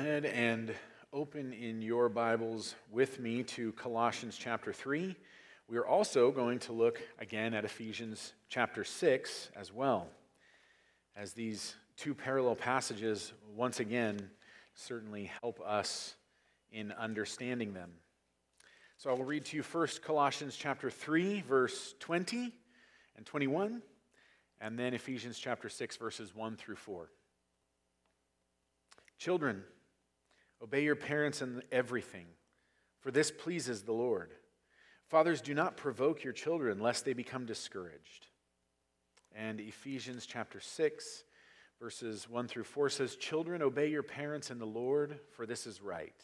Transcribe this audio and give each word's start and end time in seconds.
ahead 0.00 0.24
and 0.24 0.72
open 1.12 1.52
in 1.52 1.82
your 1.82 2.08
Bibles 2.08 2.74
with 2.90 3.20
me 3.20 3.42
to 3.42 3.70
Colossians 3.72 4.38
chapter 4.38 4.72
3. 4.72 5.14
We 5.68 5.76
are 5.76 5.86
also 5.86 6.30
going 6.30 6.58
to 6.60 6.72
look 6.72 7.02
again 7.18 7.52
at 7.52 7.66
Ephesians 7.66 8.32
chapter 8.48 8.82
6 8.82 9.50
as 9.54 9.70
well, 9.70 10.08
as 11.14 11.34
these 11.34 11.76
two 11.98 12.14
parallel 12.14 12.56
passages 12.56 13.34
once 13.54 13.78
again 13.78 14.30
certainly 14.74 15.30
help 15.42 15.60
us 15.60 16.14
in 16.72 16.92
understanding 16.92 17.74
them. 17.74 17.90
So 18.96 19.10
I 19.10 19.12
will 19.12 19.26
read 19.26 19.44
to 19.46 19.56
you 19.58 19.62
first 19.62 20.00
Colossians 20.00 20.56
chapter 20.56 20.88
3, 20.88 21.42
verse 21.42 21.94
20 22.00 22.54
and 23.18 23.26
21, 23.26 23.82
and 24.62 24.78
then 24.78 24.94
Ephesians 24.94 25.38
chapter 25.38 25.68
6, 25.68 25.98
verses 25.98 26.34
1 26.34 26.56
through 26.56 26.76
4. 26.76 27.10
Children, 29.18 29.62
obey 30.62 30.84
your 30.84 30.96
parents 30.96 31.42
in 31.42 31.62
everything, 31.72 32.26
for 33.00 33.10
this 33.10 33.30
pleases 33.30 33.82
the 33.82 33.92
Lord. 33.92 34.32
Fathers, 35.08 35.40
do 35.40 35.54
not 35.54 35.76
provoke 35.76 36.22
your 36.22 36.32
children, 36.32 36.78
lest 36.78 37.04
they 37.04 37.14
become 37.14 37.46
discouraged. 37.46 38.26
And 39.34 39.60
Ephesians 39.60 40.26
chapter 40.26 40.60
6, 40.60 41.24
verses 41.80 42.28
1 42.28 42.48
through 42.48 42.64
4 42.64 42.90
says, 42.90 43.16
Children, 43.16 43.62
obey 43.62 43.88
your 43.88 44.02
parents 44.02 44.50
in 44.50 44.58
the 44.58 44.66
Lord, 44.66 45.18
for 45.32 45.46
this 45.46 45.66
is 45.66 45.82
right. 45.82 46.14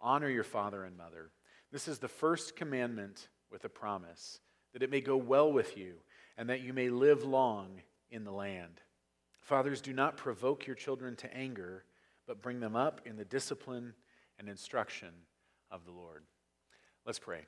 Honor 0.00 0.28
your 0.28 0.44
father 0.44 0.84
and 0.84 0.96
mother. 0.96 1.30
This 1.70 1.88
is 1.88 1.98
the 1.98 2.08
first 2.08 2.56
commandment 2.56 3.28
with 3.50 3.64
a 3.64 3.68
promise, 3.68 4.40
that 4.72 4.82
it 4.82 4.90
may 4.90 5.00
go 5.00 5.16
well 5.16 5.52
with 5.52 5.76
you, 5.76 5.94
and 6.36 6.50
that 6.50 6.62
you 6.62 6.72
may 6.72 6.88
live 6.88 7.24
long 7.24 7.80
in 8.10 8.24
the 8.24 8.32
land. 8.32 8.80
Fathers, 9.40 9.80
do 9.80 9.92
not 9.92 10.16
provoke 10.16 10.66
your 10.66 10.76
children 10.76 11.14
to 11.16 11.32
anger 11.32 11.84
but 12.26 12.42
bring 12.42 12.60
them 12.60 12.76
up 12.76 13.00
in 13.04 13.16
the 13.16 13.24
discipline 13.24 13.94
and 14.38 14.48
instruction 14.48 15.10
of 15.70 15.84
the 15.84 15.92
Lord. 15.92 16.24
Let's 17.04 17.18
pray. 17.18 17.46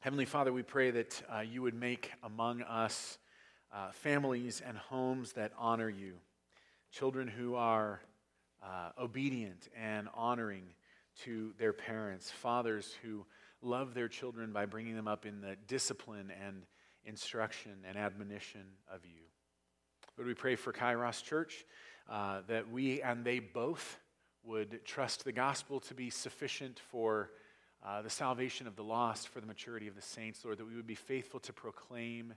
Heavenly 0.00 0.26
Father, 0.26 0.52
we 0.52 0.62
pray 0.62 0.90
that 0.90 1.22
uh, 1.34 1.40
you 1.40 1.62
would 1.62 1.74
make 1.74 2.12
among 2.22 2.62
us 2.62 3.18
uh, 3.72 3.90
families 3.92 4.62
and 4.64 4.76
homes 4.76 5.32
that 5.32 5.52
honor 5.58 5.88
you, 5.88 6.14
children 6.92 7.26
who 7.26 7.54
are 7.54 8.00
uh, 8.62 8.90
obedient 8.98 9.68
and 9.76 10.08
honoring 10.14 10.64
to 11.24 11.52
their 11.58 11.72
parents, 11.72 12.30
fathers 12.30 12.94
who 13.02 13.24
love 13.62 13.94
their 13.94 14.08
children 14.08 14.52
by 14.52 14.66
bringing 14.66 14.94
them 14.94 15.08
up 15.08 15.26
in 15.26 15.40
the 15.40 15.56
discipline 15.66 16.30
and 16.44 16.62
instruction 17.04 17.72
and 17.88 17.96
admonition 17.96 18.62
of 18.92 19.04
you. 19.04 19.22
Lord, 20.16 20.28
we 20.28 20.34
pray 20.34 20.56
for 20.56 20.72
Kairos 20.72 21.22
Church 21.22 21.64
uh, 22.08 22.40
that 22.48 22.70
we 22.70 23.02
and 23.02 23.24
they 23.24 23.38
both 23.38 23.98
would 24.44 24.84
trust 24.84 25.24
the 25.24 25.32
gospel 25.32 25.80
to 25.80 25.94
be 25.94 26.10
sufficient 26.10 26.80
for 26.90 27.30
uh, 27.84 28.02
the 28.02 28.10
salvation 28.10 28.66
of 28.66 28.76
the 28.76 28.82
lost, 28.82 29.28
for 29.28 29.40
the 29.40 29.46
maturity 29.46 29.88
of 29.88 29.94
the 29.94 30.02
saints, 30.02 30.44
Lord, 30.44 30.58
that 30.58 30.66
we 30.66 30.76
would 30.76 30.86
be 30.86 30.94
faithful 30.94 31.40
to 31.40 31.52
proclaim 31.52 32.34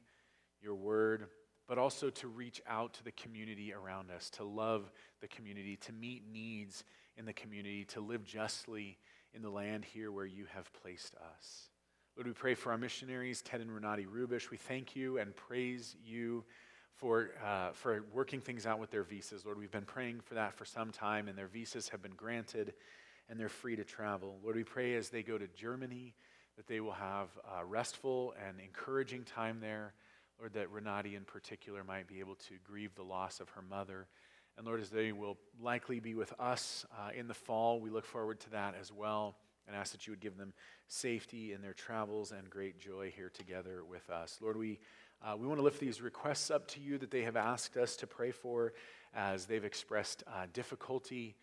your 0.61 0.75
word, 0.75 1.27
but 1.67 1.77
also 1.77 2.09
to 2.09 2.27
reach 2.27 2.61
out 2.67 2.93
to 2.95 3.03
the 3.03 3.11
community 3.11 3.73
around 3.73 4.11
us, 4.11 4.29
to 4.31 4.43
love 4.43 4.91
the 5.21 5.27
community, 5.27 5.77
to 5.77 5.93
meet 5.93 6.23
needs 6.31 6.83
in 7.17 7.25
the 7.25 7.33
community, 7.33 7.85
to 7.85 7.99
live 7.99 8.23
justly 8.23 8.97
in 9.33 9.41
the 9.41 9.49
land 9.49 9.85
here 9.85 10.11
where 10.11 10.25
you 10.25 10.45
have 10.53 10.71
placed 10.73 11.15
us. 11.15 11.69
Lord, 12.15 12.27
we 12.27 12.33
pray 12.33 12.55
for 12.55 12.71
our 12.71 12.77
missionaries, 12.77 13.41
Ted 13.41 13.61
and 13.61 13.71
Renati 13.71 14.05
Rubish. 14.05 14.49
We 14.49 14.57
thank 14.57 14.95
you 14.95 15.19
and 15.19 15.35
praise 15.35 15.95
you 16.03 16.43
for, 16.99 17.29
uh, 17.45 17.71
for 17.71 18.03
working 18.13 18.41
things 18.41 18.65
out 18.65 18.79
with 18.79 18.91
their 18.91 19.03
visas. 19.03 19.45
Lord, 19.45 19.57
we've 19.57 19.71
been 19.71 19.85
praying 19.85 20.19
for 20.21 20.35
that 20.35 20.53
for 20.53 20.65
some 20.65 20.91
time, 20.91 21.27
and 21.27 21.37
their 21.37 21.47
visas 21.47 21.89
have 21.89 22.01
been 22.01 22.15
granted, 22.15 22.73
and 23.29 23.39
they're 23.39 23.47
free 23.47 23.75
to 23.77 23.83
travel. 23.83 24.37
Lord, 24.43 24.57
we 24.57 24.63
pray 24.63 24.95
as 24.95 25.09
they 25.09 25.23
go 25.23 25.37
to 25.37 25.47
Germany 25.47 26.13
that 26.57 26.67
they 26.67 26.81
will 26.81 26.91
have 26.91 27.29
a 27.57 27.63
restful 27.63 28.33
and 28.45 28.59
encouraging 28.59 29.23
time 29.23 29.59
there. 29.61 29.93
Lord, 30.39 30.53
that 30.53 30.71
Renati 30.71 31.15
in 31.15 31.23
particular 31.23 31.83
might 31.83 32.07
be 32.07 32.19
able 32.19 32.35
to 32.35 32.55
grieve 32.65 32.95
the 32.95 33.03
loss 33.03 33.39
of 33.39 33.49
her 33.49 33.61
mother. 33.61 34.07
And 34.57 34.65
Lord, 34.65 34.81
as 34.81 34.89
they 34.89 35.13
will 35.13 35.37
likely 35.61 36.01
be 36.01 36.15
with 36.15 36.33
us 36.37 36.85
uh, 36.97 37.11
in 37.17 37.27
the 37.27 37.33
fall, 37.33 37.79
we 37.79 37.89
look 37.89 38.05
forward 38.05 38.41
to 38.41 38.49
that 38.51 38.75
as 38.79 38.91
well 38.91 39.35
and 39.67 39.75
ask 39.75 39.91
that 39.91 40.07
you 40.07 40.11
would 40.11 40.19
give 40.19 40.37
them 40.37 40.53
safety 40.87 41.53
in 41.53 41.61
their 41.61 41.73
travels 41.73 42.31
and 42.31 42.49
great 42.49 42.79
joy 42.79 43.11
here 43.15 43.29
together 43.29 43.83
with 43.85 44.09
us. 44.09 44.39
Lord, 44.41 44.57
we 44.57 44.79
uh, 45.25 45.35
we 45.35 45.47
want 45.47 45.59
to 45.59 45.63
lift 45.63 45.79
these 45.79 46.01
requests 46.01 46.49
up 46.49 46.67
to 46.69 46.79
you 46.79 46.97
that 46.97 47.11
they 47.11 47.23
have 47.23 47.35
asked 47.35 47.77
us 47.77 47.95
to 47.97 48.07
pray 48.07 48.31
for 48.31 48.73
as 49.13 49.45
they've 49.45 49.65
expressed 49.65 50.23
uh, 50.27 50.45
difficulty 50.53 51.35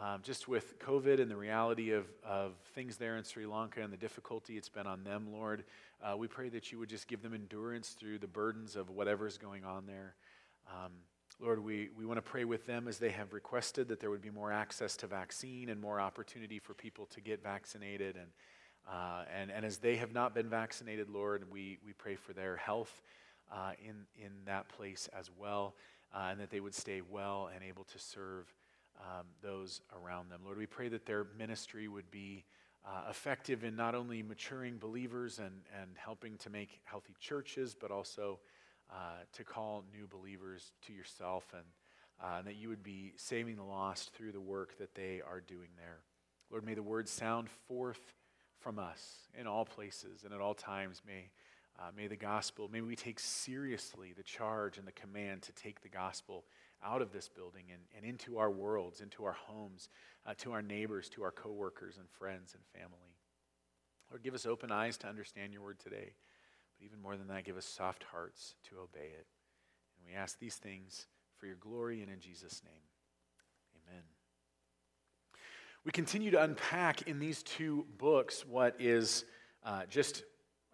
um, 0.00 0.20
just 0.22 0.48
with 0.48 0.78
COVID 0.78 1.20
and 1.20 1.30
the 1.30 1.36
reality 1.36 1.92
of, 1.92 2.06
of 2.24 2.52
things 2.74 2.96
there 2.96 3.16
in 3.16 3.24
Sri 3.24 3.44
Lanka 3.46 3.82
and 3.82 3.92
the 3.92 3.98
difficulty 3.98 4.56
it's 4.56 4.68
been 4.68 4.86
on 4.86 5.04
them, 5.04 5.28
Lord. 5.30 5.64
Uh, 6.02 6.16
we 6.16 6.26
pray 6.28 6.48
that 6.48 6.72
you 6.72 6.78
would 6.78 6.88
just 6.88 7.06
give 7.08 7.22
them 7.22 7.34
endurance 7.34 7.90
through 7.90 8.18
the 8.18 8.26
burdens 8.26 8.74
of 8.74 8.90
whatever's 8.90 9.36
going 9.36 9.64
on 9.64 9.86
there. 9.86 10.14
Um, 10.68 10.92
Lord, 11.40 11.62
we, 11.62 11.90
we 11.96 12.06
want 12.06 12.18
to 12.18 12.22
pray 12.22 12.44
with 12.44 12.66
them 12.66 12.88
as 12.88 12.98
they 12.98 13.10
have 13.10 13.32
requested 13.32 13.88
that 13.88 14.00
there 14.00 14.10
would 14.10 14.22
be 14.22 14.30
more 14.30 14.52
access 14.52 14.96
to 14.98 15.06
vaccine 15.06 15.68
and 15.68 15.80
more 15.80 16.00
opportunity 16.00 16.58
for 16.58 16.72
people 16.74 17.06
to 17.06 17.20
get 17.20 17.42
vaccinated. 17.42 18.16
And, 18.16 18.28
uh, 18.90 19.24
and, 19.34 19.50
and 19.50 19.64
as 19.64 19.78
they 19.78 19.96
have 19.96 20.12
not 20.12 20.34
been 20.34 20.48
vaccinated, 20.48 21.10
Lord, 21.10 21.44
we, 21.50 21.78
we 21.84 21.92
pray 21.92 22.14
for 22.14 22.32
their 22.32 22.56
health 22.56 23.02
uh, 23.52 23.72
in, 23.78 23.94
in 24.16 24.32
that 24.46 24.68
place 24.68 25.08
as 25.16 25.30
well, 25.38 25.74
uh, 26.14 26.28
and 26.30 26.40
that 26.40 26.50
they 26.50 26.60
would 26.60 26.74
stay 26.74 27.00
well 27.00 27.50
and 27.54 27.62
able 27.62 27.84
to 27.84 27.98
serve 27.98 28.52
um, 28.98 29.26
those 29.42 29.80
around 30.02 30.30
them. 30.30 30.40
Lord, 30.44 30.58
we 30.58 30.66
pray 30.66 30.88
that 30.88 31.06
their 31.06 31.26
ministry 31.38 31.88
would 31.88 32.10
be 32.10 32.44
uh, 32.84 33.10
effective 33.10 33.64
in 33.64 33.76
not 33.76 33.94
only 33.94 34.22
maturing 34.22 34.78
believers 34.78 35.38
and, 35.38 35.62
and 35.80 35.90
helping 35.96 36.36
to 36.38 36.50
make 36.50 36.80
healthy 36.84 37.14
churches, 37.20 37.76
but 37.78 37.90
also 37.90 38.38
uh, 38.90 39.22
to 39.32 39.44
call 39.44 39.84
new 39.96 40.06
believers 40.06 40.72
to 40.86 40.92
yourself, 40.92 41.44
and, 41.52 41.64
uh, 42.22 42.38
and 42.38 42.46
that 42.46 42.56
you 42.56 42.68
would 42.68 42.82
be 42.82 43.12
saving 43.16 43.56
the 43.56 43.62
lost 43.62 44.12
through 44.12 44.32
the 44.32 44.40
work 44.40 44.78
that 44.78 44.94
they 44.94 45.20
are 45.26 45.40
doing 45.40 45.68
there. 45.76 46.00
Lord, 46.50 46.64
may 46.64 46.74
the 46.74 46.82
word 46.82 47.08
sound 47.08 47.48
forth 47.66 48.14
from 48.58 48.78
us 48.78 49.28
in 49.38 49.46
all 49.46 49.64
places 49.64 50.24
and 50.24 50.34
at 50.34 50.40
all 50.40 50.54
times. 50.54 51.00
May 51.06 51.30
uh, 51.78 51.90
may 51.96 52.06
the 52.06 52.16
gospel, 52.16 52.68
may 52.68 52.80
we 52.80 52.94
take 52.96 53.18
seriously 53.18 54.12
the 54.16 54.22
charge 54.22 54.78
and 54.78 54.86
the 54.86 54.92
command 54.92 55.42
to 55.42 55.52
take 55.52 55.80
the 55.80 55.88
gospel 55.88 56.44
out 56.84 57.00
of 57.00 57.12
this 57.12 57.28
building 57.28 57.64
and, 57.72 57.80
and 57.96 58.04
into 58.04 58.38
our 58.38 58.50
worlds, 58.50 59.00
into 59.00 59.24
our 59.24 59.36
homes, 59.46 59.88
uh, 60.26 60.34
to 60.38 60.52
our 60.52 60.62
neighbors, 60.62 61.08
to 61.08 61.22
our 61.22 61.30
coworkers 61.30 61.96
and 61.96 62.08
friends 62.10 62.54
and 62.54 62.82
family. 62.82 63.16
Lord, 64.10 64.22
give 64.22 64.34
us 64.34 64.46
open 64.46 64.70
eyes 64.70 64.98
to 64.98 65.08
understand 65.08 65.52
your 65.52 65.62
word 65.62 65.78
today. 65.78 66.12
But 66.78 66.84
even 66.84 67.00
more 67.00 67.16
than 67.16 67.28
that, 67.28 67.44
give 67.44 67.56
us 67.56 67.64
soft 67.64 68.04
hearts 68.04 68.54
to 68.68 68.76
obey 68.76 69.06
it. 69.06 69.26
And 69.96 70.06
we 70.06 70.14
ask 70.14 70.38
these 70.38 70.56
things 70.56 71.06
for 71.38 71.46
your 71.46 71.56
glory 71.56 72.02
and 72.02 72.10
in 72.10 72.20
Jesus' 72.20 72.62
name. 72.64 72.82
Amen. 73.88 74.02
We 75.84 75.92
continue 75.92 76.30
to 76.32 76.42
unpack 76.42 77.08
in 77.08 77.18
these 77.18 77.42
two 77.42 77.86
books 77.96 78.44
what 78.46 78.76
is 78.78 79.24
uh, 79.64 79.82
just 79.88 80.24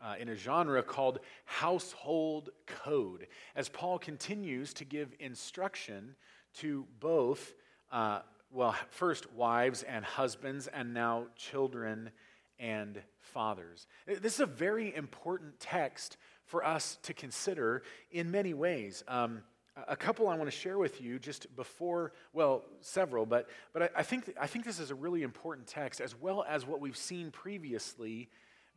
uh, 0.03 0.15
in 0.19 0.29
a 0.29 0.35
genre 0.35 0.83
called 0.83 1.21
household 1.45 2.51
code, 2.67 3.27
as 3.57 3.69
Paul 3.69 3.99
continues 3.99 4.73
to 4.75 4.85
give 4.85 5.15
instruction 5.19 6.15
to 6.59 6.87
both, 7.01 7.55
uh, 7.91 8.21
well, 8.51 8.75
first 8.91 9.33
wives 9.33 9.83
and 9.83 10.05
husbands, 10.05 10.67
and 10.69 10.95
now 10.95 11.27
children 11.37 12.11
and 12.59 13.01
fathers. 13.21 13.87
This 14.07 14.35
is 14.35 14.41
a 14.41 14.47
very 14.47 14.95
important 14.95 15.61
text 15.61 16.17
for 16.45 16.65
us 16.65 16.99
to 17.03 17.15
consider 17.15 17.83
in 18.11 18.31
many 18.31 18.55
ways. 18.55 19.05
Um, 19.07 19.43
a 19.87 19.97
couple 19.97 20.29
I 20.29 20.35
want 20.35 20.51
to 20.51 20.57
share 20.57 20.79
with 20.79 21.01
you 21.01 21.19
just 21.19 21.55
before, 21.55 22.13
well, 22.33 22.65
several, 22.81 23.27
but, 23.27 23.49
but 23.73 23.83
I, 23.83 23.89
I, 23.97 24.03
think, 24.03 24.33
I 24.41 24.47
think 24.47 24.65
this 24.65 24.81
is 24.81 24.91
a 24.91 24.95
really 24.95 25.23
important 25.23 25.67
text, 25.69 26.01
as 26.01 26.19
well 26.19 26.45
as 26.49 26.67
what 26.67 26.81
we've 26.81 26.97
seen 26.97 27.31
previously 27.31 28.29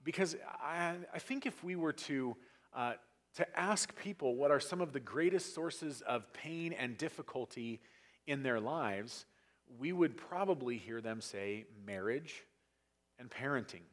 because 0.03 0.35
I, 0.63 0.95
I 1.13 1.19
think 1.19 1.45
if 1.45 1.63
we 1.63 1.75
were 1.75 1.93
to, 1.93 2.35
uh, 2.75 2.93
to 3.35 3.59
ask 3.59 3.95
people 3.97 4.35
what 4.35 4.51
are 4.51 4.59
some 4.59 4.81
of 4.81 4.93
the 4.93 4.99
greatest 4.99 5.53
sources 5.53 6.01
of 6.01 6.31
pain 6.33 6.73
and 6.73 6.97
difficulty 6.97 7.79
in 8.27 8.43
their 8.43 8.59
lives, 8.59 9.25
we 9.79 9.91
would 9.91 10.17
probably 10.17 10.77
hear 10.77 11.01
them 11.01 11.21
say 11.21 11.65
marriage 11.85 12.43
and 13.19 13.29
parenting. 13.29 13.83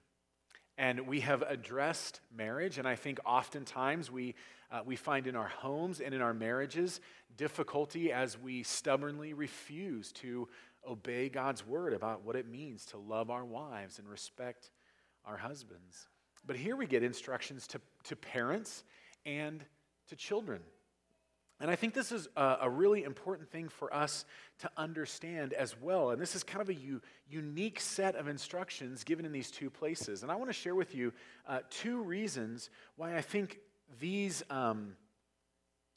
And 0.76 1.06
we 1.08 1.20
have 1.20 1.42
addressed 1.42 2.20
marriage, 2.34 2.78
and 2.78 2.86
I 2.86 2.94
think 2.94 3.18
oftentimes 3.26 4.12
we, 4.12 4.36
uh, 4.70 4.80
we 4.84 4.94
find 4.94 5.26
in 5.26 5.34
our 5.34 5.48
homes 5.48 6.00
and 6.00 6.14
in 6.14 6.20
our 6.20 6.34
marriages 6.34 7.00
difficulty 7.36 8.12
as 8.12 8.38
we 8.38 8.62
stubbornly 8.62 9.32
refuse 9.32 10.12
to 10.12 10.48
obey 10.88 11.28
God's 11.28 11.66
word 11.66 11.92
about 11.92 12.24
what 12.24 12.36
it 12.36 12.48
means 12.48 12.84
to 12.86 12.96
love 12.96 13.28
our 13.28 13.44
wives 13.44 13.98
and 13.98 14.08
respect 14.08 14.70
our 15.24 15.36
husbands. 15.36 16.08
But 16.46 16.56
here 16.56 16.76
we 16.76 16.86
get 16.86 17.02
instructions 17.02 17.66
to, 17.68 17.80
to 18.04 18.16
parents 18.16 18.84
and 19.26 19.64
to 20.08 20.16
children. 20.16 20.60
And 21.60 21.70
I 21.70 21.74
think 21.74 21.92
this 21.92 22.12
is 22.12 22.28
a, 22.36 22.58
a, 22.62 22.70
really 22.70 23.02
important 23.02 23.50
thing 23.50 23.68
for 23.68 23.92
us 23.92 24.24
to 24.60 24.70
understand 24.76 25.52
as 25.52 25.78
well. 25.80 26.10
And 26.10 26.22
this 26.22 26.36
is 26.36 26.44
kind 26.44 26.62
of 26.62 26.68
a 26.68 26.74
u- 26.74 27.02
unique 27.28 27.80
set 27.80 28.14
of 28.14 28.28
instructions 28.28 29.02
given 29.02 29.24
in 29.24 29.32
these 29.32 29.50
two 29.50 29.68
places. 29.68 30.22
And 30.22 30.30
I 30.30 30.36
want 30.36 30.50
to 30.50 30.54
share 30.54 30.76
with 30.76 30.94
you 30.94 31.12
uh, 31.48 31.60
two 31.68 32.00
reasons 32.00 32.70
why 32.94 33.16
I 33.16 33.22
think 33.22 33.58
these, 33.98 34.44
um, 34.50 34.96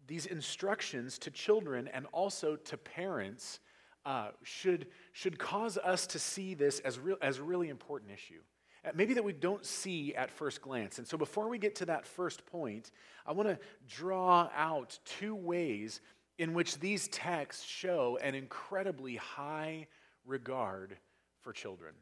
these 0.07 0.25
instructions 0.25 1.19
to 1.19 1.29
children 1.29 1.87
and 1.93 2.07
also 2.11 2.55
to 2.55 2.77
parents 2.77 3.59
uh, 4.03 4.29
should, 4.41 4.87
should 5.11 5.37
cause 5.37 5.77
us 5.77 6.07
to 6.07 6.17
see 6.17 6.55
this 6.55 6.79
as, 6.79 6.97
real, 6.97 7.17
as 7.21 7.37
a 7.37 7.43
really 7.43 7.69
important 7.69 8.11
issue. 8.11 8.41
Uh, 8.83 8.89
maybe 8.95 9.13
that 9.13 9.23
we 9.23 9.33
don't 9.33 9.65
see 9.65 10.15
at 10.15 10.31
first 10.31 10.61
glance. 10.61 10.97
And 10.97 11.07
so 11.07 11.17
before 11.17 11.47
we 11.49 11.57
get 11.57 11.75
to 11.75 11.85
that 11.85 12.05
first 12.05 12.45
point, 12.45 12.91
I 13.25 13.31
want 13.31 13.47
to 13.49 13.59
draw 13.87 14.49
out 14.55 14.97
two 15.05 15.35
ways 15.35 16.01
in 16.37 16.53
which 16.53 16.79
these 16.79 17.07
texts 17.09 17.63
show 17.63 18.17
an 18.21 18.33
incredibly 18.33 19.17
high 19.17 19.87
regard 20.25 20.97
for 21.41 21.53
children. 21.53 21.93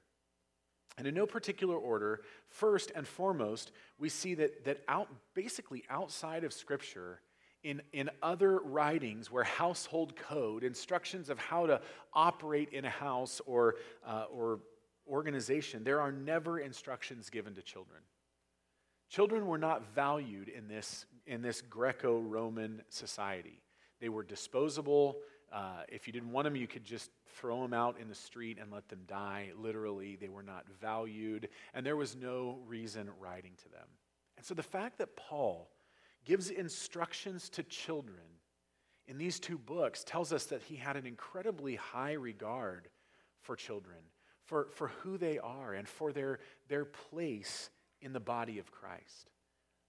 And 0.98 1.08
in 1.08 1.16
no 1.16 1.26
particular 1.26 1.76
order, 1.76 2.22
first 2.48 2.92
and 2.96 3.08
foremost, 3.08 3.72
we 3.98 4.10
see 4.10 4.36
that, 4.36 4.66
that 4.66 4.81
out, 4.88 5.08
basically 5.34 5.84
outside 5.90 6.44
of 6.44 6.54
Scripture, 6.54 7.22
in, 7.64 7.81
in 7.92 8.10
other 8.24 8.60
writings 8.60 9.30
where 9.30 9.44
household 9.44 10.16
code, 10.16 10.64
instructions 10.64 11.30
of 11.30 11.38
how 11.38 11.66
to 11.66 11.81
operate 12.14 12.70
in 12.70 12.86
a 12.86 12.90
house 12.90 13.42
or, 13.46 13.76
uh, 14.08 14.26
or 14.31 14.60
organization, 15.09 15.83
there 15.83 16.01
are 16.01 16.11
never 16.11 16.59
instructions 16.59 17.29
given 17.29 17.56
to 17.56 17.61
children. 17.61 18.01
Children 19.09 19.47
were 19.47 19.57
not 19.57 19.94
valued 19.95 20.50
in 20.50 20.67
this, 20.67 21.06
in 21.25 21.41
this 21.41 21.61
Greco 21.61 22.19
Roman 22.19 22.83
society. 22.89 23.61
They 24.00 24.09
were 24.09 24.23
disposable. 24.23 25.17
Uh, 25.51 25.81
if 25.89 26.06
you 26.06 26.13
didn't 26.13 26.31
want 26.31 26.45
them, 26.45 26.56
you 26.56 26.67
could 26.67 26.85
just 26.85 27.09
throw 27.38 27.61
them 27.61 27.73
out 27.73 27.97
in 28.00 28.07
the 28.07 28.15
street 28.15 28.59
and 28.61 28.71
let 28.71 28.88
them 28.88 29.01
die. 29.07 29.50
Literally, 29.57 30.15
they 30.15 30.29
were 30.29 30.44
not 30.44 30.65
valued, 30.79 31.50
and 31.73 31.83
there 31.85 31.97
was 31.97 32.15
no 32.15 32.59
reason 32.67 33.09
writing 33.19 33.53
to 33.63 33.69
them. 33.69 33.88
And 34.38 34.45
so 34.45 34.53
the 34.53 34.63
fact 34.63 35.00
that 35.00 35.15
Paul 35.15 35.69
gives 36.23 36.51
instructions 36.51 37.50
to 37.50 37.63
children 37.63 38.19
in 39.07 39.17
these 39.17 39.39
two 39.39 39.57
books 39.57 40.03
tells 40.03 40.31
us 40.31 40.45
that 40.45 40.61
he 40.61 40.75
had 40.75 40.95
an 40.95 41.07
incredibly 41.07 41.75
high 41.75 42.13
regard 42.13 42.89
for 43.41 43.56
children 43.56 43.97
for, 44.50 44.68
for 44.72 44.88
who 44.88 45.18
they 45.18 45.38
are 45.38 45.74
and 45.74 45.88
for 45.88 46.12
their, 46.12 46.40
their 46.68 46.84
place 46.84 47.69
in 48.01 48.13
the 48.13 48.19
body 48.19 48.57
of 48.57 48.72
Christ. 48.72 49.30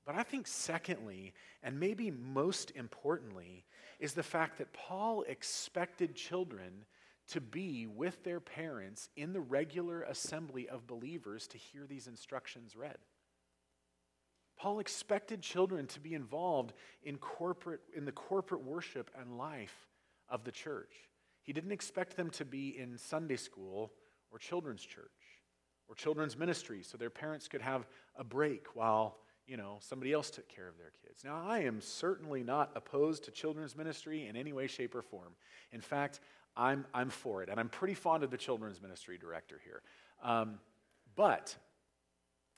But 0.04 0.16
I 0.16 0.22
think, 0.22 0.46
secondly, 0.46 1.32
and 1.62 1.80
maybe 1.80 2.10
most 2.10 2.70
importantly, 2.72 3.64
is 3.98 4.12
the 4.12 4.22
fact 4.22 4.58
that 4.58 4.72
Paul 4.74 5.24
expected 5.26 6.14
children 6.14 6.84
to 7.28 7.40
be 7.40 7.86
with 7.86 8.22
their 8.22 8.40
parents 8.40 9.08
in 9.16 9.32
the 9.32 9.40
regular 9.40 10.02
assembly 10.02 10.68
of 10.68 10.86
believers 10.86 11.46
to 11.48 11.58
hear 11.58 11.86
these 11.86 12.06
instructions 12.06 12.76
read. 12.76 12.98
Paul 14.58 14.78
expected 14.78 15.40
children 15.40 15.86
to 15.86 16.00
be 16.00 16.12
involved 16.12 16.74
in, 17.02 17.16
corporate, 17.16 17.80
in 17.96 18.04
the 18.04 18.12
corporate 18.12 18.62
worship 18.62 19.10
and 19.18 19.38
life 19.38 19.88
of 20.28 20.44
the 20.44 20.52
church. 20.52 20.92
He 21.44 21.54
didn't 21.54 21.72
expect 21.72 22.16
them 22.16 22.28
to 22.30 22.44
be 22.44 22.76
in 22.76 22.98
Sunday 22.98 23.36
school 23.36 23.92
or 24.32 24.38
children's 24.38 24.84
church 24.84 25.10
or 25.88 25.94
children's 25.94 26.36
ministry 26.36 26.82
so 26.82 26.96
their 26.96 27.10
parents 27.10 27.48
could 27.48 27.62
have 27.62 27.86
a 28.16 28.24
break 28.24 28.74
while 28.74 29.18
you 29.46 29.56
know 29.56 29.78
somebody 29.80 30.12
else 30.12 30.30
took 30.30 30.48
care 30.48 30.68
of 30.68 30.78
their 30.78 30.92
kids. 31.04 31.24
Now 31.24 31.44
i 31.46 31.60
am 31.60 31.80
certainly 31.80 32.42
not 32.42 32.70
opposed 32.74 33.24
to 33.24 33.30
children's 33.30 33.76
ministry 33.76 34.26
in 34.26 34.36
any 34.36 34.52
way 34.52 34.66
shape 34.66 34.94
or 34.94 35.02
form. 35.02 35.32
In 35.72 35.80
fact 35.80 36.20
i'm, 36.56 36.84
I'm 36.94 37.10
for 37.10 37.42
it 37.42 37.48
and 37.48 37.58
i'm 37.58 37.68
pretty 37.68 37.94
fond 37.94 38.22
of 38.22 38.30
the 38.30 38.36
children's 38.36 38.80
ministry 38.80 39.18
director 39.18 39.60
here. 39.64 39.82
Um, 40.22 40.58
but 41.16 41.56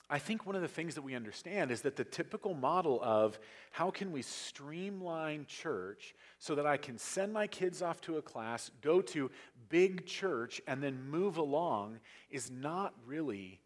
I 0.09 0.19
think 0.19 0.45
one 0.45 0.55
of 0.55 0.61
the 0.61 0.67
things 0.67 0.95
that 0.95 1.01
we 1.01 1.15
understand 1.15 1.71
is 1.71 1.81
that 1.81 1.95
the 1.95 2.03
typical 2.03 2.53
model 2.53 2.99
of 3.01 3.39
how 3.71 3.89
can 3.89 4.11
we 4.11 4.21
streamline 4.21 5.45
church 5.47 6.13
so 6.39 6.55
that 6.55 6.65
I 6.65 6.77
can 6.77 6.97
send 6.97 7.33
my 7.33 7.47
kids 7.47 7.81
off 7.81 8.01
to 8.01 8.17
a 8.17 8.21
class, 8.21 8.69
go 8.81 9.01
to 9.01 9.31
big 9.69 10.05
church, 10.05 10.61
and 10.67 10.83
then 10.83 11.09
move 11.09 11.37
along 11.37 11.99
is 12.29 12.51
not 12.51 12.93
really 13.05 13.61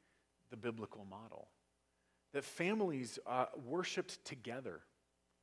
the 0.52 0.58
biblical 0.58 1.06
model. 1.10 1.48
That 2.34 2.44
families 2.44 3.18
uh, 3.26 3.46
worshiped 3.66 4.24
together, 4.24 4.82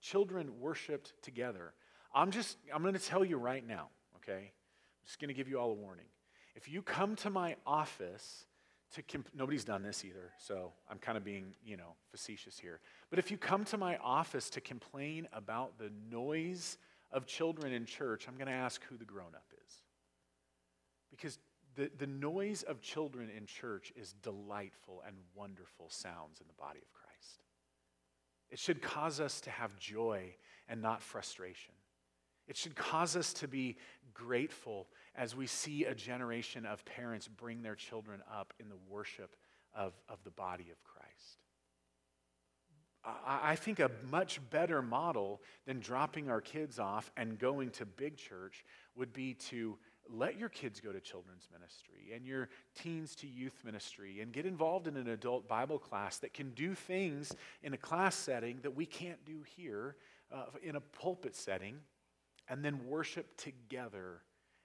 children 0.00 0.60
worshiped 0.60 1.12
together. 1.22 1.72
I'm 2.14 2.30
just, 2.30 2.56
I'm 2.72 2.82
going 2.82 2.94
to 2.94 3.00
tell 3.00 3.24
you 3.24 3.36
right 3.36 3.66
now, 3.66 3.88
okay? 4.16 4.32
I'm 4.32 5.06
just 5.06 5.20
going 5.20 5.28
to 5.28 5.34
give 5.34 5.48
you 5.48 5.58
all 5.58 5.72
a 5.72 5.74
warning. 5.74 6.06
If 6.54 6.68
you 6.68 6.82
come 6.82 7.16
to 7.16 7.30
my 7.30 7.56
office, 7.66 8.46
to 8.92 9.02
comp- 9.02 9.34
nobody's 9.34 9.64
done 9.64 9.82
this 9.82 10.04
either, 10.04 10.32
so 10.38 10.72
I'm 10.88 10.98
kind 10.98 11.18
of 11.18 11.24
being, 11.24 11.54
you 11.64 11.76
know, 11.76 11.94
facetious 12.10 12.58
here. 12.58 12.80
But 13.10 13.18
if 13.18 13.30
you 13.30 13.36
come 13.36 13.64
to 13.66 13.76
my 13.76 13.96
office 13.96 14.50
to 14.50 14.60
complain 14.60 15.28
about 15.32 15.78
the 15.78 15.90
noise 16.10 16.78
of 17.10 17.26
children 17.26 17.72
in 17.72 17.86
church, 17.86 18.26
I'm 18.28 18.36
going 18.36 18.46
to 18.48 18.52
ask 18.52 18.82
who 18.84 18.96
the 18.96 19.04
grown 19.04 19.34
up 19.34 19.52
is. 19.66 19.74
Because 21.10 21.38
the, 21.76 21.90
the 21.98 22.06
noise 22.06 22.62
of 22.62 22.80
children 22.80 23.30
in 23.36 23.46
church 23.46 23.92
is 23.96 24.14
delightful 24.22 25.02
and 25.06 25.16
wonderful 25.34 25.88
sounds 25.88 26.40
in 26.40 26.46
the 26.46 26.54
body 26.54 26.80
of 26.80 26.92
Christ. 26.92 27.42
It 28.50 28.58
should 28.58 28.82
cause 28.82 29.18
us 29.20 29.40
to 29.42 29.50
have 29.50 29.76
joy 29.78 30.34
and 30.68 30.80
not 30.80 31.02
frustration. 31.02 31.74
It 32.46 32.56
should 32.56 32.76
cause 32.76 33.16
us 33.16 33.32
to 33.34 33.48
be 33.48 33.76
grateful 34.12 34.86
as 35.16 35.34
we 35.34 35.46
see 35.46 35.84
a 35.84 35.94
generation 35.94 36.66
of 36.66 36.84
parents 36.84 37.28
bring 37.28 37.62
their 37.62 37.74
children 37.74 38.20
up 38.32 38.52
in 38.60 38.68
the 38.68 38.76
worship 38.88 39.36
of, 39.74 39.92
of 40.08 40.22
the 40.24 40.30
body 40.30 40.70
of 40.70 40.82
Christ. 40.84 41.38
I, 43.04 43.52
I 43.52 43.56
think 43.56 43.80
a 43.80 43.90
much 44.10 44.40
better 44.50 44.82
model 44.82 45.40
than 45.66 45.80
dropping 45.80 46.30
our 46.30 46.40
kids 46.40 46.78
off 46.78 47.10
and 47.16 47.38
going 47.38 47.70
to 47.70 47.86
big 47.86 48.16
church 48.16 48.64
would 48.96 49.12
be 49.12 49.34
to 49.34 49.76
let 50.10 50.38
your 50.38 50.50
kids 50.50 50.80
go 50.80 50.92
to 50.92 51.00
children's 51.00 51.48
ministry 51.50 52.12
and 52.14 52.26
your 52.26 52.50
teens 52.74 53.14
to 53.16 53.26
youth 53.26 53.62
ministry 53.64 54.20
and 54.20 54.32
get 54.32 54.44
involved 54.44 54.86
in 54.86 54.96
an 54.96 55.08
adult 55.08 55.48
Bible 55.48 55.78
class 55.78 56.18
that 56.18 56.34
can 56.34 56.50
do 56.50 56.74
things 56.74 57.32
in 57.62 57.72
a 57.72 57.78
class 57.78 58.14
setting 58.14 58.58
that 58.62 58.74
we 58.74 58.84
can't 58.84 59.24
do 59.24 59.42
here 59.56 59.96
uh, 60.32 60.44
in 60.62 60.76
a 60.76 60.80
pulpit 60.80 61.34
setting 61.34 61.76
and 62.48 62.64
then 62.64 62.86
worship 62.86 63.36
together 63.36 64.20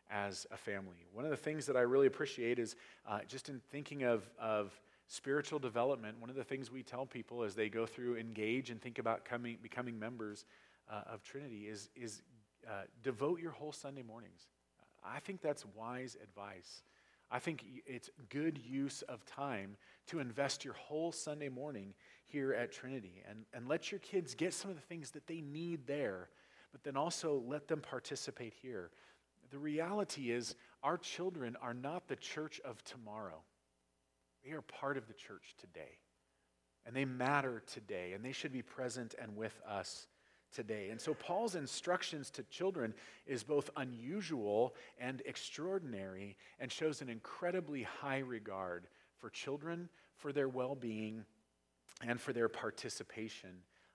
as 0.10 0.48
a 0.52 0.58
family. 0.58 1.08
One 1.14 1.26
of 1.26 1.32
the 1.32 1.38
things 1.38 1.66
that 1.68 1.78
I 1.78 1.82
really 1.82 2.08
appreciate 2.08 2.60
is 2.60 2.76
uh, 3.08 3.20
just 3.28 3.50
in 3.50 3.62
thinking 3.72 4.04
of, 4.04 4.30
of 4.40 4.74
spiritual 5.08 5.60
development, 5.60 6.20
one 6.20 6.30
of 6.30 6.36
the 6.36 6.44
things 6.44 6.72
we 6.72 6.84
tell 6.84 7.06
people 7.06 7.44
as 7.44 7.56
they 7.56 7.70
go 7.70 7.86
through, 7.86 8.18
engage, 8.18 8.70
and 8.70 8.82
think 8.82 9.00
about 9.00 9.26
coming, 9.26 9.58
becoming 9.62 10.00
members 10.00 10.46
uh, 10.90 11.02
of 11.12 11.24
Trinity 11.24 11.68
is, 11.68 11.90
is 11.96 12.22
uh, 12.68 12.84
devote 13.04 13.40
your 13.40 13.52
whole 13.52 13.72
Sunday 13.72 14.04
mornings. 14.04 14.48
I 15.04 15.20
think 15.20 15.42
that's 15.42 15.66
wise 15.76 16.18
advice. 16.22 16.84
I 17.32 17.40
think 17.40 17.64
it's 17.86 18.10
good 18.30 18.58
use 18.58 19.04
of 19.04 19.26
time 19.26 19.78
to 20.08 20.20
invest 20.20 20.66
your 20.66 20.74
whole 20.74 21.12
Sunday 21.12 21.50
morning 21.50 21.94
here 22.26 22.54
at 22.54 22.72
Trinity 22.72 23.24
and, 23.30 23.46
and 23.54 23.68
let 23.68 23.92
your 23.92 24.00
kids 24.00 24.34
get 24.34 24.54
some 24.54 24.72
of 24.72 24.76
the 24.76 24.84
things 24.84 25.12
that 25.12 25.28
they 25.28 25.42
need 25.42 25.86
there, 25.86 26.30
but 26.72 26.84
then 26.84 26.98
also 26.98 27.44
let 27.48 27.68
them 27.68 27.82
participate 27.82 28.54
here. 28.62 28.92
The 29.52 29.58
reality 29.58 30.32
is, 30.32 30.56
our 30.84 30.98
children 30.98 31.58
are 31.62 31.74
not 31.74 32.08
the 32.08 32.16
church 32.16 32.62
of 32.64 32.84
tomorrow. 32.84 33.42
They 34.46 34.52
are 34.52 34.62
part 34.62 34.98
of 34.98 35.08
the 35.08 35.14
church 35.14 35.56
today. 35.60 35.98
And 36.86 36.96
they 36.96 37.06
matter 37.06 37.64
today, 37.68 38.14
and 38.14 38.24
they 38.24 38.32
should 38.32 38.54
be 38.54 38.62
present 38.62 39.16
and 39.22 39.36
with 39.36 39.60
us 39.68 40.08
today. 40.52 40.90
And 40.90 41.00
so, 41.00 41.14
Paul's 41.14 41.56
instructions 41.56 42.30
to 42.32 42.44
children 42.44 42.94
is 43.26 43.44
both 43.44 43.70
unusual 43.76 44.76
and 45.00 45.22
extraordinary 45.26 46.38
and 46.60 46.72
shows 46.72 47.02
an 47.02 47.10
incredibly 47.10 47.84
high 47.84 48.20
regard 48.20 48.88
for 49.18 49.30
children, 49.30 49.90
for 50.16 50.32
their 50.32 50.48
well 50.48 50.76
being, 50.76 51.26
and 52.08 52.20
for 52.22 52.34
their 52.34 52.50
participation 52.50 53.50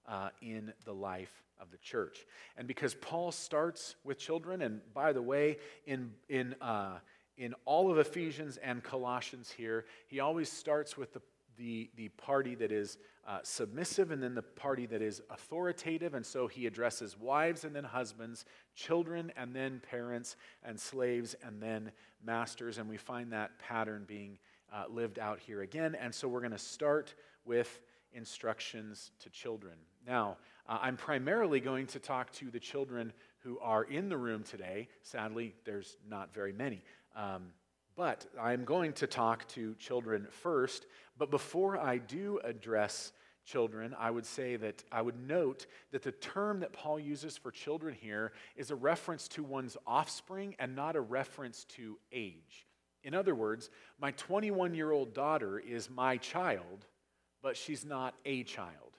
uh, 0.08 0.30
in 0.42 0.72
the 0.84 0.92
life 0.92 1.42
of 1.60 1.70
the 1.70 1.78
church. 1.78 2.26
And 2.56 2.66
because 2.66 2.94
Paul 2.94 3.32
starts 3.32 3.96
with 4.04 4.18
children, 4.18 4.62
and 4.62 4.80
by 4.92 5.12
the 5.12 5.22
way, 5.22 5.58
in, 5.86 6.12
in, 6.28 6.54
uh, 6.60 6.98
in 7.36 7.54
all 7.64 7.90
of 7.90 7.98
Ephesians 7.98 8.58
and 8.58 8.82
Colossians 8.82 9.50
here, 9.50 9.86
he 10.06 10.20
always 10.20 10.50
starts 10.50 10.96
with 10.96 11.12
the, 11.12 11.22
the, 11.56 11.90
the 11.96 12.08
party 12.10 12.54
that 12.56 12.72
is 12.72 12.98
uh, 13.26 13.38
submissive 13.42 14.10
and 14.10 14.22
then 14.22 14.34
the 14.34 14.42
party 14.42 14.86
that 14.86 15.00
is 15.00 15.22
authoritative. 15.30 16.14
And 16.14 16.24
so 16.24 16.46
he 16.46 16.66
addresses 16.66 17.18
wives 17.18 17.64
and 17.64 17.74
then 17.74 17.84
husbands, 17.84 18.44
children 18.74 19.32
and 19.36 19.54
then 19.54 19.80
parents, 19.88 20.36
and 20.62 20.78
slaves 20.78 21.34
and 21.42 21.62
then 21.62 21.90
masters. 22.22 22.78
And 22.78 22.88
we 22.88 22.98
find 22.98 23.32
that 23.32 23.58
pattern 23.58 24.04
being 24.06 24.38
uh, 24.72 24.84
lived 24.90 25.18
out 25.18 25.38
here 25.38 25.62
again. 25.62 25.94
And 25.94 26.14
so 26.14 26.28
we're 26.28 26.40
going 26.40 26.52
to 26.52 26.58
start 26.58 27.14
with 27.44 27.80
instructions 28.12 29.10
to 29.20 29.30
children. 29.30 29.74
Now, 30.06 30.36
uh, 30.68 30.78
I'm 30.80 30.96
primarily 30.96 31.60
going 31.60 31.86
to 31.88 31.98
talk 31.98 32.32
to 32.34 32.50
the 32.50 32.60
children 32.60 33.12
who 33.38 33.58
are 33.60 33.84
in 33.84 34.08
the 34.08 34.16
room 34.16 34.42
today. 34.42 34.88
Sadly, 35.02 35.54
there's 35.64 35.96
not 36.08 36.32
very 36.32 36.52
many. 36.52 36.82
Um, 37.16 37.52
but 37.96 38.26
I'm 38.40 38.64
going 38.64 38.92
to 38.94 39.06
talk 39.06 39.46
to 39.48 39.74
children 39.76 40.26
first. 40.30 40.86
But 41.16 41.30
before 41.30 41.78
I 41.78 41.98
do 41.98 42.40
address 42.42 43.12
children, 43.44 43.94
I 43.98 44.10
would 44.10 44.26
say 44.26 44.56
that 44.56 44.82
I 44.90 45.02
would 45.02 45.28
note 45.28 45.66
that 45.92 46.02
the 46.02 46.12
term 46.12 46.60
that 46.60 46.72
Paul 46.72 46.98
uses 46.98 47.36
for 47.36 47.50
children 47.50 47.94
here 47.94 48.32
is 48.56 48.70
a 48.70 48.74
reference 48.74 49.28
to 49.28 49.42
one's 49.42 49.76
offspring 49.86 50.56
and 50.58 50.74
not 50.74 50.96
a 50.96 51.00
reference 51.00 51.64
to 51.76 51.98
age. 52.10 52.66
In 53.04 53.14
other 53.14 53.34
words, 53.34 53.70
my 54.00 54.12
21 54.12 54.74
year 54.74 54.90
old 54.90 55.14
daughter 55.14 55.58
is 55.58 55.90
my 55.90 56.16
child, 56.16 56.86
but 57.42 57.56
she's 57.56 57.84
not 57.84 58.14
a 58.24 58.42
child. 58.44 58.93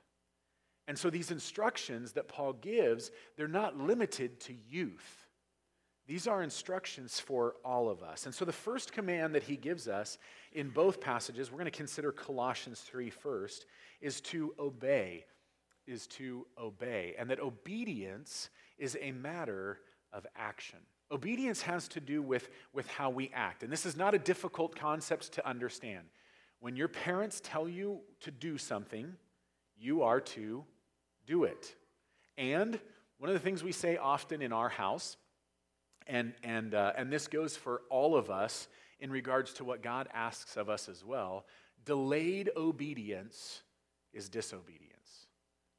And 0.88 0.98
so 0.98 1.10
these 1.10 1.32
instructions 1.32 2.12
that 2.14 2.28
Paul 2.28 2.54
gives, 2.54 3.12
they're 3.36 3.48
not 3.48 3.78
limited 3.78 4.40
to 4.42 4.54
youth. 4.70 5.26
These 6.08 6.28
are 6.28 6.44
instructions 6.44 7.20
for 7.20 7.56
all 7.66 7.90
of 7.90 8.04
us. 8.04 8.26
And 8.28 8.36
so 8.36 8.46
the 8.46 8.52
first 8.52 8.94
command 8.94 9.34
that 9.34 9.44
he 9.44 9.56
gives 9.56 9.88
us 9.88 10.20
in 10.54 10.70
both 10.70 11.02
passages, 11.02 11.52
we're 11.52 11.58
going 11.58 11.66
to 11.66 11.72
consider 11.72 12.12
Colossians 12.12 12.82
3 12.82 13.10
first, 13.10 13.66
is 14.02 14.22
to 14.22 14.54
obey, 14.60 15.26
is 15.88 16.06
to 16.08 16.46
obey. 16.62 17.16
And 17.18 17.30
that 17.32 17.40
obedience 17.40 18.52
is 18.78 18.96
a 19.02 19.12
matter 19.12 19.80
of 20.14 20.28
action. 20.36 20.80
Obedience 21.12 21.64
has 21.64 21.88
to 21.90 22.00
do 22.00 22.22
with, 22.22 22.50
with 22.72 22.88
how 22.88 23.10
we 23.10 23.32
act. 23.34 23.64
And 23.64 23.72
this 23.72 23.86
is 23.86 23.96
not 23.96 24.14
a 24.14 24.20
difficult 24.20 24.76
concept 24.76 25.32
to 25.34 25.48
understand. 25.48 26.06
When 26.60 26.76
your 26.76 26.88
parents 26.88 27.42
tell 27.44 27.68
you 27.68 28.02
to 28.22 28.32
do 28.32 28.60
something, 28.60 29.14
you 29.78 30.04
are 30.04 30.22
to 30.22 30.64
do 31.26 31.44
it. 31.44 31.76
And 32.38 32.80
one 33.18 33.30
of 33.30 33.34
the 33.34 33.40
things 33.40 33.64
we 33.64 33.72
say 33.72 33.98
often 33.98 34.42
in 34.42 34.52
our 34.52 34.70
house, 34.70 35.18
and, 36.08 36.34
and, 36.44 36.74
uh, 36.74 36.94
and 36.98 37.12
this 37.12 37.28
goes 37.28 37.56
for 37.56 37.82
all 37.90 38.16
of 38.16 38.30
us 38.30 38.68
in 39.00 39.12
regards 39.12 39.54
to 39.54 39.64
what 39.64 39.82
God 39.82 40.08
asks 40.14 40.58
of 40.58 40.70
us 40.70 40.90
as 40.90 41.04
well 41.04 41.46
delayed 41.86 42.50
obedience 42.58 43.62
is 44.12 44.28
disobedience. 44.28 45.28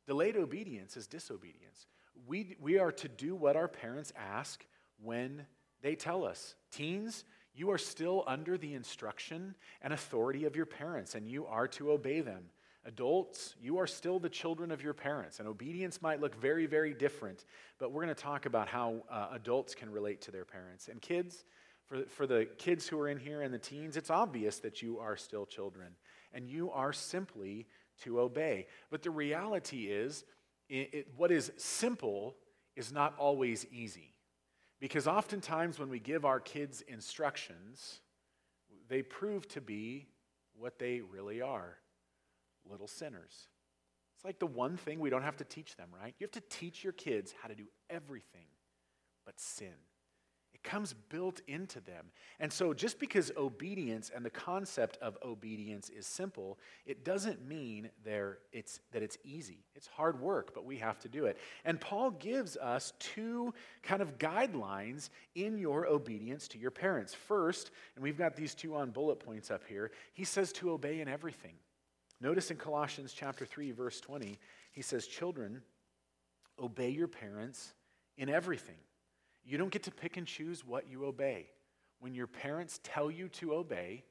Delayed 0.07 0.37
obedience 0.37 0.97
is 0.97 1.09
disobedience. 1.09 1.87
We, 2.29 2.57
we 2.61 2.79
are 2.79 2.93
to 2.93 3.09
do 3.09 3.35
what 3.35 3.57
our 3.57 3.67
parents 3.67 4.13
ask 4.17 4.65
when 5.03 5.47
they 5.83 5.97
tell 5.97 6.25
us. 6.25 6.55
Teens, 6.71 7.25
you 7.55 7.71
are 7.71 7.79
still 7.79 8.23
under 8.27 8.57
the 8.57 8.75
instruction 8.75 9.55
and 9.83 9.93
authority 9.93 10.45
of 10.45 10.55
your 10.55 10.67
parents, 10.67 11.15
and 11.15 11.27
you 11.27 11.47
are 11.47 11.67
to 11.69 11.91
obey 11.91 12.21
them. 12.21 12.45
Adults, 12.87 13.57
you 13.61 13.79
are 13.79 13.87
still 13.87 14.21
the 14.21 14.29
children 14.29 14.71
of 14.71 14.81
your 14.81 14.95
parents, 14.95 15.41
and 15.41 15.49
obedience 15.49 16.01
might 16.01 16.21
look 16.21 16.41
very, 16.41 16.67
very 16.67 16.95
different, 16.95 17.45
but 17.79 17.91
we're 17.91 18.05
going 18.05 18.15
to 18.15 18.23
talk 18.23 18.47
about 18.47 18.69
how 18.69 19.03
uh, 19.11 19.29
adults 19.33 19.75
can 19.75 19.91
relate 19.91 20.21
to 20.21 20.31
their 20.31 20.45
parents. 20.45 20.87
And 20.87 21.03
kids, 21.03 21.45
for, 21.87 22.05
for 22.05 22.29
the 22.29 22.47
kids 22.59 22.87
who 22.87 23.01
are 23.01 23.09
in 23.09 23.19
here 23.19 23.43
and 23.43 23.53
the 23.53 23.59
teens, 23.59 23.97
it's 23.97 24.09
obvious 24.09 24.61
that 24.61 24.83
you 24.83 25.01
are 25.01 25.17
still 25.17 25.45
children, 25.47 25.89
and 26.33 26.49
you 26.49 26.71
are 26.71 26.93
simply 26.93 27.67
to 28.03 28.21
obey. 28.21 28.69
But 28.89 29.03
the 29.03 29.11
reality 29.11 29.87
is, 29.87 30.25
it, 30.69 30.91
it, 30.93 31.09
what 31.17 31.33
is 31.33 31.51
simple 31.57 32.37
is 32.77 32.93
not 32.93 33.17
always 33.19 33.67
easy. 33.73 34.15
Because 34.79 35.09
oftentimes 35.09 35.81
when 35.81 35.89
we 35.89 35.99
give 35.99 36.25
our 36.25 36.39
kids 36.39 36.83
instructions, 36.83 38.01
they 38.89 39.03
prove 39.03 39.49
to 39.49 39.61
be 39.61 40.07
what 40.55 40.79
they 40.79 41.01
really 41.01 41.43
are 41.43 41.79
little 42.71 42.89
sinners. 42.89 43.49
It's 44.17 44.25
like 44.25 44.39
the 44.39 44.47
one 44.47 44.77
thing 44.77 44.99
we 44.99 45.11
don't 45.11 45.23
have 45.23 45.37
to 45.39 45.45
teach 45.45 45.77
them, 45.77 45.89
right? 46.01 46.15
You 46.19 46.25
have 46.25 46.33
to 46.33 46.49
teach 46.49 46.83
your 46.83 46.95
kids 46.95 47.35
how 47.43 47.49
to 47.49 47.55
do 47.55 47.67
everything 47.91 48.47
but 49.27 49.39
sin. 49.39 49.75
It 50.55 50.63
comes 50.63 50.95
built 51.11 51.43
into 51.49 51.81
them. 51.81 52.07
And 52.41 52.51
so, 52.51 52.73
just 52.73 52.99
because 52.99 53.31
obedience 53.37 54.11
and 54.15 54.25
the 54.25 54.31
concept 54.31 54.97
of 55.03 55.19
obedience 55.23 55.91
is 55.91 56.07
simple, 56.07 56.59
it 56.87 57.05
doesn't 57.05 57.47
mean 57.47 57.91
it's, 58.53 58.81
that 58.93 59.03
it's 59.03 59.19
easy. 59.23 59.67
It's 59.75 59.87
hard 59.87 60.19
work, 60.19 60.55
but 60.55 60.65
we 60.65 60.79
have 60.79 60.99
to 61.01 61.11
do 61.11 61.27
it. 61.27 61.37
And 61.67 61.79
Paul 61.79 62.11
gives 62.13 62.57
us 62.57 62.95
two 62.99 63.53
kind 63.83 64.01
of 64.01 64.17
guidelines 64.17 65.11
in 65.35 65.59
your 65.59 65.87
obedience 65.87 66.49
to 66.49 66.59
your 66.59 66.71
parents. 66.71 67.13
First, 67.13 67.71
and 67.95 68.03
we've 68.03 68.17
got 68.17 68.35
these 68.35 68.55
two 68.55 68.77
on 68.77 68.93
bullet 68.93 69.21
points 69.21 69.51
up 69.51 69.63
here, 69.69 69.91
he 70.15 70.25
says 70.25 70.53
to 70.55 70.71
obey 70.71 71.01
in 71.01 71.09
everything. 71.09 71.57
Notice 72.21 72.51
in 72.51 72.57
Colossians 72.57 73.13
chapter 73.13 73.45
3 73.45 73.73
verse 73.73 74.01
20, 74.01 74.39
he 74.73 74.83
says, 74.83 75.07
"Children, 75.07 75.63
obey 76.59 76.91
your 76.91 77.09
parents 77.09 77.75
in 78.17 78.29
everything." 78.29 78.79
You 79.45 79.59
don't 79.59 79.71
get 79.71 79.85
to 79.85 79.91
pick 79.91 80.17
and 80.17 80.27
choose 80.27 80.65
what 80.65 80.89
you 80.89 81.05
obey. 81.05 81.51
When 82.01 82.15
your 82.15 82.27
parents 82.27 82.81
tell 82.83 83.11
you 83.11 83.29
to 83.31 83.55
obey, 83.55 84.05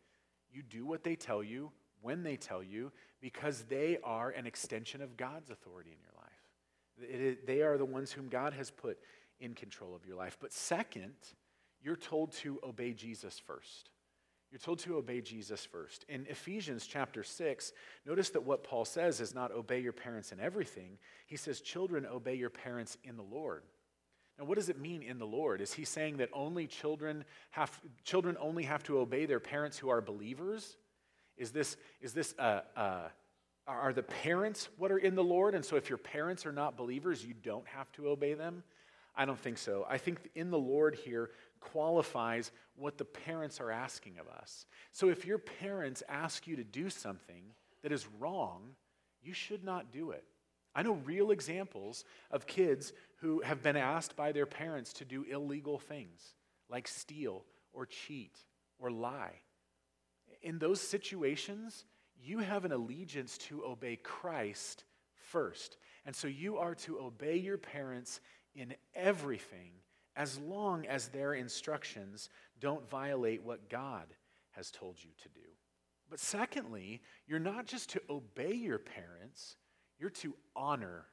you 0.49 0.63
do 0.63 0.85
what 0.85 1.03
they 1.03 1.15
tell 1.15 1.43
you 1.43 1.71
when 2.01 2.23
they 2.23 2.37
tell 2.37 2.63
you 2.63 2.91
because 3.19 3.63
they 3.63 3.97
are 4.03 4.29
an 4.29 4.45
extension 4.45 5.01
of 5.01 5.17
God's 5.17 5.49
authority 5.49 5.91
in 5.91 5.99
your 5.99 6.13
life. 6.13 7.41
they 7.45 7.61
are 7.61 7.77
the 7.77 7.83
ones 7.83 8.13
whom 8.13 8.29
God 8.29 8.53
has 8.53 8.71
put 8.71 8.97
in 9.41 9.53
control 9.53 9.93
of 9.93 10.05
your 10.05 10.15
life. 10.15 10.37
But 10.39 10.53
second, 10.53 11.15
you're 11.81 11.97
told 11.97 12.31
to 12.33 12.59
obey 12.63 12.93
Jesus 12.93 13.37
first. 13.37 13.89
You're 14.55 14.61
told 14.61 14.79
to 14.79 14.95
obey 14.95 15.19
Jesus 15.19 15.65
first. 15.65 16.05
In 16.07 16.25
Ephesians 16.29 16.87
chapter 16.87 17.23
6, 17.23 17.73
notice 18.05 18.29
that 18.29 18.45
what 18.45 18.63
Paul 18.63 18.85
says 18.85 19.19
is 19.19 19.35
not 19.35 19.51
obey 19.51 19.81
your 19.81 19.91
parents 19.91 20.31
in 20.31 20.39
everything. 20.39 20.97
He 21.25 21.35
says, 21.35 21.59
Children, 21.59 22.05
obey 22.05 22.35
your 22.35 22.49
parents 22.49 22.97
in 23.03 23.17
the 23.17 23.23
Lord. 23.23 23.63
Now, 24.39 24.45
what 24.45 24.55
does 24.55 24.69
it 24.69 24.79
mean 24.79 25.03
in 25.03 25.19
the 25.19 25.27
Lord? 25.27 25.59
Is 25.59 25.73
he 25.73 25.83
saying 25.83 26.15
that 26.17 26.29
only 26.31 26.67
children 26.67 27.25
have 27.51 27.81
children 28.05 28.37
only 28.39 28.63
have 28.63 28.81
to 28.83 28.99
obey 28.99 29.25
their 29.25 29.41
parents 29.41 29.77
who 29.77 29.89
are 29.89 29.99
believers? 29.99 30.77
Is 31.35 31.51
this 31.51 31.75
is 31.99 32.13
this 32.13 32.33
uh, 32.39 32.61
uh, 32.77 33.09
are 33.67 33.91
the 33.91 34.03
parents 34.03 34.69
what 34.77 34.89
are 34.89 34.99
in 34.99 35.15
the 35.15 35.23
Lord? 35.23 35.53
And 35.53 35.65
so, 35.65 35.75
if 35.75 35.89
your 35.89 35.97
parents 35.97 36.45
are 36.45 36.53
not 36.53 36.77
believers, 36.77 37.25
you 37.25 37.33
don't 37.33 37.67
have 37.67 37.91
to 37.93 38.07
obey 38.07 38.35
them. 38.35 38.63
I 39.17 39.25
don't 39.25 39.39
think 39.39 39.57
so. 39.57 39.85
I 39.89 39.97
think 39.97 40.19
in 40.35 40.51
the 40.51 40.59
Lord 40.59 40.95
here 40.95 41.29
qualifies 41.59 42.51
what 42.75 42.97
the 42.97 43.05
parents 43.05 43.59
are 43.61 43.71
asking 43.71 44.17
of 44.19 44.27
us. 44.27 44.65
So 44.91 45.09
if 45.09 45.25
your 45.25 45.37
parents 45.37 46.03
ask 46.09 46.47
you 46.47 46.57
to 46.57 46.63
do 46.63 46.89
something 46.89 47.43
that 47.81 47.91
is 47.91 48.07
wrong, 48.19 48.75
you 49.23 49.33
should 49.33 49.63
not 49.63 49.91
do 49.91 50.11
it. 50.11 50.23
I 50.75 50.83
know 50.83 50.99
real 51.05 51.31
examples 51.31 52.03
of 52.29 52.45
kids 52.45 52.91
who 53.17 53.41
have 53.41 53.63
been 53.63 53.77
asked 53.77 54.15
by 54.17 54.33
their 54.33 54.45
parents 54.45 54.91
to 54.93 55.05
do 55.05 55.23
illegal 55.23 55.79
things, 55.79 56.33
like 56.69 56.87
steal 56.87 57.45
or 57.71 57.85
cheat 57.85 58.37
or 58.77 58.91
lie. 58.91 59.39
In 60.41 60.59
those 60.59 60.81
situations, 60.81 61.85
you 62.21 62.39
have 62.39 62.65
an 62.65 62.73
allegiance 62.73 63.37
to 63.37 63.63
obey 63.63 63.95
Christ 63.95 64.83
first. 65.15 65.77
And 66.05 66.15
so 66.15 66.27
you 66.27 66.57
are 66.57 66.75
to 66.75 66.99
obey 66.99 67.37
your 67.37 67.57
parents 67.57 68.19
in 68.55 68.73
everything 68.93 69.71
as 70.15 70.39
long 70.39 70.85
as 70.85 71.09
their 71.09 71.33
instructions 71.33 72.29
don't 72.59 72.89
violate 72.89 73.43
what 73.43 73.69
God 73.69 74.05
has 74.51 74.71
told 74.71 74.95
you 75.03 75.09
to 75.23 75.29
do. 75.29 75.47
But 76.09 76.19
secondly, 76.19 77.01
you're 77.27 77.39
not 77.39 77.65
just 77.65 77.89
to 77.91 78.01
obey 78.09 78.53
your 78.53 78.79
parents, 78.79 79.57
you're 79.99 80.09
to 80.11 80.33
honor 80.55 81.05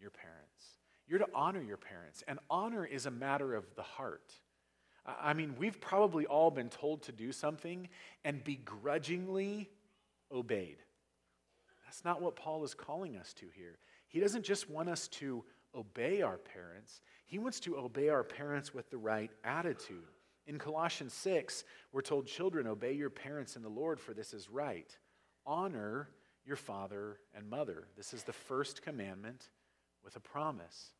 your 0.00 0.10
parents. 0.10 0.78
You're 1.06 1.20
to 1.20 1.28
honor 1.34 1.62
your 1.62 1.76
parents. 1.76 2.22
And 2.28 2.38
honor 2.50 2.84
is 2.84 3.06
a 3.06 3.10
matter 3.10 3.54
of 3.54 3.64
the 3.76 3.82
heart. 3.82 4.32
I 5.06 5.32
mean, 5.32 5.54
we've 5.58 5.80
probably 5.80 6.26
all 6.26 6.50
been 6.50 6.68
told 6.68 7.02
to 7.04 7.12
do 7.12 7.32
something 7.32 7.88
and 8.24 8.44
begrudgingly 8.44 9.70
obeyed. 10.30 10.76
That's 11.86 12.04
not 12.04 12.20
what 12.20 12.36
Paul 12.36 12.62
is 12.64 12.74
calling 12.74 13.16
us 13.16 13.32
to 13.34 13.46
here. 13.56 13.78
He 14.08 14.20
doesn't 14.20 14.44
just 14.44 14.68
want 14.68 14.90
us 14.90 15.08
to 15.08 15.44
obey 15.74 16.22
our 16.22 16.38
parents, 16.38 17.00
he 17.26 17.38
wants 17.38 17.60
to 17.60 17.76
obey 17.76 18.08
our 18.08 18.24
parents 18.24 18.72
with 18.72 18.90
the 18.90 18.98
right 18.98 19.30
attitude. 19.44 20.08
In 20.46 20.58
Colossians 20.58 21.12
6, 21.12 21.64
we're 21.92 22.00
told, 22.00 22.26
Children, 22.26 22.66
obey 22.66 22.92
your 22.92 23.10
parents 23.10 23.56
in 23.56 23.62
the 23.62 23.68
Lord, 23.68 24.00
for 24.00 24.14
this 24.14 24.32
is 24.32 24.48
right. 24.48 24.96
Honor 25.46 26.08
your 26.44 26.56
father 26.56 27.18
and 27.34 27.48
mother. 27.48 27.88
This 27.96 28.14
is 28.14 28.22
the 28.22 28.32
first 28.32 28.80
commandment 28.82 29.50
with 30.02 30.16
a 30.16 30.20
promise. 30.20 30.92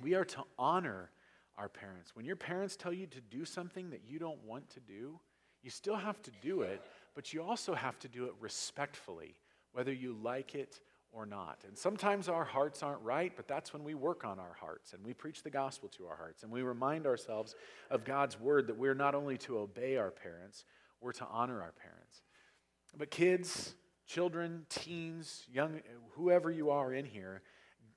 We 0.00 0.14
are 0.14 0.24
to 0.26 0.44
honor 0.58 1.10
our 1.58 1.68
parents. 1.68 2.14
When 2.14 2.24
your 2.24 2.36
parents 2.36 2.76
tell 2.76 2.92
you 2.92 3.06
to 3.08 3.20
do 3.20 3.44
something 3.44 3.90
that 3.90 4.02
you 4.06 4.18
don't 4.18 4.42
want 4.44 4.70
to 4.70 4.80
do, 4.80 5.18
you 5.62 5.70
still 5.70 5.96
have 5.96 6.22
to 6.22 6.30
do 6.40 6.62
it, 6.62 6.82
but 7.14 7.32
you 7.32 7.42
also 7.42 7.74
have 7.74 7.98
to 8.00 8.08
do 8.08 8.26
it 8.26 8.32
respectfully, 8.40 9.36
whether 9.72 9.92
you 9.92 10.16
like 10.22 10.54
it 10.54 10.80
or 11.12 11.26
not. 11.26 11.62
And 11.66 11.76
sometimes 11.76 12.28
our 12.28 12.44
hearts 12.44 12.82
aren't 12.82 13.02
right, 13.02 13.32
but 13.36 13.46
that's 13.46 13.72
when 13.72 13.84
we 13.84 13.94
work 13.94 14.24
on 14.24 14.38
our 14.38 14.56
hearts 14.58 14.94
and 14.94 15.04
we 15.04 15.12
preach 15.12 15.42
the 15.42 15.50
gospel 15.50 15.88
to 15.90 16.06
our 16.06 16.16
hearts 16.16 16.42
and 16.42 16.50
we 16.50 16.62
remind 16.62 17.06
ourselves 17.06 17.54
of 17.90 18.04
God's 18.04 18.40
word 18.40 18.66
that 18.68 18.78
we're 18.78 18.94
not 18.94 19.14
only 19.14 19.36
to 19.38 19.58
obey 19.58 19.96
our 19.96 20.10
parents, 20.10 20.64
we're 21.00 21.12
to 21.12 21.26
honor 21.30 21.60
our 21.60 21.72
parents. 21.72 22.22
But 22.96 23.10
kids, 23.10 23.74
children, 24.06 24.64
teens, 24.70 25.44
young, 25.52 25.80
whoever 26.12 26.50
you 26.50 26.70
are 26.70 26.94
in 26.94 27.04
here, 27.04 27.42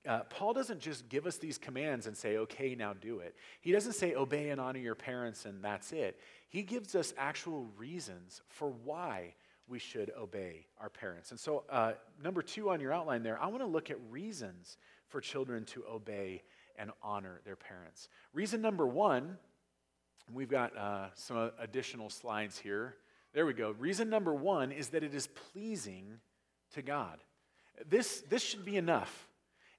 uh, 0.08 0.20
Paul 0.30 0.54
doesn't 0.54 0.82
just 0.82 1.10
give 1.10 1.26
us 1.26 1.38
these 1.38 1.58
commands 1.58 2.08
and 2.08 2.16
say, 2.16 2.38
okay, 2.38 2.76
now 2.76 2.94
do 2.94 3.20
it. 3.20 3.36
He 3.62 3.72
doesn't 3.72 3.94
say, 3.94 4.14
obey 4.14 4.50
and 4.50 4.62
honor 4.62 4.80
your 4.80 4.96
parents 4.96 5.46
and 5.46 5.64
that's 5.64 5.94
it. 5.94 6.20
He 6.50 6.64
gives 6.64 6.96
us 6.96 7.14
actual 7.18 7.68
reasons 7.78 8.42
for 8.50 8.70
why 8.70 9.34
we 9.68 9.80
should 9.80 10.12
obey 10.18 10.68
our 10.80 10.90
parents. 10.90 11.32
And 11.32 11.40
so, 11.40 11.64
uh, 11.70 11.94
number 12.24 12.42
two 12.42 12.70
on 12.70 12.80
your 12.80 12.94
outline 12.94 13.24
there, 13.24 13.42
I 13.42 13.48
want 13.48 13.60
to 13.62 13.68
look 13.68 13.90
at 13.90 13.98
reasons 14.10 14.78
for 15.08 15.22
children 15.22 15.66
to 15.66 15.84
obey 15.90 16.44
and 16.78 16.92
honor 17.02 17.42
their 17.46 17.56
parents. 17.56 18.10
Reason 18.34 18.62
number 18.62 18.86
one, 18.86 19.38
we've 20.34 20.50
got 20.50 20.76
uh, 20.78 21.08
some 21.16 21.52
additional 21.60 22.10
slides 22.10 22.58
here. 22.58 22.96
There 23.34 23.46
we 23.46 23.54
go. 23.54 23.72
Reason 23.72 24.10
number 24.10 24.34
one 24.34 24.72
is 24.72 24.90
that 24.90 25.04
it 25.04 25.14
is 25.14 25.28
pleasing 25.28 26.20
to 26.74 26.82
God. 26.82 27.20
This, 27.88 28.24
this 28.30 28.42
should 28.42 28.66
be 28.66 28.78
enough. 28.78 29.28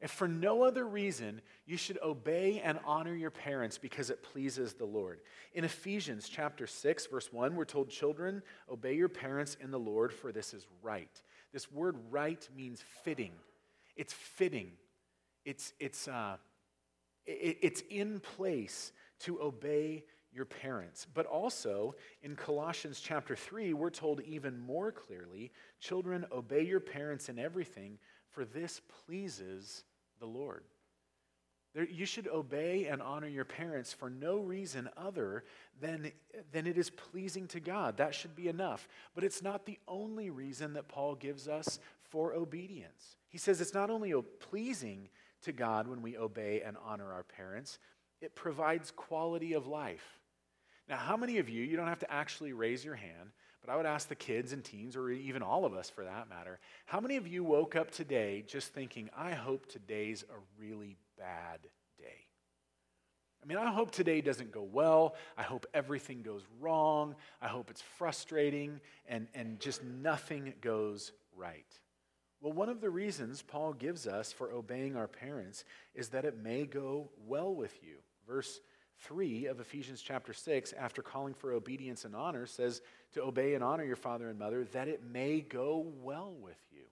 If 0.00 0.11
for 0.11 0.29
no 0.29 0.62
other 0.62 0.87
reason, 0.87 1.41
you 1.65 1.79
should 1.79 1.99
obey 2.03 2.61
and 2.62 2.79
honor 2.85 3.15
your 3.15 3.31
parents 3.31 3.79
because 3.79 4.11
it 4.11 4.23
pleases 4.23 4.75
the 4.75 4.85
Lord. 4.85 5.21
In 5.55 5.65
Ephesians 5.65 6.29
chapter 6.29 6.67
6, 6.67 7.07
verse 7.07 7.33
1, 7.33 7.57
we're 7.57 7.65
told, 7.65 7.88
Children, 7.88 8.43
obey 8.71 8.95
your 8.95 9.09
parents 9.09 9.57
in 9.61 9.71
the 9.71 9.79
Lord, 9.79 10.12
for 10.12 10.33
this 10.33 10.53
is 10.53 10.67
right. 10.83 11.11
This 11.53 11.73
word 11.73 11.97
right 12.11 12.47
means 12.55 12.85
fitting. 13.05 13.33
It's 13.97 14.12
fitting. 14.12 14.73
It's, 15.47 15.73
it's, 15.81 16.09
uh, 16.09 16.37
it, 17.25 17.59
it's 17.62 17.83
in 17.88 18.21
place 18.21 18.93
to 19.21 19.41
obey 19.41 20.05
your 20.37 20.45
parents. 20.45 21.07
But 21.15 21.25
also 21.25 21.95
in 22.23 22.37
Colossians 22.37 23.00
chapter 23.00 23.35
3, 23.35 23.73
we're 23.73 23.91
told 23.91 24.21
even 24.21 24.59
more 24.59 24.93
clearly 24.93 25.50
children, 25.81 26.26
obey 26.31 26.62
your 26.62 26.81
parents 26.81 27.31
in 27.31 27.38
everything, 27.38 27.99
for 28.37 28.45
this 28.45 28.83
pleases 29.07 29.83
the 30.21 30.26
Lord. 30.26 30.62
There, 31.75 31.88
you 31.88 32.05
should 32.05 32.28
obey 32.28 32.85
and 32.85 33.00
honor 33.00 33.28
your 33.28 33.47
parents 33.47 33.95
for 33.95 34.11
no 34.11 34.37
reason 34.37 34.90
other 34.95 35.45
than, 35.81 36.12
than 36.52 36.66
it 36.66 36.76
is 36.76 36.90
pleasing 36.90 37.47
to 37.49 37.61
God. 37.61 37.97
That 37.97 38.14
should 38.14 38.37
be 38.37 38.49
enough. 38.49 38.88
But 39.14 39.25
it's 39.25 39.43
not 39.43 39.64
the 39.64 39.78
only 39.88 40.28
reason 40.28 40.75
that 40.75 40.87
Paul 40.87 41.14
gives 41.14 41.49
us 41.49 41.78
for 42.11 42.35
obedience. 42.35 43.16
He 43.31 43.38
says 43.38 43.62
it's 43.62 43.73
not 43.73 43.88
only 43.88 44.12
pleasing 44.38 45.09
to 45.43 45.52
God 45.52 45.88
when 45.88 46.02
we 46.02 46.19
obey 46.19 46.61
and 46.61 46.76
honor 46.85 47.11
our 47.14 47.25
parents, 47.25 47.78
it 48.21 48.35
provides 48.35 48.90
quality 48.90 49.55
of 49.55 49.66
life. 49.66 50.21
Now, 50.90 50.99
how 50.99 51.16
many 51.16 51.38
of 51.38 51.49
you, 51.49 51.64
you 51.64 51.78
don't 51.78 51.88
have 51.88 52.00
to 52.00 52.12
actually 52.12 52.52
raise 52.52 52.85
your 52.85 52.97
hand, 52.97 53.31
but 53.67 53.73
I 53.73 53.77
would 53.77 53.87
ask 53.87 54.09
the 54.09 54.15
kids 54.15 54.53
and 54.53 54.63
teens, 54.63 54.97
or 54.97 55.11
even 55.11 55.43
all 55.43 55.65
of 55.65 55.75
us 55.75 55.91
for 55.91 56.05
that 56.05 56.29
matter, 56.29 56.61
how 56.87 57.01
many 57.01 57.17
of 57.17 57.27
you 57.27 57.43
woke 57.43 57.75
up 57.75 57.91
today 57.91 58.45
just 58.47 58.73
thinking, 58.73 59.11
I 59.17 59.33
hope 59.33 59.67
today's 59.67 60.25
a 60.31 60.63
really 60.63 60.97
bad 61.19 61.61
day? 61.99 62.27
I 63.43 63.47
mean, 63.47 63.59
I 63.59 63.73
hope 63.73 63.91
today 63.91 64.21
doesn't 64.21 64.53
go 64.53 64.63
well. 64.63 65.17
I 65.37 65.43
hope 65.43 65.67
everything 65.75 66.23
goes 66.23 66.43
wrong. 66.61 67.17
I 67.43 67.49
hope 67.49 67.71
it's 67.71 67.83
frustrating 67.83 68.81
and, 69.09 69.27
and 69.35 69.59
just 69.59 69.83
nothing 69.83 70.55
goes 70.61 71.13
right. 71.37 71.67
Well, 72.41 72.53
one 72.53 72.69
of 72.69 72.81
the 72.81 72.91
reasons 72.91 73.43
Paul 73.43 73.73
gives 73.73 74.07
us 74.07 74.33
for 74.33 74.53
obeying 74.53 74.97
our 74.97 75.09
parents 75.09 75.65
is 75.95 76.11
that 76.11 76.25
it 76.25 76.43
may 76.43 76.67
go 76.67 77.11
well 77.27 77.55
with 77.55 77.77
you. 77.83 77.97
Verse 78.29 78.61
3 79.03 79.47
of 79.47 79.61
Ephesians 79.61 80.00
chapter 80.03 80.33
6, 80.33 80.73
after 80.73 81.03
calling 81.03 81.35
for 81.35 81.53
obedience 81.53 82.05
and 82.05 82.17
honor, 82.17 82.47
says 82.47 82.81
to 83.12 83.23
obey 83.23 83.55
and 83.55 83.62
honor 83.62 83.85
your 83.85 83.97
father 83.97 84.29
and 84.29 84.38
mother 84.38 84.65
that 84.73 84.88
it 84.88 85.03
may 85.05 85.41
go 85.41 85.87
well 86.03 86.35
with 86.41 86.59
you. 86.73 86.83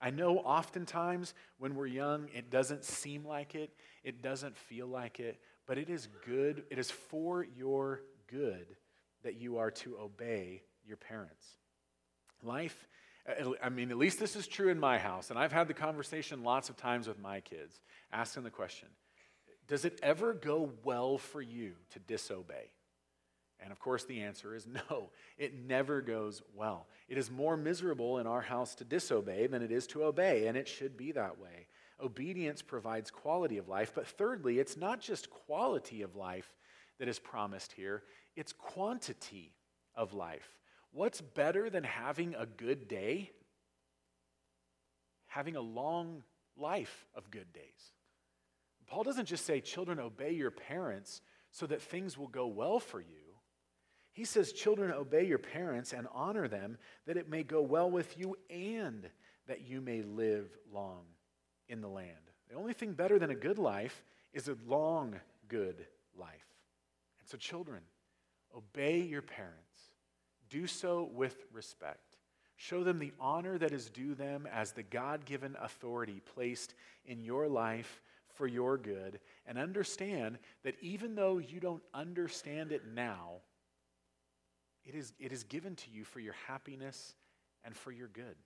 I 0.00 0.10
know 0.10 0.38
oftentimes 0.38 1.32
when 1.58 1.74
we're 1.74 1.86
young, 1.86 2.28
it 2.34 2.50
doesn't 2.50 2.84
seem 2.84 3.24
like 3.24 3.54
it, 3.54 3.70
it 4.02 4.22
doesn't 4.22 4.56
feel 4.56 4.86
like 4.86 5.18
it, 5.18 5.40
but 5.66 5.78
it 5.78 5.88
is 5.88 6.08
good, 6.26 6.64
it 6.70 6.78
is 6.78 6.90
for 6.90 7.46
your 7.56 8.02
good 8.30 8.66
that 9.22 9.40
you 9.40 9.58
are 9.58 9.70
to 9.70 9.96
obey 9.98 10.62
your 10.86 10.98
parents. 10.98 11.46
Life, 12.42 12.86
I 13.62 13.70
mean, 13.70 13.90
at 13.90 13.96
least 13.96 14.18
this 14.18 14.36
is 14.36 14.46
true 14.46 14.68
in 14.68 14.78
my 14.78 14.98
house, 14.98 15.30
and 15.30 15.38
I've 15.38 15.52
had 15.52 15.68
the 15.68 15.74
conversation 15.74 16.42
lots 16.42 16.68
of 16.68 16.76
times 16.76 17.08
with 17.08 17.18
my 17.18 17.40
kids, 17.40 17.80
asking 18.12 18.42
the 18.42 18.50
question 18.50 18.88
does 19.66 19.84
it 19.84 19.98
ever 20.02 20.34
go 20.34 20.70
well 20.82 21.18
for 21.18 21.40
you 21.40 21.72
to 21.90 21.98
disobey? 21.98 22.70
And 23.60 23.72
of 23.72 23.78
course, 23.78 24.04
the 24.04 24.20
answer 24.22 24.54
is 24.54 24.66
no. 24.90 25.10
It 25.38 25.54
never 25.54 26.00
goes 26.00 26.42
well. 26.54 26.86
It 27.08 27.18
is 27.18 27.30
more 27.30 27.56
miserable 27.56 28.18
in 28.18 28.26
our 28.26 28.42
house 28.42 28.74
to 28.76 28.84
disobey 28.84 29.46
than 29.46 29.62
it 29.62 29.72
is 29.72 29.86
to 29.88 30.04
obey, 30.04 30.46
and 30.46 30.56
it 30.56 30.68
should 30.68 30.96
be 30.96 31.12
that 31.12 31.38
way. 31.38 31.66
Obedience 32.02 32.60
provides 32.60 33.10
quality 33.10 33.56
of 33.56 33.68
life, 33.68 33.92
but 33.94 34.06
thirdly, 34.06 34.58
it's 34.58 34.76
not 34.76 35.00
just 35.00 35.30
quality 35.30 36.02
of 36.02 36.16
life 36.16 36.52
that 36.98 37.08
is 37.08 37.18
promised 37.18 37.72
here, 37.72 38.02
it's 38.36 38.52
quantity 38.52 39.54
of 39.94 40.12
life. 40.12 40.58
What's 40.92 41.20
better 41.20 41.70
than 41.70 41.84
having 41.84 42.34
a 42.34 42.46
good 42.46 42.88
day? 42.88 43.30
Having 45.26 45.56
a 45.56 45.60
long 45.60 46.22
life 46.56 47.06
of 47.14 47.30
good 47.30 47.52
days. 47.52 47.93
Paul 48.86 49.02
doesn't 49.04 49.26
just 49.26 49.46
say, 49.46 49.60
Children, 49.60 49.98
obey 49.98 50.32
your 50.32 50.50
parents 50.50 51.20
so 51.50 51.66
that 51.66 51.82
things 51.82 52.18
will 52.18 52.28
go 52.28 52.46
well 52.46 52.78
for 52.78 53.00
you. 53.00 53.06
He 54.12 54.24
says, 54.24 54.52
Children, 54.52 54.92
obey 54.92 55.24
your 55.24 55.38
parents 55.38 55.92
and 55.92 56.06
honor 56.12 56.48
them 56.48 56.78
that 57.06 57.16
it 57.16 57.28
may 57.28 57.42
go 57.42 57.62
well 57.62 57.90
with 57.90 58.18
you 58.18 58.36
and 58.50 59.08
that 59.46 59.66
you 59.66 59.80
may 59.80 60.02
live 60.02 60.48
long 60.72 61.02
in 61.68 61.80
the 61.80 61.88
land. 61.88 62.10
The 62.48 62.56
only 62.56 62.72
thing 62.72 62.92
better 62.92 63.18
than 63.18 63.30
a 63.30 63.34
good 63.34 63.58
life 63.58 64.04
is 64.32 64.48
a 64.48 64.56
long, 64.66 65.16
good 65.48 65.86
life. 66.16 66.30
And 67.20 67.28
so, 67.28 67.36
children, 67.36 67.80
obey 68.56 69.00
your 69.00 69.22
parents. 69.22 69.60
Do 70.50 70.66
so 70.66 71.10
with 71.12 71.36
respect. 71.52 72.18
Show 72.56 72.84
them 72.84 72.98
the 72.98 73.12
honor 73.18 73.58
that 73.58 73.72
is 73.72 73.90
due 73.90 74.14
them 74.14 74.46
as 74.52 74.72
the 74.72 74.82
God 74.82 75.24
given 75.24 75.56
authority 75.60 76.20
placed 76.34 76.74
in 77.06 77.20
your 77.20 77.48
life 77.48 78.00
for 78.34 78.46
your 78.46 78.76
good 78.76 79.20
and 79.46 79.58
understand 79.58 80.38
that 80.62 80.76
even 80.80 81.14
though 81.14 81.38
you 81.38 81.60
don't 81.60 81.82
understand 81.92 82.72
it 82.72 82.82
now, 82.94 83.40
it 84.84 84.94
is, 84.94 85.12
it 85.18 85.32
is 85.32 85.44
given 85.44 85.74
to 85.76 85.90
you 85.90 86.04
for 86.04 86.20
your 86.20 86.34
happiness 86.46 87.14
and 87.64 87.74
for 87.76 87.90
your 87.90 88.08
good. 88.08 88.36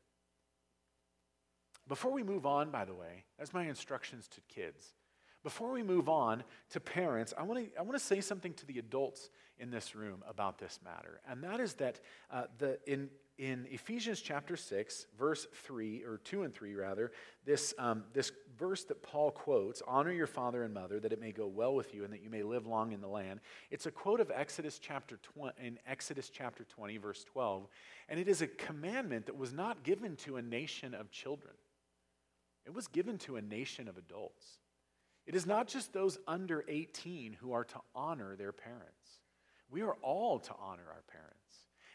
Before 1.88 2.12
we 2.12 2.22
move 2.22 2.46
on, 2.46 2.70
by 2.70 2.84
the 2.84 2.94
way, 2.94 3.24
that's 3.38 3.54
my 3.54 3.64
instructions 3.64 4.28
to 4.28 4.40
kids. 4.42 4.94
Before 5.42 5.72
we 5.72 5.82
move 5.82 6.08
on 6.08 6.42
to 6.70 6.80
parents, 6.80 7.32
I 7.36 7.42
want 7.42 7.72
to 7.72 7.78
I 7.78 7.82
want 7.82 7.94
to 7.94 8.04
say 8.04 8.20
something 8.20 8.54
to 8.54 8.66
the 8.66 8.78
adults 8.78 9.30
in 9.58 9.70
this 9.70 9.94
room 9.94 10.22
about 10.28 10.58
this 10.58 10.78
matter, 10.84 11.20
and 11.28 11.42
that 11.44 11.60
is 11.60 11.74
that 11.74 12.00
uh, 12.30 12.44
the 12.58 12.78
in 12.86 13.08
in 13.38 13.68
Ephesians 13.70 14.20
chapter 14.20 14.56
6, 14.56 15.06
verse 15.16 15.46
3, 15.54 16.02
or 16.02 16.18
2 16.24 16.42
and 16.42 16.52
3 16.52 16.74
rather, 16.74 17.12
this, 17.46 17.72
um, 17.78 18.02
this 18.12 18.32
verse 18.58 18.82
that 18.84 19.00
Paul 19.00 19.30
quotes, 19.30 19.80
honor 19.86 20.10
your 20.10 20.26
father 20.26 20.64
and 20.64 20.74
mother 20.74 20.98
that 20.98 21.12
it 21.12 21.20
may 21.20 21.30
go 21.30 21.46
well 21.46 21.72
with 21.72 21.94
you 21.94 22.02
and 22.02 22.12
that 22.12 22.20
you 22.20 22.30
may 22.30 22.42
live 22.42 22.66
long 22.66 22.90
in 22.90 23.00
the 23.00 23.06
land. 23.06 23.38
It's 23.70 23.86
a 23.86 23.92
quote 23.92 24.18
of 24.18 24.32
Exodus 24.34 24.80
chapter 24.80 25.18
20, 25.34 25.52
in 25.64 25.78
Exodus 25.86 26.30
chapter 26.30 26.64
20, 26.64 26.96
verse 26.96 27.24
12. 27.24 27.68
And 28.08 28.18
it 28.18 28.26
is 28.26 28.42
a 28.42 28.48
commandment 28.48 29.26
that 29.26 29.36
was 29.36 29.52
not 29.52 29.84
given 29.84 30.16
to 30.16 30.36
a 30.36 30.42
nation 30.42 30.92
of 30.92 31.12
children. 31.12 31.54
It 32.66 32.74
was 32.74 32.88
given 32.88 33.18
to 33.18 33.36
a 33.36 33.40
nation 33.40 33.86
of 33.86 33.96
adults. 33.96 34.58
It 35.28 35.34
is 35.34 35.44
not 35.44 35.68
just 35.68 35.92
those 35.92 36.18
under 36.26 36.64
18 36.68 37.34
who 37.34 37.52
are 37.52 37.64
to 37.64 37.80
honor 37.94 38.34
their 38.34 38.50
parents. 38.50 39.20
We 39.70 39.82
are 39.82 39.94
all 40.00 40.38
to 40.38 40.52
honor 40.58 40.86
our 40.88 41.02
parents. 41.12 41.34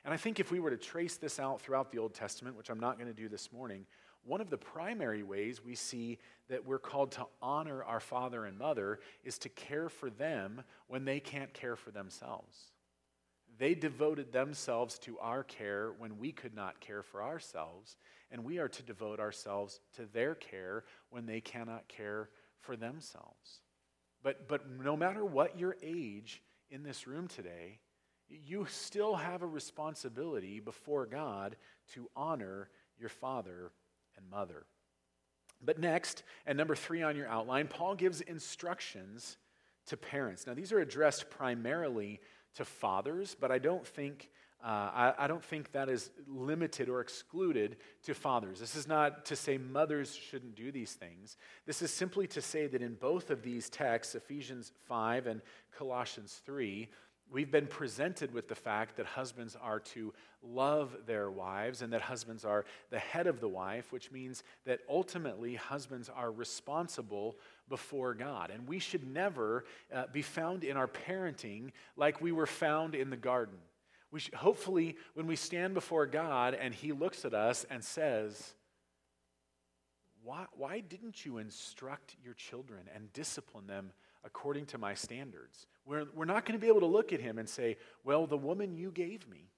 And 0.06 0.14
I 0.14 0.18
think 0.18 0.40
if 0.40 0.52
we 0.52 0.60
were 0.60 0.70
to 0.70 0.78
trace 0.78 1.18
this 1.18 1.40
out 1.40 1.60
throughout 1.60 1.92
the 1.92 1.98
Old 1.98 2.14
Testament, 2.14 2.56
which 2.56 2.70
I'm 2.70 2.80
not 2.80 3.00
going 3.00 3.08
to 3.08 3.22
do 3.22 3.28
this 3.28 3.52
morning, 3.52 3.88
one 4.24 4.40
of 4.40 4.52
the 4.52 4.58
primary 4.58 5.24
ways 5.24 5.66
we 5.66 5.74
see 5.74 6.20
that 6.48 6.64
we're 6.64 6.78
called 6.78 7.14
to 7.14 7.26
honor 7.42 7.84
our 7.84 8.00
father 8.00 8.46
and 8.46 8.56
mother 8.56 9.00
is 9.24 9.40
to 9.40 9.50
care 9.50 9.90
for 9.90 10.12
them 10.12 10.62
when 10.86 11.04
they 11.04 11.20
can't 11.20 11.56
care 11.56 11.76
for 11.76 11.90
themselves. 11.90 12.72
They 13.58 13.74
devoted 13.74 14.32
themselves 14.32 15.00
to 15.00 15.18
our 15.18 15.44
care 15.44 15.92
when 15.98 16.20
we 16.20 16.32
could 16.32 16.54
not 16.54 16.80
care 16.80 17.02
for 17.02 17.24
ourselves, 17.24 17.98
and 18.30 18.44
we 18.44 18.60
are 18.60 18.70
to 18.70 18.84
devote 18.84 19.20
ourselves 19.20 19.80
to 19.96 20.06
their 20.14 20.36
care 20.36 20.84
when 21.10 21.26
they 21.26 21.42
cannot 21.42 21.88
care 21.88 22.30
for 22.64 22.76
themselves. 22.76 23.62
But, 24.24 24.48
but 24.48 24.70
no 24.70 24.98
matter 24.98 25.24
what 25.24 25.60
your 25.60 25.76
age 25.84 26.42
in 26.72 26.84
this 26.84 27.06
room 27.06 27.28
today, 27.28 27.80
you 28.30 28.66
still 28.70 29.16
have 29.16 29.42
a 29.42 29.48
responsibility 29.48 30.60
before 30.60 31.06
God 31.06 31.56
to 31.94 32.10
honor 32.16 32.70
your 32.98 33.10
father 33.10 33.72
and 34.18 34.30
mother. 34.30 34.66
But 35.64 35.80
next, 35.80 36.24
and 36.46 36.58
number 36.58 36.76
three 36.76 37.04
on 37.04 37.16
your 37.16 37.28
outline, 37.28 37.68
Paul 37.68 37.96
gives 37.96 38.22
instructions 38.22 39.38
to 39.88 39.98
parents. 39.98 40.48
Now, 40.48 40.54
these 40.54 40.72
are 40.72 40.80
addressed 40.80 41.30
primarily 41.30 42.20
to 42.56 42.66
fathers, 42.66 43.36
but 43.40 43.52
I 43.52 43.60
don't 43.60 43.86
think 43.86 44.30
Uh, 44.64 44.68
I, 44.68 45.14
I, 45.20 45.28
don't 45.28 45.44
think 45.44 45.74
that 45.74 45.90
is 45.90 46.10
limited 46.26 46.88
or 46.88 47.02
excluded 47.02 47.76
to 48.04 48.14
fathers. 48.14 48.62
This 48.62 48.78
is 48.78 48.88
not 48.88 49.26
to 49.26 49.36
say 49.36 49.58
mothers 49.58 50.16
shouldn't 50.16 50.56
do 50.56 50.72
these 50.72 50.94
things. 50.94 51.36
This 51.66 51.82
is 51.82 51.92
simply 51.92 52.28
to 52.28 52.42
say 52.42 52.68
that 52.68 52.82
in 52.82 52.94
both 52.94 53.30
of 53.30 53.44
these 53.44 53.70
texts, 53.70 54.16
Ephesians 54.16 54.72
5 54.88 55.28
and 55.28 55.42
Colossians 55.78 56.42
3, 56.46 56.88
we've 57.30 57.52
been 57.52 57.68
presented 57.68 58.34
with 58.34 58.48
the 58.48 58.56
fact 58.56 58.96
that 58.96 59.06
husbands 59.06 59.58
are 59.62 59.82
to 59.82 60.14
love 60.42 60.96
their 61.08 61.30
wives 61.30 61.82
and 61.82 61.92
that 61.92 62.02
husbands 62.02 62.46
are 62.46 62.64
the 62.90 63.00
head 63.00 63.28
of 63.28 63.42
the 63.42 63.50
wife, 63.50 63.92
which 63.92 64.14
means 64.14 64.44
that 64.66 64.80
ultimately 64.90 65.56
husbands 65.56 66.10
are 66.10 66.32
responsible 66.32 67.36
before 67.68 68.14
God. 68.14 68.50
And 68.50 68.66
we 68.66 68.80
should 68.80 69.06
never 69.06 69.66
uh, 69.94 70.06
be 70.14 70.22
found 70.22 70.64
in 70.64 70.78
our 70.78 70.88
parenting 70.88 71.72
like 71.98 72.22
we 72.22 72.32
were 72.32 72.46
found 72.46 72.96
in 72.96 73.10
the 73.10 73.18
garden. 73.18 73.58
We 74.14 74.20
should, 74.20 74.36
hopefully, 74.36 74.96
when 75.16 75.26
we 75.26 75.36
stand 75.36 75.74
before 75.74 76.06
God 76.06 76.54
and 76.54 76.72
He 76.72 76.92
looks 76.92 77.26
at 77.26 77.34
us 77.34 77.66
and 77.72 77.84
says, 77.84 78.54
why, 80.24 80.46
why 80.56 80.82
didn't 80.82 81.26
you 81.26 81.40
instruct 81.40 82.16
your 82.24 82.36
children 82.36 82.82
and 82.94 83.12
discipline 83.12 83.66
them 83.66 83.92
according 84.24 84.68
to 84.68 84.78
my 84.78 84.94
standards? 84.94 85.66
We're, 85.84 86.06
we're 86.14 86.26
not 86.26 86.46
going 86.46 86.58
to 86.58 86.62
be 86.62 86.68
able 86.68 86.82
to 86.82 86.86
look 86.86 87.12
at 87.12 87.20
him 87.20 87.40
and 87.40 87.50
say, 87.50 87.78
Well, 88.04 88.26
the 88.26 88.38
woman 88.38 88.76
you 88.76 88.92
gave 88.92 89.28
me, 89.28 89.50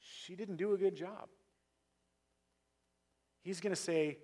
she 0.00 0.34
didn't 0.34 0.56
do 0.56 0.72
a 0.72 0.78
good 0.78 0.96
job. 0.96 1.28
He's 3.42 3.60
going 3.60 3.74
to 3.74 3.80
say, 3.80 4.18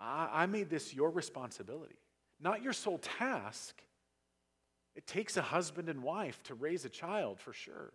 I, 0.00 0.28
I 0.32 0.46
made 0.46 0.68
this 0.68 0.92
your 0.92 1.10
responsibility, 1.10 1.98
not 2.40 2.62
your 2.62 2.72
sole 2.72 2.98
task. 2.98 3.80
It 4.96 5.06
takes 5.06 5.36
a 5.36 5.42
husband 5.42 5.88
and 5.88 6.02
wife 6.02 6.42
to 6.44 6.54
raise 6.54 6.84
a 6.84 6.90
child 6.90 7.38
for 7.38 7.52
sure. 7.52 7.92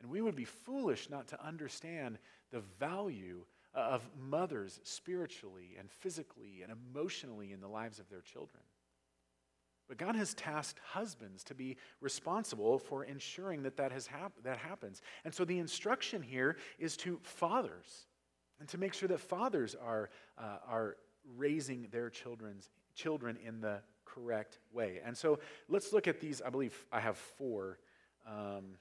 And 0.00 0.10
we 0.10 0.20
would 0.20 0.36
be 0.36 0.44
foolish 0.44 1.10
not 1.10 1.28
to 1.28 1.44
understand 1.44 2.18
the 2.50 2.60
value 2.78 3.44
of 3.74 4.08
mothers 4.18 4.80
spiritually 4.82 5.76
and 5.78 5.90
physically 5.90 6.62
and 6.62 6.72
emotionally 6.72 7.52
in 7.52 7.60
the 7.60 7.68
lives 7.68 7.98
of 7.98 8.08
their 8.08 8.20
children. 8.20 8.62
But 9.88 9.96
God 9.96 10.16
has 10.16 10.34
tasked 10.34 10.80
husbands 10.84 11.42
to 11.44 11.54
be 11.54 11.76
responsible 12.00 12.78
for 12.78 13.04
ensuring 13.04 13.62
that 13.62 13.76
that, 13.78 13.90
has 13.90 14.06
hap- 14.06 14.42
that 14.42 14.58
happens. 14.58 15.00
And 15.24 15.32
so 15.32 15.44
the 15.44 15.58
instruction 15.58 16.22
here 16.22 16.56
is 16.78 16.96
to 16.98 17.18
fathers 17.22 18.06
and 18.60 18.68
to 18.68 18.78
make 18.78 18.92
sure 18.92 19.08
that 19.08 19.20
fathers 19.20 19.74
are, 19.74 20.10
uh, 20.36 20.58
are 20.68 20.96
raising 21.36 21.88
their 21.90 22.10
children's, 22.10 22.68
children 22.94 23.38
in 23.46 23.60
the 23.60 23.80
correct 24.04 24.58
way. 24.72 25.00
And 25.04 25.16
so 25.16 25.38
let's 25.68 25.92
look 25.92 26.06
at 26.06 26.20
these. 26.20 26.42
I 26.42 26.50
believe 26.50 26.74
I 26.92 27.00
have 27.00 27.16
four. 27.16 27.78
Um, 28.26 28.76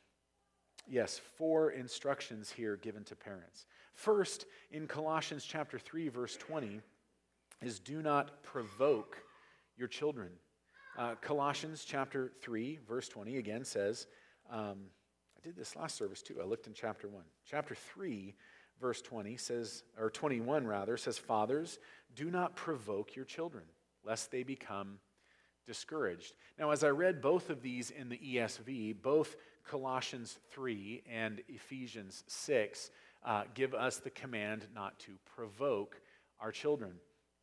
yes, 0.89 1.19
four 1.37 1.71
instructions 1.71 2.51
here 2.51 2.77
given 2.77 3.03
to 3.05 3.15
parents. 3.15 3.65
First, 3.93 4.45
in 4.71 4.87
Colossians 4.87 5.43
chapter 5.43 5.79
3, 5.79 6.09
verse 6.09 6.37
20, 6.37 6.81
is 7.61 7.79
do 7.79 8.01
not 8.01 8.43
provoke 8.43 9.17
your 9.77 9.87
children. 9.87 10.29
Uh, 10.97 11.15
Colossians 11.21 11.85
chapter 11.85 12.31
3, 12.41 12.79
verse 12.87 13.07
20 13.07 13.37
again 13.37 13.63
says, 13.63 14.07
um, 14.51 14.77
I 15.37 15.39
did 15.43 15.55
this 15.55 15.75
last 15.75 15.95
service 15.95 16.21
too. 16.21 16.37
I 16.41 16.45
looked 16.45 16.67
in 16.67 16.73
chapter 16.73 17.07
1. 17.07 17.23
Chapter 17.45 17.75
3, 17.75 18.35
verse 18.81 19.01
20 19.01 19.37
says, 19.37 19.83
or 19.99 20.09
21 20.09 20.65
rather, 20.65 20.97
says, 20.97 21.17
Fathers, 21.17 21.79
do 22.15 22.31
not 22.31 22.55
provoke 22.55 23.15
your 23.15 23.25
children, 23.25 23.63
lest 24.03 24.31
they 24.31 24.43
become 24.43 24.99
discouraged. 25.67 26.33
Now, 26.57 26.71
as 26.71 26.83
I 26.83 26.89
read 26.89 27.21
both 27.21 27.49
of 27.49 27.61
these 27.61 27.91
in 27.91 28.09
the 28.09 28.17
ESV, 28.17 29.01
both 29.01 29.35
Colossians 29.67 30.37
3 30.51 31.03
and 31.11 31.41
Ephesians 31.47 32.23
6 32.27 32.89
uh, 33.25 33.43
give 33.53 33.73
us 33.73 33.97
the 33.97 34.09
command 34.09 34.65
not 34.73 34.97
to 34.99 35.11
provoke 35.35 35.99
our 36.39 36.51
children. 36.51 36.93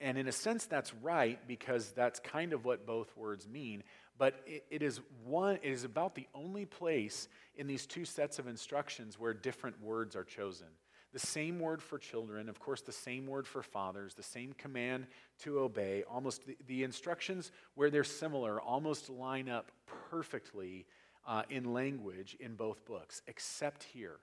And 0.00 0.18
in 0.18 0.28
a 0.28 0.32
sense, 0.32 0.66
that's 0.66 0.92
right 1.02 1.38
because 1.46 1.92
that's 1.92 2.20
kind 2.20 2.52
of 2.52 2.64
what 2.64 2.87
both 2.87 3.16
words 3.16 3.48
mean. 3.48 3.82
But 4.18 4.34
it, 4.46 4.64
it 4.70 4.82
is 4.82 5.00
one, 5.24 5.56
it 5.62 5.70
is 5.70 5.84
about 5.84 6.14
the 6.14 6.26
only 6.34 6.66
place 6.66 7.28
in 7.56 7.66
these 7.66 7.87
two 7.87 8.04
sets 8.04 8.38
of 8.38 8.46
instructions 8.46 9.18
where 9.18 9.34
different 9.34 9.80
words 9.82 10.16
are 10.16 10.24
chosen. 10.24 10.66
The 11.12 11.20
same 11.20 11.60
word 11.60 11.80
for 11.80 11.96
children, 11.96 12.48
of 12.48 12.58
course, 12.58 12.80
the 12.80 12.90
same 12.90 13.28
word 13.28 13.46
for 13.46 13.62
fathers, 13.62 14.14
the 14.14 14.24
same 14.24 14.52
command 14.52 15.06
to 15.42 15.60
obey. 15.60 16.02
Almost 16.10 16.44
the, 16.44 16.56
the 16.66 16.82
instructions 16.82 17.52
where 17.76 17.88
they're 17.88 18.02
similar 18.02 18.60
almost 18.60 19.08
line 19.08 19.48
up 19.48 19.70
perfectly 20.10 20.87
uh, 21.26 21.42
in 21.50 21.72
language 21.72 22.37
in 22.40 22.54
both 22.54 22.84
books, 22.84 23.22
except 23.26 23.82
here. 23.82 24.16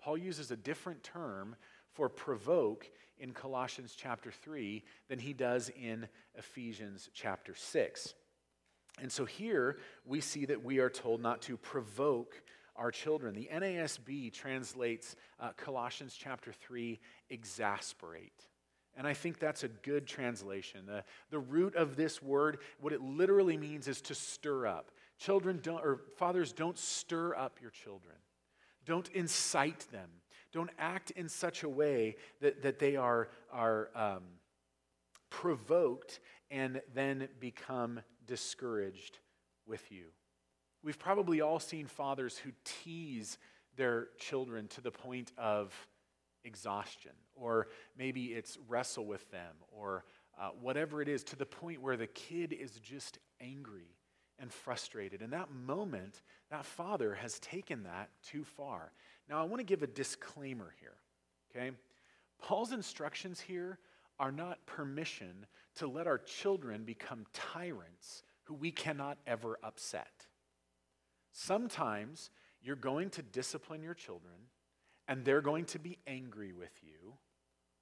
Paul 0.00 0.16
uses 0.16 0.50
a 0.50 0.56
different 0.56 1.02
term 1.02 1.56
for 1.92 2.08
provoke 2.08 2.90
in 3.18 3.32
Colossians 3.32 3.94
chapter 3.96 4.30
3 4.30 4.82
than 5.08 5.18
he 5.18 5.32
does 5.32 5.70
in 5.80 6.08
Ephesians 6.34 7.10
chapter 7.12 7.54
6. 7.54 8.14
And 9.00 9.10
so 9.10 9.24
here 9.24 9.78
we 10.06 10.20
see 10.20 10.46
that 10.46 10.64
we 10.64 10.78
are 10.78 10.90
told 10.90 11.20
not 11.20 11.42
to 11.42 11.56
provoke 11.56 12.42
our 12.76 12.90
children. 12.90 13.34
The 13.34 13.48
NASB 13.52 14.32
translates 14.32 15.16
uh, 15.38 15.50
Colossians 15.56 16.16
chapter 16.18 16.52
3 16.52 16.98
exasperate. 17.28 18.46
And 18.96 19.06
I 19.06 19.14
think 19.14 19.38
that's 19.38 19.62
a 19.64 19.68
good 19.68 20.06
translation. 20.06 20.86
The, 20.86 21.04
the 21.30 21.38
root 21.38 21.76
of 21.76 21.96
this 21.96 22.22
word, 22.22 22.58
what 22.80 22.92
it 22.92 23.00
literally 23.00 23.56
means 23.56 23.86
is 23.86 24.00
to 24.02 24.14
stir 24.14 24.66
up. 24.66 24.90
Children 25.20 25.60
don't, 25.62 25.84
or 25.84 26.00
fathers 26.16 26.52
don't 26.54 26.78
stir 26.78 27.34
up 27.36 27.58
your 27.60 27.70
children. 27.70 28.16
Don't 28.86 29.08
incite 29.10 29.86
them. 29.92 30.08
Don't 30.50 30.70
act 30.78 31.10
in 31.10 31.28
such 31.28 31.62
a 31.62 31.68
way 31.68 32.16
that, 32.40 32.62
that 32.62 32.78
they 32.78 32.96
are, 32.96 33.28
are 33.52 33.90
um, 33.94 34.22
provoked 35.28 36.20
and 36.50 36.80
then 36.94 37.28
become 37.38 38.00
discouraged 38.26 39.18
with 39.66 39.92
you. 39.92 40.06
We've 40.82 40.98
probably 40.98 41.42
all 41.42 41.60
seen 41.60 41.86
fathers 41.86 42.38
who 42.38 42.52
tease 42.64 43.36
their 43.76 44.08
children 44.18 44.68
to 44.68 44.80
the 44.80 44.90
point 44.90 45.32
of 45.36 45.74
exhaustion, 46.44 47.12
or 47.34 47.68
maybe 47.96 48.28
it's 48.28 48.56
wrestle 48.66 49.04
with 49.04 49.30
them, 49.30 49.54
or 49.70 50.04
uh, 50.40 50.48
whatever 50.58 51.02
it 51.02 51.08
is, 51.08 51.22
to 51.24 51.36
the 51.36 51.44
point 51.44 51.82
where 51.82 51.98
the 51.98 52.06
kid 52.06 52.54
is 52.54 52.80
just 52.80 53.18
angry 53.38 53.99
and 54.40 54.52
frustrated. 54.52 55.22
In 55.22 55.30
that 55.30 55.50
moment, 55.52 56.22
that 56.50 56.64
father 56.64 57.14
has 57.14 57.38
taken 57.38 57.84
that 57.84 58.10
too 58.26 58.44
far. 58.44 58.92
Now, 59.28 59.40
I 59.40 59.44
want 59.44 59.60
to 59.60 59.64
give 59.64 59.82
a 59.82 59.86
disclaimer 59.86 60.74
here, 60.80 60.96
okay? 61.50 61.70
Paul's 62.40 62.72
instructions 62.72 63.40
here 63.40 63.78
are 64.18 64.32
not 64.32 64.64
permission 64.66 65.46
to 65.76 65.86
let 65.86 66.06
our 66.06 66.18
children 66.18 66.84
become 66.84 67.26
tyrants 67.32 68.22
who 68.44 68.54
we 68.54 68.70
cannot 68.70 69.18
ever 69.26 69.58
upset. 69.62 70.26
Sometimes 71.32 72.30
you're 72.62 72.76
going 72.76 73.10
to 73.10 73.22
discipline 73.22 73.82
your 73.82 73.94
children 73.94 74.34
and 75.06 75.24
they're 75.24 75.40
going 75.40 75.64
to 75.66 75.78
be 75.78 75.98
angry 76.06 76.52
with 76.52 76.72
you, 76.82 77.14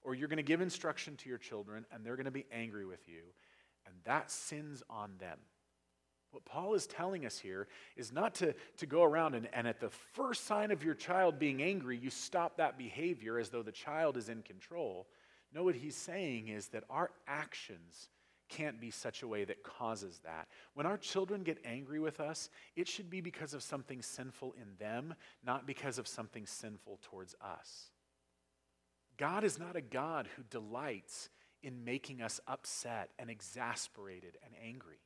or 0.02 0.14
you're 0.14 0.28
going 0.28 0.38
to 0.38 0.42
give 0.42 0.60
instruction 0.60 1.16
to 1.16 1.28
your 1.28 1.38
children 1.38 1.84
and 1.92 2.04
they're 2.04 2.16
going 2.16 2.24
to 2.24 2.30
be 2.30 2.46
angry 2.52 2.86
with 2.86 3.06
you, 3.08 3.20
and 3.86 3.94
that 4.04 4.30
sin's 4.30 4.82
on 4.88 5.12
them. 5.18 5.38
What 6.30 6.44
Paul 6.44 6.74
is 6.74 6.86
telling 6.86 7.24
us 7.24 7.38
here 7.38 7.68
is 7.96 8.12
not 8.12 8.34
to, 8.36 8.54
to 8.76 8.86
go 8.86 9.02
around 9.02 9.34
and, 9.34 9.48
and 9.52 9.66
at 9.66 9.80
the 9.80 9.88
first 9.88 10.46
sign 10.46 10.70
of 10.70 10.84
your 10.84 10.94
child 10.94 11.38
being 11.38 11.62
angry, 11.62 11.96
you 11.96 12.10
stop 12.10 12.58
that 12.58 12.76
behavior 12.76 13.38
as 13.38 13.48
though 13.48 13.62
the 13.62 13.72
child 13.72 14.16
is 14.16 14.28
in 14.28 14.42
control. 14.42 15.06
No, 15.54 15.64
what 15.64 15.74
he's 15.74 15.96
saying 15.96 16.48
is 16.48 16.68
that 16.68 16.84
our 16.90 17.10
actions 17.26 18.10
can't 18.48 18.80
be 18.80 18.90
such 18.90 19.22
a 19.22 19.28
way 19.28 19.44
that 19.44 19.62
causes 19.62 20.20
that. 20.24 20.48
When 20.74 20.86
our 20.86 20.96
children 20.96 21.42
get 21.42 21.58
angry 21.64 22.00
with 22.00 22.20
us, 22.20 22.50
it 22.76 22.88
should 22.88 23.10
be 23.10 23.20
because 23.20 23.54
of 23.54 23.62
something 23.62 24.02
sinful 24.02 24.54
in 24.60 24.68
them, 24.78 25.14
not 25.44 25.66
because 25.66 25.98
of 25.98 26.08
something 26.08 26.46
sinful 26.46 27.00
towards 27.02 27.34
us. 27.42 27.90
God 29.16 29.44
is 29.44 29.58
not 29.58 29.76
a 29.76 29.80
God 29.80 30.28
who 30.36 30.42
delights 30.50 31.28
in 31.62 31.84
making 31.84 32.22
us 32.22 32.40
upset 32.46 33.10
and 33.18 33.28
exasperated 33.28 34.38
and 34.44 34.54
angry. 34.64 35.00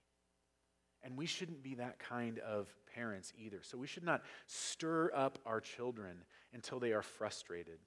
And 1.05 1.17
we 1.17 1.27
shouldn't 1.27 1.63
be 1.63 1.75
that 1.77 1.99
kind 1.99 2.39
of 2.41 2.69
parents 2.95 3.33
either. 3.37 3.59
So 3.63 3.77
we 3.77 3.87
should 3.87 4.05
not 4.05 4.23
stir 4.47 5.11
up 5.15 5.39
our 5.45 5.61
children 5.61 6.25
until 6.53 6.79
they 6.79 6.93
are 6.93 7.03
frustrated. 7.03 7.79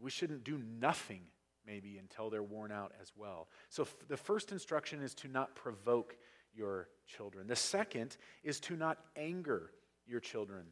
We 0.00 0.10
shouldn't 0.10 0.44
do 0.44 0.60
nothing, 0.80 1.22
maybe, 1.66 1.98
until 1.98 2.28
they're 2.28 2.42
worn 2.42 2.72
out 2.72 2.92
as 3.00 3.12
well. 3.16 3.48
So 3.68 3.84
f- 3.84 3.94
the 4.08 4.16
first 4.16 4.50
instruction 4.50 5.00
is 5.00 5.14
to 5.16 5.28
not 5.28 5.54
provoke 5.54 6.16
your 6.54 6.88
children. 7.06 7.46
The 7.46 7.56
second 7.56 8.16
is 8.42 8.58
to 8.60 8.76
not 8.76 8.98
anger 9.16 9.70
your 10.06 10.20
children. 10.20 10.64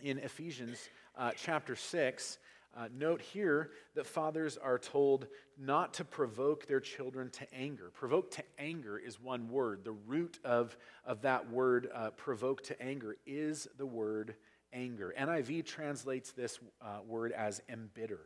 In 0.00 0.18
Ephesians 0.18 0.88
uh, 1.16 1.30
chapter 1.36 1.76
6, 1.76 2.38
uh, 2.76 2.88
note 2.96 3.20
here 3.20 3.70
that 3.94 4.06
fathers 4.06 4.56
are 4.56 4.78
told 4.78 5.26
not 5.58 5.94
to 5.94 6.04
provoke 6.04 6.66
their 6.66 6.80
children 6.80 7.30
to 7.30 7.54
anger. 7.54 7.90
Provoke 7.94 8.30
to 8.32 8.42
anger 8.58 8.98
is 8.98 9.20
one 9.20 9.48
word. 9.48 9.84
The 9.84 9.92
root 9.92 10.38
of, 10.44 10.76
of 11.04 11.22
that 11.22 11.50
word, 11.50 11.88
uh, 11.94 12.10
provoke 12.10 12.62
to 12.64 12.82
anger, 12.82 13.16
is 13.26 13.68
the 13.78 13.86
word 13.86 14.34
anger. 14.72 15.14
NIV 15.18 15.64
translates 15.64 16.32
this 16.32 16.58
uh, 16.82 16.98
word 17.06 17.32
as 17.32 17.62
embitter. 17.68 18.20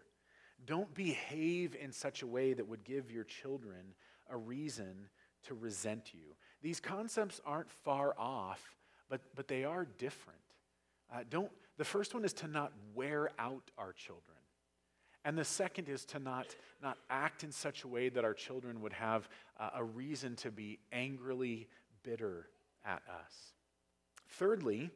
Don't 0.64 0.92
behave 0.94 1.76
in 1.76 1.92
such 1.92 2.22
a 2.22 2.26
way 2.26 2.52
that 2.52 2.66
would 2.66 2.84
give 2.84 3.10
your 3.10 3.24
children 3.24 3.94
a 4.30 4.36
reason 4.36 5.08
to 5.46 5.54
resent 5.54 6.12
you. 6.14 6.34
These 6.62 6.80
concepts 6.80 7.40
aren't 7.46 7.70
far 7.70 8.14
off, 8.18 8.76
but, 9.08 9.20
but 9.34 9.46
they 9.46 9.64
are 9.64 9.86
different. 9.98 10.38
Uh, 11.12 11.20
don't, 11.28 11.50
the 11.76 11.84
first 11.84 12.14
one 12.14 12.24
is 12.24 12.32
to 12.34 12.48
not 12.48 12.72
wear 12.94 13.30
out 13.38 13.70
our 13.78 13.92
children. 13.92 14.37
And 15.24 15.36
the 15.36 15.44
second 15.44 15.88
is 15.88 16.04
to 16.06 16.18
not, 16.18 16.46
not 16.82 16.96
act 17.10 17.44
in 17.44 17.52
such 17.52 17.84
a 17.84 17.88
way 17.88 18.08
that 18.08 18.24
our 18.24 18.34
children 18.34 18.80
would 18.80 18.92
have 18.92 19.28
uh, 19.58 19.70
a 19.74 19.84
reason 19.84 20.36
to 20.36 20.50
be 20.50 20.78
angrily 20.92 21.68
bitter 22.02 22.48
at 22.84 23.02
us. 23.08 23.52
Thirdly, 24.28 24.90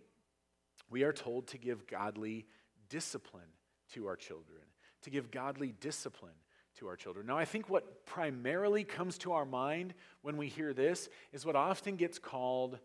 we 0.90 1.02
are 1.02 1.12
told 1.12 1.48
to 1.48 1.58
give 1.58 1.86
godly 1.86 2.46
discipline 2.88 3.42
to 3.94 4.06
our 4.06 4.16
children, 4.16 4.62
to 5.02 5.10
give 5.10 5.30
godly 5.30 5.74
discipline 5.80 6.32
to 6.78 6.86
our 6.88 6.96
children. 6.96 7.26
Now, 7.26 7.36
I 7.36 7.44
think 7.44 7.68
what 7.68 8.06
primarily 8.06 8.84
comes 8.84 9.18
to 9.18 9.32
our 9.32 9.44
mind 9.44 9.94
when 10.22 10.36
we 10.36 10.48
hear 10.48 10.72
this 10.72 11.08
is 11.32 11.44
what 11.44 11.56
often 11.56 11.96
gets 11.96 12.18
called 12.18 12.78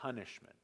punishment. 0.00 0.54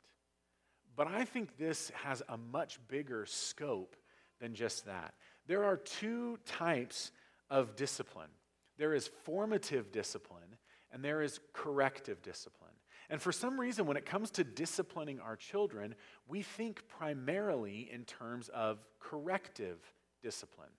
But 0.96 1.06
I 1.08 1.24
think 1.24 1.56
this 1.58 1.90
has 2.04 2.22
a 2.28 2.36
much 2.36 2.78
bigger 2.88 3.26
scope 3.26 3.96
than 4.40 4.54
just 4.54 4.86
that. 4.86 5.14
There 5.46 5.64
are 5.64 5.76
two 5.76 6.38
types 6.46 7.10
of 7.50 7.76
discipline 7.76 8.30
there 8.78 8.94
is 8.94 9.10
formative 9.24 9.92
discipline, 9.92 10.56
and 10.90 11.04
there 11.04 11.22
is 11.22 11.38
corrective 11.52 12.22
discipline. 12.22 12.72
And 13.10 13.20
for 13.20 13.30
some 13.30 13.60
reason, 13.60 13.86
when 13.86 13.96
it 13.96 14.06
comes 14.06 14.30
to 14.32 14.44
disciplining 14.44 15.20
our 15.20 15.36
children, 15.36 15.94
we 16.26 16.42
think 16.42 16.82
primarily 16.88 17.88
in 17.92 18.04
terms 18.04 18.48
of 18.48 18.78
corrective 18.98 19.78
discipline. 20.22 20.70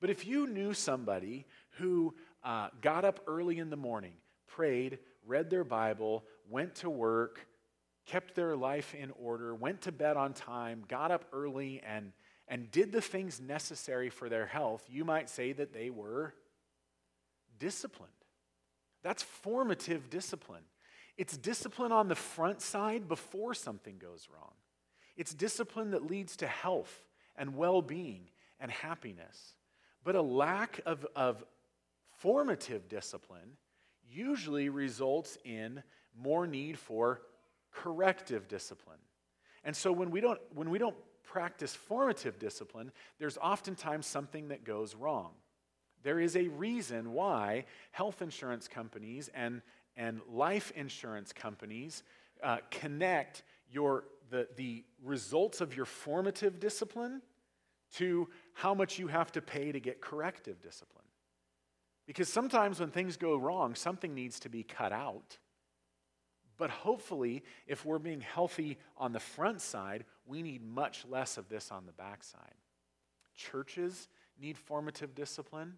But 0.00 0.10
if 0.10 0.26
you 0.26 0.48
knew 0.48 0.74
somebody 0.74 1.46
who 1.78 2.14
uh, 2.42 2.68
got 2.80 3.04
up 3.04 3.20
early 3.26 3.58
in 3.58 3.70
the 3.70 3.76
morning, 3.76 4.14
prayed, 4.48 4.98
read 5.24 5.48
their 5.48 5.64
Bible, 5.64 6.24
went 6.50 6.74
to 6.76 6.90
work, 6.90 7.46
kept 8.04 8.34
their 8.34 8.56
life 8.56 8.94
in 8.94 9.12
order, 9.12 9.54
went 9.54 9.82
to 9.82 9.92
bed 9.92 10.16
on 10.16 10.34
time, 10.34 10.84
got 10.88 11.12
up 11.12 11.26
early, 11.32 11.80
and, 11.86 12.12
and 12.48 12.70
did 12.70 12.92
the 12.92 13.00
things 13.00 13.40
necessary 13.40 14.10
for 14.10 14.28
their 14.28 14.46
health, 14.46 14.84
you 14.90 15.04
might 15.04 15.30
say 15.30 15.52
that 15.52 15.72
they 15.72 15.90
were 15.90 16.34
disciplined. 17.58 18.12
That's 19.02 19.22
formative 19.22 20.10
discipline. 20.10 20.64
It's 21.16 21.36
discipline 21.36 21.92
on 21.92 22.08
the 22.08 22.14
front 22.14 22.60
side 22.60 23.08
before 23.08 23.54
something 23.54 23.98
goes 23.98 24.28
wrong. 24.32 24.52
It's 25.16 25.34
discipline 25.34 25.90
that 25.90 26.06
leads 26.06 26.36
to 26.38 26.46
health 26.46 27.04
and 27.36 27.56
well 27.56 27.82
being 27.82 28.28
and 28.60 28.70
happiness. 28.70 29.54
But 30.04 30.16
a 30.16 30.22
lack 30.22 30.80
of, 30.86 31.06
of 31.14 31.44
formative 32.18 32.88
discipline 32.88 33.56
usually 34.10 34.68
results 34.68 35.38
in 35.44 35.82
more 36.16 36.46
need 36.46 36.78
for 36.78 37.22
corrective 37.72 38.48
discipline. 38.48 38.98
And 39.64 39.76
so 39.76 39.92
when 39.92 40.10
we 40.10 40.20
don't, 40.20 40.40
when 40.54 40.70
we 40.70 40.78
don't 40.78 40.96
practice 41.24 41.74
formative 41.74 42.38
discipline, 42.38 42.92
there's 43.18 43.38
oftentimes 43.38 44.06
something 44.06 44.48
that 44.48 44.64
goes 44.64 44.94
wrong. 44.94 45.32
There 46.02 46.18
is 46.20 46.36
a 46.36 46.48
reason 46.48 47.12
why 47.12 47.64
health 47.92 48.22
insurance 48.22 48.68
companies 48.68 49.30
and, 49.34 49.62
and 49.96 50.20
life 50.28 50.72
insurance 50.74 51.32
companies 51.32 52.02
uh, 52.42 52.58
connect 52.70 53.44
your, 53.70 54.04
the, 54.30 54.48
the 54.56 54.84
results 55.02 55.60
of 55.60 55.76
your 55.76 55.86
formative 55.86 56.58
discipline 56.58 57.22
to 57.94 58.28
how 58.54 58.74
much 58.74 58.98
you 58.98 59.06
have 59.06 59.30
to 59.32 59.42
pay 59.42 59.70
to 59.70 59.80
get 59.80 60.00
corrective 60.00 60.60
discipline. 60.60 61.04
Because 62.06 62.28
sometimes 62.28 62.80
when 62.80 62.90
things 62.90 63.16
go 63.16 63.36
wrong, 63.36 63.74
something 63.74 64.14
needs 64.14 64.40
to 64.40 64.48
be 64.48 64.62
cut 64.62 64.92
out. 64.92 65.38
But 66.58 66.70
hopefully, 66.70 67.42
if 67.66 67.84
we're 67.84 67.98
being 67.98 68.20
healthy 68.20 68.78
on 68.96 69.12
the 69.12 69.20
front 69.20 69.60
side, 69.60 70.04
we 70.26 70.42
need 70.42 70.62
much 70.62 71.04
less 71.08 71.36
of 71.38 71.48
this 71.48 71.70
on 71.70 71.86
the 71.86 71.92
back 71.92 72.22
side. 72.22 72.54
Churches 73.34 74.08
need 74.40 74.58
formative 74.58 75.14
discipline. 75.14 75.74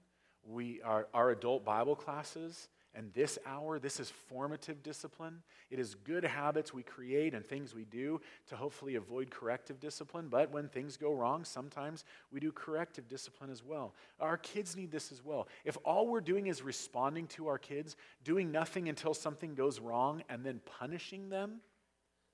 We, 0.47 0.83
our, 0.83 1.09
our 1.15 1.31
adult 1.31 1.65
Bible 1.65 1.97
classes 1.97 2.69
and 2.97 3.13
this 3.13 3.39
hour, 3.45 3.79
this 3.79 3.99
is 3.99 4.11
formative 4.11 4.83
discipline. 4.83 5.43
It 5.71 5.81
is 5.81 5.97
good 5.97 6.25
habits 6.25 6.73
we 6.73 6.85
create 6.85 7.35
and 7.35 7.45
things 7.45 7.75
we 7.75 7.85
do 7.85 8.21
to 8.49 8.57
hopefully 8.57 8.95
avoid 8.95 9.31
corrective 9.31 9.81
discipline. 9.81 10.29
But 10.29 10.53
when 10.53 10.69
things 10.69 10.97
go 10.97 11.13
wrong, 11.13 11.45
sometimes 11.45 12.05
we 12.31 12.39
do 12.39 12.53
corrective 12.53 13.09
discipline 13.09 13.51
as 13.51 13.65
well. 13.65 13.95
Our 14.21 14.37
kids 14.37 14.77
need 14.77 14.93
this 14.93 15.11
as 15.11 15.25
well. 15.25 15.49
If 15.65 15.77
all 15.85 16.07
we're 16.07 16.21
doing 16.21 16.47
is 16.47 16.63
responding 16.63 17.27
to 17.29 17.49
our 17.49 17.59
kids, 17.59 17.97
doing 18.23 18.53
nothing 18.53 18.89
until 18.89 19.15
something 19.15 19.55
goes 19.55 19.81
wrong, 19.81 20.23
and 20.29 20.45
then 20.45 20.61
punishing 20.79 21.29
them, 21.31 21.61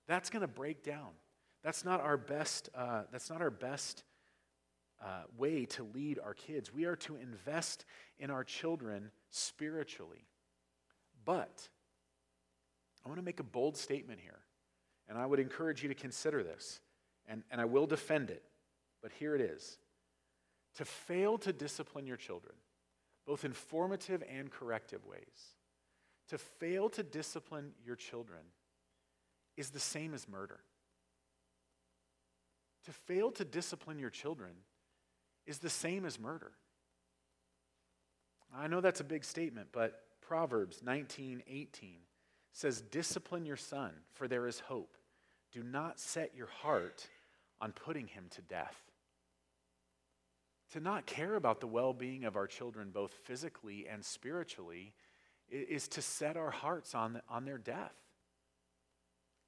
that's 0.07 0.29
going 0.29 0.43
to 0.43 0.49
break 0.49 0.83
down. 0.83 1.11
That's 1.63 1.85
not 1.85 2.01
our 2.01 2.17
best. 2.17 2.69
Uh, 2.75 3.03
that's 3.11 3.31
not 3.31 3.41
our 3.41 3.51
best 3.51 4.05
uh, 5.03 5.23
way 5.39 5.65
to 5.65 5.85
lead 5.95 6.19
our 6.19 6.35
kids. 6.35 6.73
We 6.73 6.85
are 6.85 6.97
to 6.97 7.17
invest 7.17 7.87
in 8.19 8.31
our 8.31 8.45
children 8.45 9.11
spiritually. 9.31 10.27
But 11.25 11.69
I 13.05 13.09
want 13.09 13.19
to 13.19 13.25
make 13.25 13.41
a 13.41 13.45
bold 13.45 13.77
statement 13.77 14.21
here, 14.21 14.41
and 15.09 15.19
I 15.19 15.27
would 15.27 15.41
encourage 15.41 15.83
you 15.83 15.89
to 15.89 15.95
consider 15.95 16.43
this, 16.43 16.81
and, 17.27 17.43
and 17.51 17.61
I 17.61 17.65
will 17.65 17.87
defend 17.87 18.31
it, 18.31 18.43
but 19.03 19.13
here 19.13 19.35
it 19.35 19.41
is. 19.41 19.79
To 20.77 20.85
fail 20.85 21.39
to 21.39 21.53
discipline 21.53 22.07
your 22.07 22.17
children, 22.17 22.55
both 23.27 23.45
in 23.45 23.53
formative 23.53 24.23
and 24.31 24.51
corrective 24.51 25.05
ways, 25.07 25.55
to 26.29 26.39
fail 26.39 26.89
to 26.91 27.03
discipline 27.03 27.73
your 27.85 27.97
children 27.97 28.41
is 29.57 29.71
the 29.71 29.81
same 29.81 30.15
as 30.15 30.29
murder. 30.29 30.61
To 32.87 32.93
fail 32.93 33.31
to 33.33 33.45
discipline 33.45 33.99
your 33.99 34.11
children 34.11 34.53
is 35.47 35.59
the 35.59 35.69
same 35.69 36.05
as 36.05 36.19
murder. 36.19 36.53
I 38.57 38.69
know 38.69 38.81
that's 38.81 39.01
a 39.01 39.05
big 39.05 39.25
statement, 39.25 39.69
but 39.73 40.03
Proverbs 40.31 40.81
19 40.85 41.43
18 41.49 41.97
says, 42.53 42.83
Discipline 42.83 43.45
your 43.45 43.57
son, 43.57 43.91
for 44.13 44.29
there 44.29 44.47
is 44.47 44.61
hope. 44.61 44.97
Do 45.51 45.61
not 45.65 45.99
set 45.99 46.37
your 46.37 46.47
heart 46.47 47.09
on 47.61 47.73
putting 47.73 48.07
him 48.07 48.27
to 48.37 48.43
death. 48.43 48.77
To 50.71 50.79
not 50.79 51.05
care 51.05 51.35
about 51.35 51.59
the 51.59 51.67
well 51.67 51.93
being 51.93 52.27
of 52.27 52.37
our 52.37 52.47
children, 52.47 52.91
both 52.93 53.13
physically 53.25 53.89
and 53.91 54.05
spiritually, 54.05 54.95
is 55.51 55.89
to 55.89 56.01
set 56.01 56.37
our 56.37 56.53
hearts 56.53 56.95
on, 56.95 57.21
on 57.29 57.45
their 57.45 57.59
death. 57.59 57.97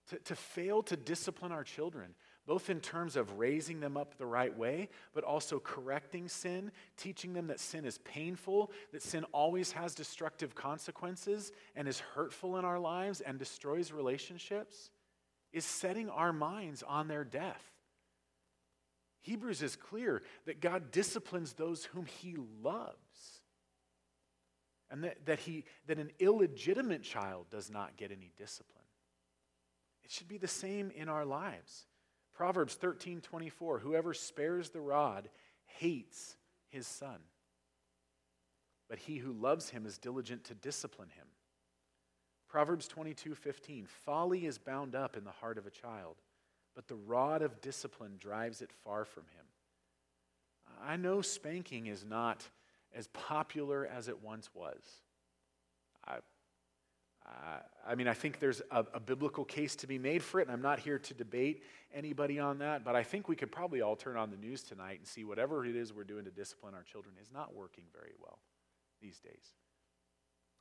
To, 0.08 0.18
to 0.18 0.34
fail 0.34 0.82
to 0.82 0.96
discipline 0.96 1.52
our 1.52 1.62
children, 1.62 2.16
both 2.46 2.70
in 2.70 2.80
terms 2.80 3.16
of 3.16 3.38
raising 3.38 3.80
them 3.80 3.96
up 3.96 4.18
the 4.18 4.26
right 4.26 4.56
way, 4.56 4.88
but 5.14 5.24
also 5.24 5.60
correcting 5.60 6.28
sin, 6.28 6.72
teaching 6.96 7.32
them 7.32 7.46
that 7.46 7.60
sin 7.60 7.84
is 7.84 7.98
painful, 7.98 8.72
that 8.92 9.02
sin 9.02 9.24
always 9.32 9.72
has 9.72 9.94
destructive 9.94 10.54
consequences 10.54 11.52
and 11.76 11.86
is 11.86 12.00
hurtful 12.00 12.58
in 12.58 12.64
our 12.64 12.80
lives 12.80 13.20
and 13.20 13.38
destroys 13.38 13.92
relationships, 13.92 14.90
is 15.52 15.64
setting 15.64 16.08
our 16.08 16.32
minds 16.32 16.82
on 16.82 17.08
their 17.08 17.24
death. 17.24 17.62
Hebrews 19.20 19.62
is 19.62 19.76
clear 19.76 20.22
that 20.46 20.60
God 20.60 20.90
disciplines 20.90 21.52
those 21.52 21.84
whom 21.84 22.06
he 22.06 22.36
loves. 22.62 22.96
And 24.90 25.04
that, 25.04 25.24
that, 25.26 25.38
he, 25.38 25.64
that 25.86 25.98
an 25.98 26.10
illegitimate 26.18 27.02
child 27.02 27.46
does 27.50 27.70
not 27.70 27.96
get 27.96 28.10
any 28.10 28.32
discipline. 28.36 28.84
It 30.04 30.10
should 30.10 30.28
be 30.28 30.38
the 30.38 30.48
same 30.48 30.90
in 30.90 31.08
our 31.08 31.24
lives. 31.24 31.86
Proverbs 32.34 32.74
13 32.74 33.20
24, 33.20 33.78
whoever 33.78 34.14
spares 34.14 34.70
the 34.70 34.80
rod 34.80 35.28
hates 35.66 36.36
his 36.68 36.86
son, 36.86 37.18
but 38.88 38.98
he 38.98 39.18
who 39.18 39.32
loves 39.32 39.70
him 39.70 39.86
is 39.86 39.98
diligent 39.98 40.44
to 40.44 40.54
discipline 40.54 41.10
him. 41.10 41.26
Proverbs 42.48 42.88
22 42.88 43.34
15, 43.34 43.86
folly 44.04 44.46
is 44.46 44.58
bound 44.58 44.94
up 44.94 45.16
in 45.16 45.24
the 45.24 45.30
heart 45.30 45.58
of 45.58 45.66
a 45.66 45.70
child, 45.70 46.16
but 46.74 46.88
the 46.88 46.94
rod 46.94 47.42
of 47.42 47.60
discipline 47.60 48.16
drives 48.18 48.60
it 48.60 48.70
far 48.84 49.04
from 49.04 49.24
him. 49.24 49.46
I 50.82 50.96
know 50.96 51.22
spanking 51.22 51.86
is 51.86 52.04
not 52.04 52.48
as 52.94 53.06
popular 53.08 53.86
as 53.86 54.08
it 54.08 54.22
once 54.22 54.50
was. 54.54 54.82
I, 56.06 56.18
uh, 57.26 57.58
I 57.86 57.94
mean, 57.94 58.08
I 58.08 58.14
think 58.14 58.38
there's 58.40 58.62
a, 58.70 58.84
a, 58.94 59.00
biblical 59.00 59.44
case 59.44 59.76
to 59.76 59.86
be 59.86 59.98
made 59.98 60.22
for 60.22 60.40
it, 60.40 60.48
and 60.48 60.52
I'm 60.52 60.62
not 60.62 60.80
here 60.80 60.98
to 60.98 61.14
debate 61.14 61.62
anybody 61.94 62.38
on 62.38 62.58
that, 62.58 62.84
but 62.84 62.96
I 62.96 63.02
think 63.02 63.28
we 63.28 63.36
could 63.36 63.52
probably 63.52 63.80
all 63.80 63.96
turn 63.96 64.16
on 64.16 64.30
the 64.30 64.36
news 64.36 64.62
tonight 64.62 64.98
and 64.98 65.06
see 65.06 65.24
whatever 65.24 65.64
it 65.64 65.76
is 65.76 65.92
we're 65.92 66.04
doing 66.04 66.24
to 66.24 66.30
discipline 66.30 66.74
our 66.74 66.82
children 66.82 67.14
is 67.20 67.30
not 67.32 67.54
working 67.54 67.84
very 67.92 68.12
well 68.20 68.38
these 69.00 69.18
days. 69.20 69.54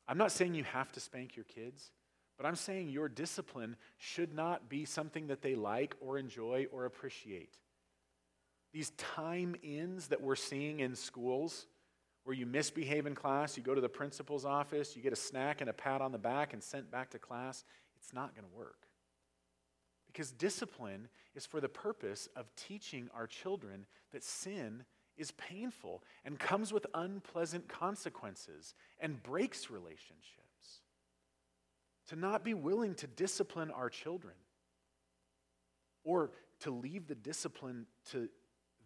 I'm 0.07 0.17
not 0.17 0.31
saying 0.31 0.55
you 0.55 0.63
have 0.65 0.91
to 0.93 0.99
spank 0.99 1.35
your 1.35 1.45
kids, 1.45 1.91
but 2.37 2.45
I'm 2.45 2.55
saying 2.55 2.89
your 2.89 3.09
discipline 3.09 3.75
should 3.97 4.33
not 4.33 4.69
be 4.69 4.85
something 4.85 5.27
that 5.27 5.41
they 5.41 5.55
like 5.55 5.95
or 5.99 6.17
enjoy 6.17 6.67
or 6.71 6.85
appreciate. 6.85 7.57
these 8.73 8.91
time 8.91 9.55
ins 9.63 10.07
that 10.07 10.21
we're 10.21 10.35
seeing 10.35 10.79
in 10.79 10.95
schools 10.95 11.65
where 12.23 12.35
you 12.35 12.45
misbehave 12.45 13.07
in 13.07 13.15
class, 13.15 13.57
you 13.57 13.63
go 13.63 13.73
to 13.73 13.81
the 13.81 13.89
principal's 13.89 14.45
office, 14.45 14.95
you 14.95 15.01
get 15.01 15.13
a 15.13 15.17
snack 15.17 15.61
and 15.61 15.69
a 15.69 15.73
pat 15.73 16.01
on 16.01 16.11
the 16.11 16.17
back 16.17 16.53
and 16.53 16.61
sent 16.61 16.91
back 16.91 17.09
to 17.11 17.19
class, 17.19 17.63
it's 17.97 18.13
not 18.13 18.35
going 18.35 18.47
to 18.47 18.57
work. 18.57 18.87
Because 20.07 20.31
discipline 20.31 21.07
is 21.35 21.45
for 21.45 21.61
the 21.61 21.69
purpose 21.69 22.27
of 22.35 22.53
teaching 22.55 23.09
our 23.15 23.27
children 23.27 23.85
that 24.11 24.23
sin 24.23 24.83
is 25.17 25.31
painful 25.31 26.03
and 26.25 26.37
comes 26.37 26.73
with 26.73 26.85
unpleasant 26.93 27.67
consequences 27.67 28.73
and 28.99 29.21
breaks 29.23 29.69
relationships. 29.69 30.81
To 32.09 32.15
not 32.15 32.43
be 32.43 32.53
willing 32.53 32.95
to 32.95 33.07
discipline 33.07 33.71
our 33.71 33.89
children 33.89 34.33
or 36.03 36.31
to 36.61 36.71
leave 36.71 37.07
the 37.07 37.15
discipline 37.15 37.85
to 38.11 38.27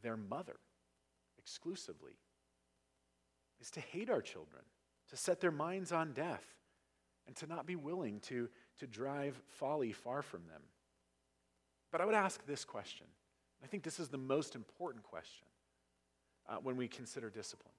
their 0.04 0.18
mother 0.18 0.58
exclusively 1.40 2.14
is 3.62 3.72
to 3.72 3.80
hate 3.80 4.10
our 4.10 4.22
children, 4.22 4.64
to 5.10 5.18
set 5.18 5.40
their 5.40 5.52
minds 5.52 5.92
on 5.92 6.14
death, 6.14 6.46
and 7.28 7.36
to 7.38 7.48
not 7.48 7.66
be 7.66 7.76
willing 7.76 8.20
to, 8.22 8.50
to 8.80 8.88
drive 8.88 9.42
folly 9.48 9.92
far 9.92 10.22
from 10.22 10.42
them. 10.48 10.62
But 11.92 12.02
I 12.02 12.06
would 12.06 12.16
ask 12.16 12.46
this 12.46 12.66
question. 12.66 13.08
I 13.64 13.68
think 13.68 13.84
this 13.84 14.00
is 14.00 14.10
the 14.10 14.18
most 14.18 14.56
important 14.56 15.04
question 15.04 15.48
uh, 16.48 16.58
when 16.62 16.78
we 16.78 16.88
consider 16.88 17.30
discipline. 17.30 17.74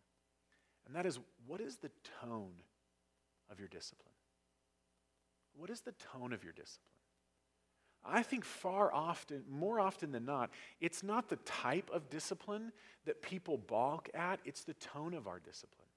And 0.87 0.95
that 0.97 1.07
is 1.07 1.19
what 1.47 1.61
is 1.61 1.77
the 1.77 1.91
tone 2.23 2.55
of 3.51 3.59
your 3.59 3.69
discipline? 3.69 4.13
What 5.57 5.71
is 5.71 5.81
the 5.81 5.95
tone 6.13 6.33
of 6.33 6.45
your 6.45 6.53
discipline? 6.53 6.96
I 8.09 8.23
think 8.23 8.45
far 8.45 8.93
often, 8.93 9.45
more 9.51 9.81
often 9.81 10.13
than 10.13 10.25
not, 10.25 10.51
it's 10.81 11.03
not 11.03 11.29
the 11.29 11.37
type 11.37 11.91
of 11.93 12.09
discipline 12.11 12.73
that 13.05 13.23
people 13.23 13.59
balk 13.59 14.09
at, 14.15 14.41
it's 14.45 14.65
the 14.65 14.75
tone 14.75 15.15
of 15.15 15.27
our 15.27 15.39
discipline. 15.39 15.89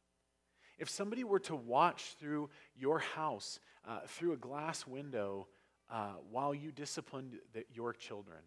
If 0.78 0.90
somebody 0.90 1.24
were 1.24 1.40
to 1.42 1.56
watch 1.56 2.16
through 2.20 2.50
your 2.76 3.00
house, 3.00 3.60
uh, 3.88 4.00
through 4.08 4.34
a 4.34 4.38
glass 4.38 4.88
window, 4.88 5.48
uh, 5.90 6.14
while 6.32 6.54
you 6.54 6.72
disciplined 6.72 7.38
the, 7.54 7.66
your 7.74 7.94
children, 7.94 8.40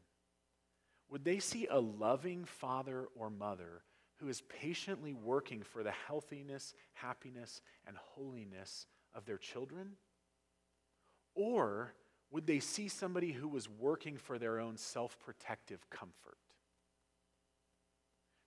would 1.11 1.25
they 1.25 1.39
see 1.39 1.67
a 1.67 1.79
loving 1.79 2.45
father 2.45 3.07
or 3.15 3.29
mother 3.29 3.83
who 4.17 4.29
is 4.29 4.41
patiently 4.43 5.13
working 5.13 5.63
for 5.63 5.83
the 5.83 5.93
healthiness, 6.07 6.75
happiness, 6.95 7.61
and 7.87 7.97
holiness 7.97 8.87
of 9.15 9.27
their 9.27 9.37
children? 9.37 9.93
Or 11.35 11.93
would 12.33 12.47
they 12.47 12.61
see 12.61 12.89
somebody 12.89 13.31
who 13.31 13.47
was 13.47 13.69
working 13.69 14.17
for 14.17 14.39
their 14.39 14.59
own 14.59 14.77
self 14.77 15.19
protective 15.21 15.89
comfort? 15.91 16.39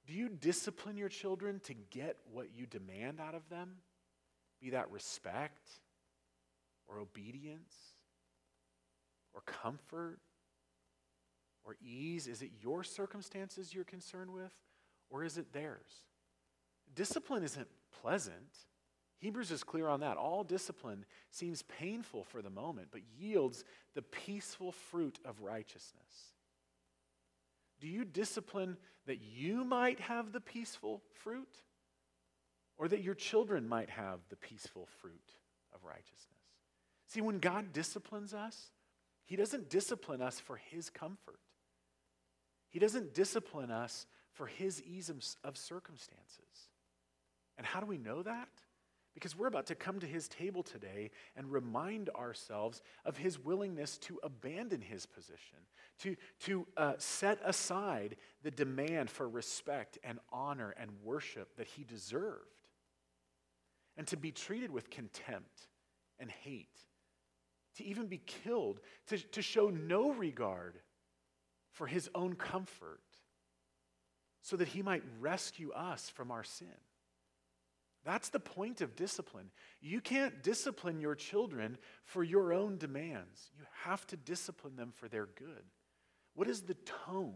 Do 0.08 0.14
you 0.14 0.28
discipline 0.30 0.98
your 0.98 1.10
children 1.10 1.60
to 1.62 1.74
get 1.74 2.18
what 2.32 2.48
you 2.56 2.66
demand 2.66 3.20
out 3.20 3.36
of 3.36 3.48
them? 3.50 3.76
Be 4.62 4.72
that 4.72 4.92
respect 4.92 5.70
or 6.88 7.00
obedience 7.00 7.74
or 9.34 9.42
comfort 9.42 10.20
or 11.64 11.76
ease? 11.82 12.28
Is 12.28 12.42
it 12.42 12.52
your 12.62 12.84
circumstances 12.84 13.74
you're 13.74 13.84
concerned 13.84 14.32
with 14.32 14.54
or 15.10 15.24
is 15.24 15.38
it 15.38 15.54
theirs? 15.54 16.06
Discipline 16.94 17.44
isn't 17.44 17.68
pleasant. 18.02 18.58
Hebrews 19.20 19.52
is 19.52 19.64
clear 19.64 19.88
on 19.88 20.02
that. 20.02 20.18
All 20.18 20.44
discipline 20.44 21.06
seems 21.32 21.64
painful 21.64 22.24
for 22.24 22.42
the 22.42 22.50
moment, 22.50 22.90
but 22.92 23.02
yields 23.18 23.64
the 23.94 24.02
peaceful 24.02 24.72
fruit 24.72 25.20
of 25.26 25.42
righteousness. 25.42 26.34
Do 27.80 27.88
you 27.88 28.06
discipline 28.06 28.78
that 29.06 29.22
you 29.22 29.64
might 29.64 30.00
have 30.00 30.32
the 30.32 30.42
peaceful 30.42 31.02
fruit, 31.24 31.62
or 32.78 32.88
that 32.88 33.04
your 33.04 33.14
children 33.14 33.68
might 33.68 33.90
have 33.90 34.20
the 34.30 34.36
peaceful 34.36 34.88
fruit 35.00 35.34
of 35.74 35.84
righteousness? 35.84 36.20
See, 37.08 37.22
when 37.22 37.40
God 37.40 37.72
disciplines 37.72 38.34
us, 38.34 38.72
He 39.26 39.36
doesn't 39.36 39.70
discipline 39.70 40.22
us 40.22 40.40
for 40.40 40.58
His 40.58 40.90
comfort, 40.90 41.40
He 42.70 42.80
doesn't 42.80 43.14
discipline 43.14 43.72
us 43.72 44.08
for 44.34 44.48
His 44.48 44.82
ease 44.84 45.10
of 45.44 45.58
circumstances. 45.58 46.70
And 47.58 47.66
how 47.66 47.80
do 47.80 47.86
we 47.86 47.98
know 47.98 48.22
that? 48.24 48.50
Because 49.16 49.36
we're 49.36 49.48
about 49.48 49.66
to 49.68 49.76
come 49.76 50.00
to 50.02 50.06
his 50.06 50.28
table 50.28 50.62
today 50.62 51.10
and 51.38 51.52
remind 51.52 52.10
ourselves 52.10 52.82
of 53.06 53.16
his 53.16 53.40
willingness 53.40 53.98
to 54.00 54.20
abandon 54.22 54.82
his 54.82 55.06
position, 55.06 55.58
to, 56.00 56.18
to 56.42 56.68
uh, 56.76 56.94
set 56.98 57.40
aside 57.44 58.18
the 58.44 58.52
demand 58.52 59.10
for 59.10 59.28
respect 59.28 59.98
and 60.04 60.20
honor 60.34 60.76
and 60.78 60.92
worship 61.02 61.56
that 61.56 61.66
he 61.66 61.86
deserved, 61.86 62.68
and 63.96 64.06
to 64.08 64.18
be 64.18 64.32
treated 64.32 64.70
with 64.70 64.90
contempt 64.90 65.70
and 66.20 66.30
hate, 66.30 66.82
to 67.78 67.86
even 67.86 68.08
be 68.08 68.18
killed, 68.18 68.82
to, 69.08 69.18
to 69.18 69.42
show 69.42 69.70
no 69.70 70.12
regard 70.12 70.76
for 71.72 71.88
his 71.88 72.10
own 72.14 72.36
comfort, 72.36 73.00
so 74.42 74.58
that 74.58 74.68
he 74.68 74.82
might 74.82 75.04
rescue 75.22 75.72
us 75.72 76.10
from 76.10 76.32
our 76.32 76.44
sin. 76.44 76.68
That's 78.06 78.30
the 78.30 78.40
point 78.40 78.82
of 78.82 78.96
discipline. 78.96 79.50
You 79.82 80.00
can't 80.00 80.44
discipline 80.44 81.02
your 81.02 81.16
children 81.16 81.78
for 82.04 82.24
your 82.24 82.54
own 82.54 82.78
demands. 82.78 83.50
You 83.58 83.66
have 83.84 84.06
to 84.08 84.18
discipline 84.18 84.76
them 84.76 84.94
for 84.96 85.08
their 85.08 85.26
good. 85.26 85.64
What 86.36 86.48
is 86.48 86.62
the 86.62 86.78
tone 87.08 87.34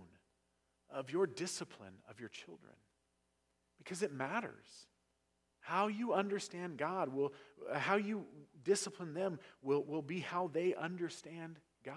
of 0.91 1.11
your 1.11 1.25
discipline 1.25 1.95
of 2.07 2.19
your 2.19 2.29
children? 2.29 2.73
Because 3.79 4.03
it 4.03 4.13
matters. 4.13 4.85
How 5.59 5.87
you 5.87 6.13
understand 6.13 6.77
God 6.77 7.09
will, 7.09 7.33
how 7.73 7.95
you 7.95 8.25
discipline 8.63 9.13
them 9.13 9.39
will, 9.63 9.83
will 9.83 10.01
be 10.03 10.19
how 10.19 10.51
they 10.53 10.75
understand 10.75 11.59
God. 11.83 11.95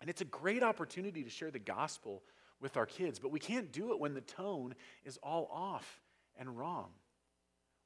And 0.00 0.08
it's 0.08 0.20
a 0.20 0.26
great 0.26 0.62
opportunity 0.62 1.24
to 1.24 1.30
share 1.30 1.50
the 1.50 1.58
gospel 1.58 2.22
with 2.60 2.76
our 2.76 2.86
kids, 2.86 3.18
but 3.18 3.32
we 3.32 3.40
can't 3.40 3.72
do 3.72 3.92
it 3.92 3.98
when 3.98 4.14
the 4.14 4.20
tone 4.20 4.74
is 5.04 5.18
all 5.22 5.50
off 5.52 6.00
and 6.38 6.56
wrong. 6.56 6.90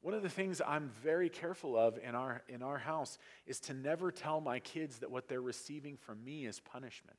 One 0.02 0.14
of 0.14 0.22
the 0.22 0.30
things 0.30 0.62
I'm 0.66 0.90
very 1.02 1.28
careful 1.28 1.76
of 1.76 1.98
in 1.98 2.14
our, 2.14 2.42
in 2.48 2.62
our 2.62 2.78
house 2.78 3.18
is 3.46 3.60
to 3.60 3.74
never 3.74 4.10
tell 4.10 4.40
my 4.40 4.58
kids 4.58 4.98
that 4.98 5.10
what 5.10 5.28
they're 5.28 5.42
receiving 5.42 5.96
from 5.96 6.24
me 6.24 6.46
is 6.46 6.58
punishment. 6.58 7.18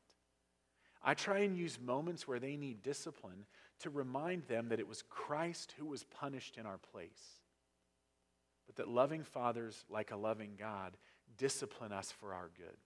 I 1.03 1.13
try 1.13 1.39
and 1.39 1.55
use 1.55 1.79
moments 1.79 2.27
where 2.27 2.39
they 2.39 2.55
need 2.55 2.81
discipline 2.81 3.45
to 3.79 3.89
remind 3.89 4.47
them 4.47 4.69
that 4.69 4.79
it 4.79 4.87
was 4.87 5.03
Christ 5.09 5.73
who 5.77 5.85
was 5.85 6.03
punished 6.03 6.57
in 6.57 6.65
our 6.65 6.77
place. 6.77 7.39
But 8.67 8.75
that 8.77 8.87
loving 8.87 9.23
fathers, 9.23 9.83
like 9.89 10.11
a 10.11 10.15
loving 10.15 10.53
God, 10.57 10.97
discipline 11.37 11.91
us 11.91 12.11
for 12.11 12.33
our 12.33 12.49
good, 12.55 12.77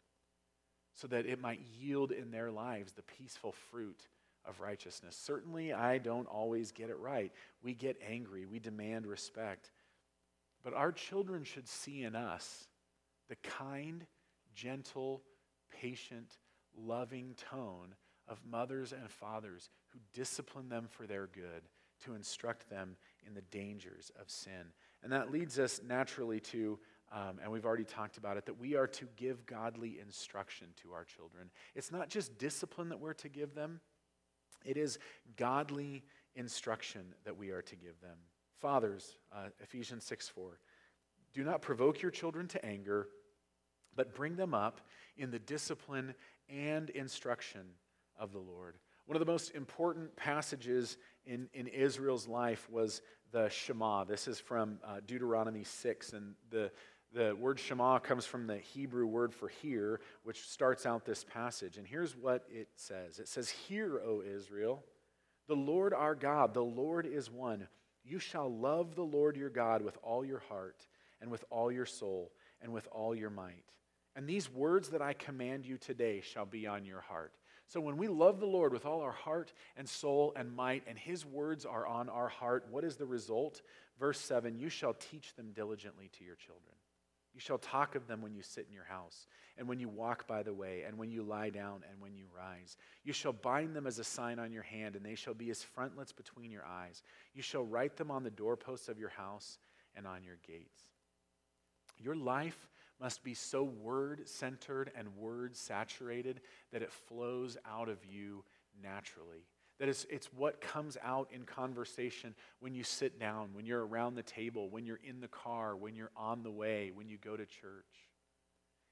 so 0.93 1.07
that 1.07 1.25
it 1.25 1.41
might 1.41 1.59
yield 1.77 2.11
in 2.11 2.31
their 2.31 2.51
lives 2.51 2.93
the 2.93 3.01
peaceful 3.01 3.53
fruit 3.69 4.07
of 4.45 4.61
righteousness. 4.61 5.17
Certainly, 5.21 5.73
I 5.73 5.97
don't 5.97 6.27
always 6.27 6.71
get 6.71 6.89
it 6.89 6.97
right. 6.99 7.31
We 7.63 7.73
get 7.73 7.99
angry, 8.07 8.45
we 8.45 8.59
demand 8.59 9.05
respect. 9.05 9.71
But 10.65 10.73
our 10.73 10.91
children 10.91 11.43
should 11.43 11.69
see 11.69 12.03
in 12.03 12.15
us 12.15 12.67
the 13.29 13.35
kind, 13.35 14.03
gentle, 14.55 15.21
patient, 15.69 16.39
loving 16.75 17.35
tone 17.51 17.93
of 18.27 18.41
mothers 18.49 18.91
and 18.91 19.09
fathers 19.09 19.69
who 19.89 19.99
discipline 20.11 20.67
them 20.67 20.87
for 20.89 21.05
their 21.05 21.27
good, 21.27 21.69
to 22.03 22.15
instruct 22.15 22.67
them 22.67 22.97
in 23.27 23.35
the 23.35 23.43
dangers 23.43 24.11
of 24.19 24.29
sin. 24.29 24.73
And 25.03 25.11
that 25.13 25.31
leads 25.31 25.59
us 25.59 25.81
naturally 25.87 26.39
to, 26.39 26.79
um, 27.13 27.39
and 27.43 27.51
we've 27.51 27.65
already 27.65 27.83
talked 27.83 28.17
about 28.17 28.37
it, 28.37 28.47
that 28.47 28.59
we 28.59 28.75
are 28.75 28.87
to 28.87 29.07
give 29.15 29.45
godly 29.45 29.99
instruction 30.01 30.69
to 30.81 30.93
our 30.93 31.03
children. 31.03 31.51
It's 31.75 31.91
not 31.91 32.09
just 32.09 32.39
discipline 32.39 32.89
that 32.89 32.99
we're 32.99 33.13
to 33.13 33.29
give 33.29 33.53
them, 33.53 33.81
it 34.65 34.77
is 34.77 34.97
godly 35.37 36.03
instruction 36.35 37.13
that 37.23 37.37
we 37.37 37.51
are 37.51 37.61
to 37.61 37.75
give 37.75 38.01
them. 38.01 38.17
Fathers, 38.59 39.17
uh, 39.33 39.49
Ephesians 39.61 40.03
6 40.05 40.29
4. 40.29 40.59
Do 41.33 41.43
not 41.43 41.61
provoke 41.61 42.01
your 42.01 42.11
children 42.11 42.47
to 42.49 42.65
anger, 42.65 43.09
but 43.95 44.15
bring 44.15 44.35
them 44.35 44.53
up 44.53 44.81
in 45.17 45.31
the 45.31 45.39
discipline 45.39 46.15
and 46.49 46.89
instruction 46.91 47.61
of 48.17 48.31
the 48.31 48.39
Lord. 48.39 48.75
One 49.05 49.15
of 49.15 49.19
the 49.19 49.31
most 49.31 49.53
important 49.53 50.15
passages 50.15 50.97
in, 51.25 51.47
in 51.53 51.67
Israel's 51.67 52.27
life 52.27 52.67
was 52.71 53.01
the 53.31 53.49
Shema. 53.49 54.03
This 54.05 54.27
is 54.27 54.39
from 54.39 54.79
uh, 54.83 54.99
Deuteronomy 55.05 55.63
6, 55.63 56.13
and 56.13 56.33
the, 56.49 56.71
the 57.13 57.35
word 57.35 57.59
Shema 57.59 57.99
comes 57.99 58.25
from 58.25 58.47
the 58.47 58.57
Hebrew 58.57 59.05
word 59.05 59.33
for 59.33 59.47
hear, 59.47 59.99
which 60.23 60.47
starts 60.47 60.85
out 60.85 61.05
this 61.05 61.23
passage. 61.23 61.77
And 61.77 61.85
here's 61.85 62.15
what 62.15 62.45
it 62.49 62.69
says 62.75 63.19
It 63.19 63.27
says, 63.27 63.49
Hear, 63.49 63.99
O 63.99 64.21
Israel, 64.21 64.83
the 65.47 65.55
Lord 65.55 65.93
our 65.93 66.15
God, 66.15 66.53
the 66.53 66.63
Lord 66.63 67.05
is 67.05 67.29
one. 67.29 67.67
You 68.05 68.19
shall 68.19 68.53
love 68.53 68.95
the 68.95 69.03
Lord 69.03 69.35
your 69.35 69.49
God 69.49 69.81
with 69.81 69.97
all 70.03 70.23
your 70.23 70.39
heart, 70.39 70.87
and 71.21 71.31
with 71.31 71.43
all 71.49 71.71
your 71.71 71.85
soul, 71.85 72.31
and 72.61 72.71
with 72.71 72.87
all 72.91 73.15
your 73.15 73.29
might. 73.29 73.63
And 74.15 74.27
these 74.27 74.49
words 74.49 74.89
that 74.89 75.01
I 75.01 75.13
command 75.13 75.65
you 75.65 75.77
today 75.77 76.21
shall 76.21 76.45
be 76.45 76.67
on 76.67 76.85
your 76.85 77.01
heart. 77.01 77.33
So 77.67 77.81
when 77.81 77.97
we 77.97 78.07
love 78.07 78.39
the 78.39 78.45
Lord 78.45 78.71
with 78.71 78.85
all 78.85 79.01
our 79.01 79.11
heart 79.11 79.51
and 79.75 79.89
soul 79.89 80.33
and 80.35 80.55
might, 80.55 80.83
and 80.87 80.97
his 80.97 81.25
words 81.25 81.65
are 81.65 81.85
on 81.85 82.09
our 82.09 82.29
heart, 82.29 82.67
what 82.69 82.83
is 82.83 82.95
the 82.95 83.05
result? 83.05 83.61
Verse 83.99 84.19
7 84.19 84.57
You 84.57 84.69
shall 84.69 84.93
teach 84.93 85.33
them 85.35 85.51
diligently 85.53 86.09
to 86.17 86.23
your 86.23 86.35
children. 86.35 86.74
You 87.35 87.41
shall 87.41 87.57
talk 87.57 87.95
of 87.95 88.07
them 88.07 88.21
when 88.21 88.33
you 88.33 88.41
sit 88.41 88.65
in 88.69 88.73
your 88.73 88.85
house, 88.85 89.27
and 89.57 89.67
when 89.67 89.77
you 89.77 89.89
walk 89.89 90.25
by 90.25 90.41
the 90.41 90.53
way, 90.53 90.83
and 90.87 90.97
when 90.97 91.11
you 91.11 91.21
lie 91.21 91.49
down, 91.49 91.83
and 91.91 91.99
when 91.99 92.15
you 92.15 92.23
rise. 92.35 92.77
You 93.03 93.11
shall 93.11 93.33
bind 93.33 93.75
them 93.75 93.85
as 93.85 93.99
a 93.99 94.05
sign 94.05 94.39
on 94.39 94.53
your 94.53 94.63
hand, 94.63 94.95
and 94.95 95.05
they 95.05 95.15
shall 95.15 95.33
be 95.33 95.49
as 95.49 95.61
frontlets 95.61 96.13
between 96.13 96.49
your 96.49 96.65
eyes. 96.65 97.03
You 97.33 97.41
shall 97.41 97.65
write 97.65 97.97
them 97.97 98.09
on 98.09 98.23
the 98.23 98.31
doorposts 98.31 98.87
of 98.87 98.97
your 98.97 99.09
house 99.09 99.59
and 99.97 100.07
on 100.07 100.23
your 100.23 100.37
gates. 100.47 100.83
Your 101.97 102.15
life 102.15 102.69
must 103.01 103.21
be 103.21 103.33
so 103.33 103.63
word 103.63 104.29
centered 104.29 104.91
and 104.95 105.17
word 105.17 105.57
saturated 105.57 106.39
that 106.71 106.81
it 106.81 106.91
flows 106.91 107.57
out 107.69 107.89
of 107.89 107.97
you 108.05 108.45
naturally. 108.81 109.43
That 109.79 109.89
it's, 109.89 110.05
it's 110.09 110.31
what 110.33 110.61
comes 110.61 110.97
out 111.03 111.29
in 111.33 111.43
conversation 111.43 112.33
when 112.59 112.73
you 112.73 112.83
sit 112.83 113.19
down, 113.19 113.49
when 113.53 113.65
you're 113.65 113.85
around 113.85 114.15
the 114.15 114.23
table, 114.23 114.69
when 114.69 114.85
you're 114.85 114.99
in 115.03 115.19
the 115.19 115.27
car, 115.27 115.75
when 115.75 115.95
you're 115.95 116.11
on 116.15 116.43
the 116.43 116.51
way, 116.51 116.91
when 116.93 117.09
you 117.09 117.17
go 117.17 117.35
to 117.35 117.45
church. 117.45 118.07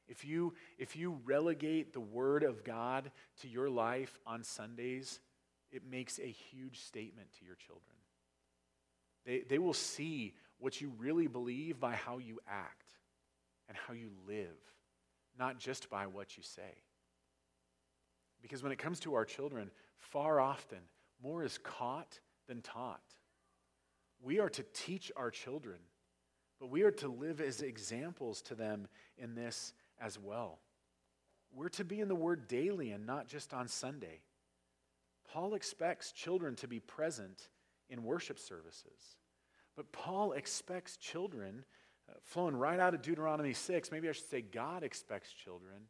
If 0.07 0.25
you, 0.25 0.53
if 0.77 0.97
you 0.97 1.19
relegate 1.23 1.93
the 1.93 2.01
Word 2.01 2.43
of 2.43 2.65
God 2.65 3.11
to 3.41 3.47
your 3.47 3.69
life 3.69 4.19
on 4.27 4.43
Sundays, 4.43 5.21
it 5.71 5.83
makes 5.89 6.19
a 6.19 6.29
huge 6.29 6.81
statement 6.81 7.29
to 7.39 7.45
your 7.45 7.55
children. 7.55 7.95
They, 9.25 9.43
they 9.47 9.59
will 9.59 9.73
see 9.73 10.33
what 10.59 10.81
you 10.81 10.91
really 10.97 11.27
believe 11.27 11.79
by 11.79 11.93
how 11.93 12.17
you 12.17 12.39
act 12.47 12.91
and 13.69 13.77
how 13.87 13.93
you 13.93 14.09
live, 14.27 14.57
not 15.39 15.57
just 15.57 15.89
by 15.89 16.07
what 16.07 16.35
you 16.35 16.43
say. 16.43 16.83
Because 18.41 18.61
when 18.61 18.73
it 18.73 18.77
comes 18.77 18.99
to 19.01 19.13
our 19.13 19.23
children, 19.23 19.71
far 20.11 20.39
often, 20.39 20.79
more 21.21 21.43
is 21.43 21.57
caught 21.57 22.19
than 22.47 22.61
taught. 22.61 23.01
We 24.21 24.39
are 24.39 24.49
to 24.49 24.65
teach 24.73 25.11
our 25.15 25.31
children, 25.31 25.79
but 26.59 26.69
we 26.69 26.83
are 26.83 26.91
to 26.91 27.07
live 27.07 27.41
as 27.41 27.61
examples 27.61 28.41
to 28.43 28.55
them 28.55 28.87
in 29.17 29.35
this 29.35 29.73
as 29.99 30.19
well. 30.19 30.59
We're 31.53 31.69
to 31.69 31.83
be 31.83 31.99
in 31.99 32.07
the 32.07 32.15
Word 32.15 32.47
daily 32.47 32.91
and 32.91 33.05
not 33.05 33.27
just 33.27 33.53
on 33.53 33.67
Sunday. 33.67 34.21
Paul 35.31 35.53
expects 35.53 36.11
children 36.11 36.55
to 36.57 36.67
be 36.67 36.79
present 36.79 37.49
in 37.89 38.03
worship 38.03 38.39
services, 38.39 39.17
but 39.75 39.91
Paul 39.91 40.33
expects 40.33 40.97
children 40.97 41.63
uh, 42.09 42.13
flowing 42.23 42.55
right 42.55 42.79
out 42.79 42.93
of 42.93 43.01
Deuteronomy 43.01 43.53
6, 43.53 43.91
maybe 43.91 44.09
I 44.09 44.11
should 44.11 44.29
say 44.29 44.41
God 44.41 44.83
expects 44.83 45.31
children 45.31 45.83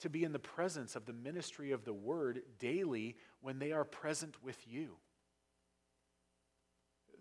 to 0.00 0.08
be 0.08 0.24
in 0.24 0.32
the 0.32 0.38
presence 0.38 0.96
of 0.96 1.06
the 1.06 1.12
ministry 1.12 1.72
of 1.72 1.84
the 1.84 1.92
word 1.92 2.42
daily 2.58 3.16
when 3.40 3.58
they 3.58 3.72
are 3.72 3.84
present 3.84 4.42
with 4.42 4.58
you. 4.66 4.96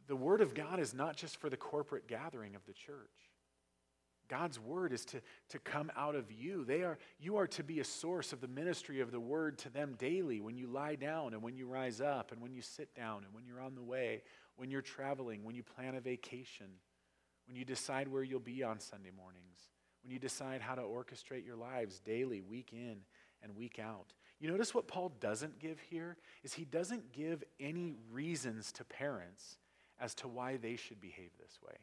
The 0.07 0.15
word 0.15 0.41
of 0.41 0.53
God 0.53 0.79
is 0.79 0.93
not 0.93 1.17
just 1.17 1.37
for 1.37 1.49
the 1.49 1.57
corporate 1.57 2.07
gathering 2.07 2.55
of 2.55 2.65
the 2.65 2.73
church. 2.73 3.31
God's 4.29 4.59
word 4.59 4.91
is 4.91 5.05
to, 5.05 5.21
to 5.49 5.59
come 5.59 5.89
out 5.95 6.15
of 6.15 6.31
you. 6.31 6.65
They 6.65 6.83
are, 6.83 6.97
you 7.19 7.37
are 7.37 7.47
to 7.47 7.63
be 7.63 7.79
a 7.79 7.85
source 7.85 8.33
of 8.33 8.41
the 8.41 8.47
ministry 8.47 8.99
of 8.99 9.11
the 9.11 9.19
word 9.19 9.57
to 9.59 9.69
them 9.69 9.95
daily 9.97 10.41
when 10.41 10.57
you 10.57 10.67
lie 10.67 10.95
down 10.95 11.33
and 11.33 11.41
when 11.41 11.55
you 11.55 11.65
rise 11.65 12.01
up 12.01 12.31
and 12.31 12.41
when 12.41 12.51
you 12.51 12.61
sit 12.61 12.93
down 12.93 13.23
and 13.23 13.33
when 13.33 13.45
you're 13.45 13.61
on 13.61 13.75
the 13.75 13.83
way, 13.83 14.23
when 14.57 14.69
you're 14.69 14.81
traveling, 14.81 15.43
when 15.43 15.55
you 15.55 15.63
plan 15.63 15.95
a 15.95 16.01
vacation 16.01 16.67
when 17.47 17.55
you 17.55 17.65
decide 17.65 18.07
where 18.07 18.23
you'll 18.23 18.39
be 18.39 18.61
on 18.61 18.79
Sunday 18.79 19.11
mornings, 19.15 19.59
when 20.07 20.13
you 20.13 20.19
decide 20.19 20.61
how 20.61 20.73
to 20.73 20.81
orchestrate 20.81 21.45
your 21.45 21.57
lives 21.57 21.99
daily, 21.99 22.39
week 22.39 22.69
in 22.71 22.95
and 23.43 23.57
week 23.57 23.77
out. 23.77 24.13
You 24.39 24.49
notice 24.49 24.73
what 24.73 24.87
Paul 24.87 25.11
doesn't 25.19 25.59
give 25.59 25.81
here 25.81 26.15
is 26.43 26.53
he 26.53 26.63
doesn't 26.63 27.11
give 27.11 27.43
any 27.59 27.93
reasons 28.09 28.71
to 28.73 28.85
parents 28.85 29.57
as 29.99 30.15
to 30.15 30.29
why 30.29 30.55
they 30.55 30.77
should 30.77 31.01
behave 31.01 31.31
this 31.37 31.59
way. 31.61 31.75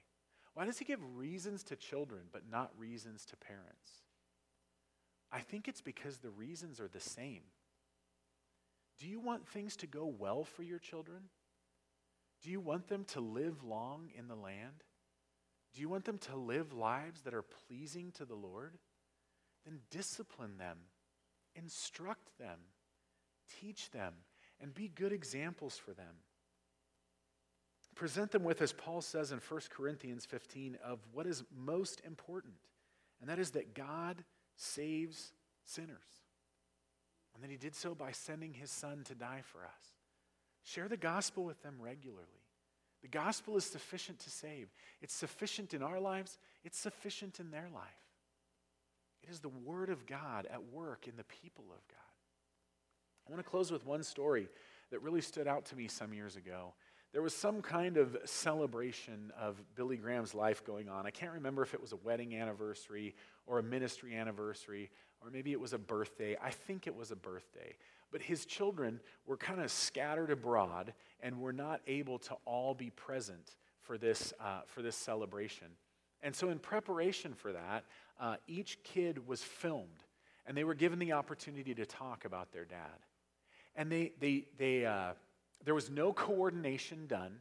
Why 0.54 0.64
does 0.64 0.78
he 0.78 0.86
give 0.86 1.00
reasons 1.14 1.64
to 1.64 1.76
children 1.76 2.22
but 2.32 2.50
not 2.50 2.70
reasons 2.78 3.26
to 3.26 3.36
parents? 3.36 3.90
I 5.30 5.40
think 5.40 5.68
it's 5.68 5.82
because 5.82 6.16
the 6.16 6.30
reasons 6.30 6.80
are 6.80 6.88
the 6.88 7.00
same. 7.00 7.42
Do 8.98 9.06
you 9.06 9.20
want 9.20 9.46
things 9.46 9.76
to 9.76 9.86
go 9.86 10.06
well 10.06 10.44
for 10.44 10.62
your 10.62 10.78
children? 10.78 11.24
Do 12.42 12.48
you 12.48 12.60
want 12.60 12.88
them 12.88 13.04
to 13.08 13.20
live 13.20 13.62
long 13.64 14.08
in 14.16 14.28
the 14.28 14.34
land? 14.34 14.82
Do 15.74 15.80
you 15.80 15.88
want 15.88 16.04
them 16.04 16.18
to 16.18 16.36
live 16.36 16.72
lives 16.72 17.22
that 17.22 17.34
are 17.34 17.44
pleasing 17.66 18.12
to 18.12 18.24
the 18.24 18.34
Lord? 18.34 18.78
Then 19.64 19.80
discipline 19.90 20.56
them, 20.58 20.78
instruct 21.56 22.38
them, 22.38 22.58
teach 23.60 23.90
them, 23.90 24.12
and 24.60 24.72
be 24.72 24.88
good 24.88 25.12
examples 25.12 25.76
for 25.76 25.92
them. 25.92 26.14
Present 27.94 28.32
them 28.32 28.44
with, 28.44 28.60
as 28.60 28.72
Paul 28.72 29.00
says 29.00 29.32
in 29.32 29.38
1 29.38 29.60
Corinthians 29.70 30.24
15, 30.24 30.78
of 30.84 30.98
what 31.12 31.26
is 31.26 31.44
most 31.56 32.00
important, 32.04 32.54
and 33.20 33.30
that 33.30 33.38
is 33.38 33.52
that 33.52 33.74
God 33.74 34.24
saves 34.56 35.32
sinners. 35.64 35.96
And 37.34 37.42
that 37.42 37.50
he 37.50 37.56
did 37.56 37.74
so 37.74 37.94
by 37.94 38.12
sending 38.12 38.52
his 38.52 38.70
son 38.70 39.02
to 39.04 39.14
die 39.14 39.42
for 39.42 39.64
us. 39.64 39.94
Share 40.62 40.88
the 40.88 40.96
gospel 40.96 41.44
with 41.44 41.62
them 41.62 41.76
regularly. 41.80 42.43
The 43.04 43.08
gospel 43.08 43.58
is 43.58 43.66
sufficient 43.66 44.18
to 44.20 44.30
save. 44.30 44.72
It's 45.02 45.12
sufficient 45.12 45.74
in 45.74 45.82
our 45.82 46.00
lives, 46.00 46.38
it's 46.64 46.78
sufficient 46.78 47.38
in 47.38 47.50
their 47.50 47.68
life. 47.74 47.84
It 49.22 49.28
is 49.28 49.40
the 49.40 49.50
Word 49.50 49.90
of 49.90 50.06
God 50.06 50.46
at 50.50 50.72
work 50.72 51.06
in 51.06 51.14
the 51.14 51.24
people 51.24 51.64
of 51.64 51.86
God. 51.88 53.28
I 53.28 53.30
want 53.30 53.44
to 53.44 53.50
close 53.50 53.70
with 53.70 53.84
one 53.84 54.02
story 54.02 54.48
that 54.90 55.02
really 55.02 55.20
stood 55.20 55.46
out 55.46 55.66
to 55.66 55.76
me 55.76 55.86
some 55.86 56.14
years 56.14 56.36
ago. 56.36 56.72
There 57.12 57.20
was 57.20 57.34
some 57.34 57.60
kind 57.60 57.98
of 57.98 58.16
celebration 58.24 59.32
of 59.38 59.62
Billy 59.74 59.98
Graham's 59.98 60.34
life 60.34 60.64
going 60.64 60.88
on. 60.88 61.06
I 61.06 61.10
can't 61.10 61.32
remember 61.32 61.62
if 61.62 61.74
it 61.74 61.82
was 61.82 61.92
a 61.92 61.96
wedding 61.96 62.34
anniversary 62.34 63.14
or 63.46 63.58
a 63.58 63.62
ministry 63.62 64.16
anniversary, 64.16 64.90
or 65.24 65.30
maybe 65.30 65.52
it 65.52 65.60
was 65.60 65.72
a 65.72 65.78
birthday. 65.78 66.36
I 66.42 66.50
think 66.50 66.86
it 66.86 66.94
was 66.94 67.10
a 67.10 67.16
birthday. 67.16 67.76
But 68.12 68.22
his 68.22 68.44
children 68.44 69.00
were 69.26 69.36
kind 69.36 69.60
of 69.60 69.70
scattered 69.70 70.30
abroad 70.30 70.92
and 71.20 71.40
were 71.40 71.52
not 71.52 71.80
able 71.86 72.18
to 72.20 72.36
all 72.44 72.74
be 72.74 72.90
present 72.90 73.56
for 73.80 73.98
this, 73.98 74.32
uh, 74.38 74.60
for 74.66 74.82
this 74.82 74.96
celebration. 74.96 75.68
And 76.22 76.34
so, 76.34 76.50
in 76.50 76.58
preparation 76.58 77.34
for 77.34 77.52
that, 77.52 77.84
uh, 78.20 78.36
each 78.46 78.82
kid 78.82 79.26
was 79.26 79.42
filmed 79.42 80.04
and 80.46 80.56
they 80.56 80.64
were 80.64 80.74
given 80.74 80.98
the 80.98 81.12
opportunity 81.12 81.74
to 81.74 81.86
talk 81.86 82.24
about 82.24 82.52
their 82.52 82.64
dad. 82.64 82.98
And 83.76 83.90
they, 83.90 84.12
they, 84.20 84.44
they, 84.58 84.84
uh, 84.84 85.12
there 85.64 85.74
was 85.74 85.90
no 85.90 86.12
coordination 86.12 87.06
done. 87.06 87.38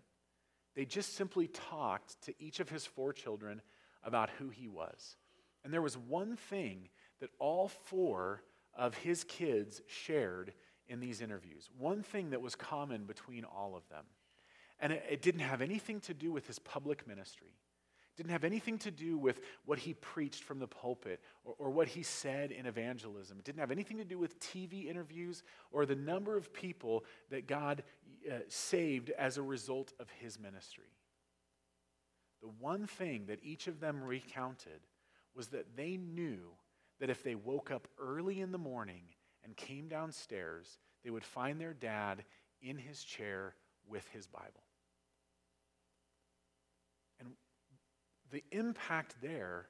They 0.75 0.85
just 0.85 1.15
simply 1.15 1.47
talked 1.47 2.21
to 2.23 2.33
each 2.39 2.59
of 2.59 2.69
his 2.69 2.85
four 2.85 3.13
children 3.13 3.61
about 4.03 4.29
who 4.39 4.49
he 4.49 4.67
was. 4.67 5.17
And 5.63 5.73
there 5.73 5.81
was 5.81 5.97
one 5.97 6.35
thing 6.35 6.89
that 7.23 7.29
all 7.39 7.69
four 7.69 8.43
of 8.75 8.95
his 8.95 9.23
kids 9.23 9.81
shared 9.87 10.51
in 10.89 10.99
these 10.99 11.21
interviews. 11.21 11.69
One 11.79 12.03
thing 12.03 12.31
that 12.31 12.41
was 12.41 12.53
common 12.53 13.05
between 13.05 13.45
all 13.45 13.77
of 13.77 13.87
them. 13.87 14.03
And 14.81 14.91
it, 14.91 15.05
it, 15.09 15.21
didn't 15.21 15.39
have 15.39 15.61
anything 15.61 16.01
to 16.01 16.13
do 16.13 16.33
with 16.33 16.45
his 16.47 16.59
public 16.59 17.07
ministry. 17.07 17.47
It 17.47 18.17
didn't 18.17 18.33
have 18.33 18.43
anything 18.43 18.77
to 18.79 18.91
do 18.91 19.17
with 19.17 19.39
what 19.63 19.79
he 19.79 19.93
preached 19.93 20.43
from 20.43 20.59
the 20.59 20.67
pulpit 20.67 21.21
or, 21.45 21.55
or 21.59 21.69
what 21.69 21.87
he 21.87 22.03
said 22.03 22.51
in 22.51 22.65
evangelism. 22.65 23.39
It 23.39 23.45
didn't 23.45 23.61
have 23.61 23.71
anything 23.71 23.99
to 23.99 24.03
do 24.03 24.17
with 24.17 24.37
TV 24.41 24.89
interviews 24.89 25.43
or 25.71 25.85
the 25.85 25.95
number 25.95 26.35
of 26.35 26.51
people 26.51 27.05
that 27.31 27.47
God 27.47 27.83
uh, 28.29 28.39
saved 28.49 29.11
as 29.11 29.37
a 29.37 29.41
result 29.41 29.93
of 29.97 30.09
his 30.19 30.37
ministry. 30.37 30.91
The 32.41 32.49
one 32.59 32.85
thing 32.85 33.27
that 33.27 33.39
each 33.43 33.67
of 33.67 33.79
them 33.79 34.03
recounted 34.03 34.81
was 35.33 35.47
that 35.47 35.77
they 35.77 35.95
knew 35.95 36.41
that 37.03 37.09
if 37.09 37.21
they 37.21 37.35
woke 37.35 37.69
up 37.69 37.85
early 37.99 38.39
in 38.39 38.53
the 38.53 38.57
morning 38.57 39.03
and 39.43 39.57
came 39.57 39.89
downstairs, 39.89 40.79
they 41.03 41.09
would 41.09 41.25
find 41.25 41.59
their 41.59 41.73
dad 41.73 42.23
in 42.61 42.77
his 42.77 43.03
chair 43.03 43.55
with 43.85 44.07
his 44.13 44.25
Bible. 44.25 44.63
And 47.19 47.31
the 48.31 48.41
impact 48.51 49.15
there 49.21 49.67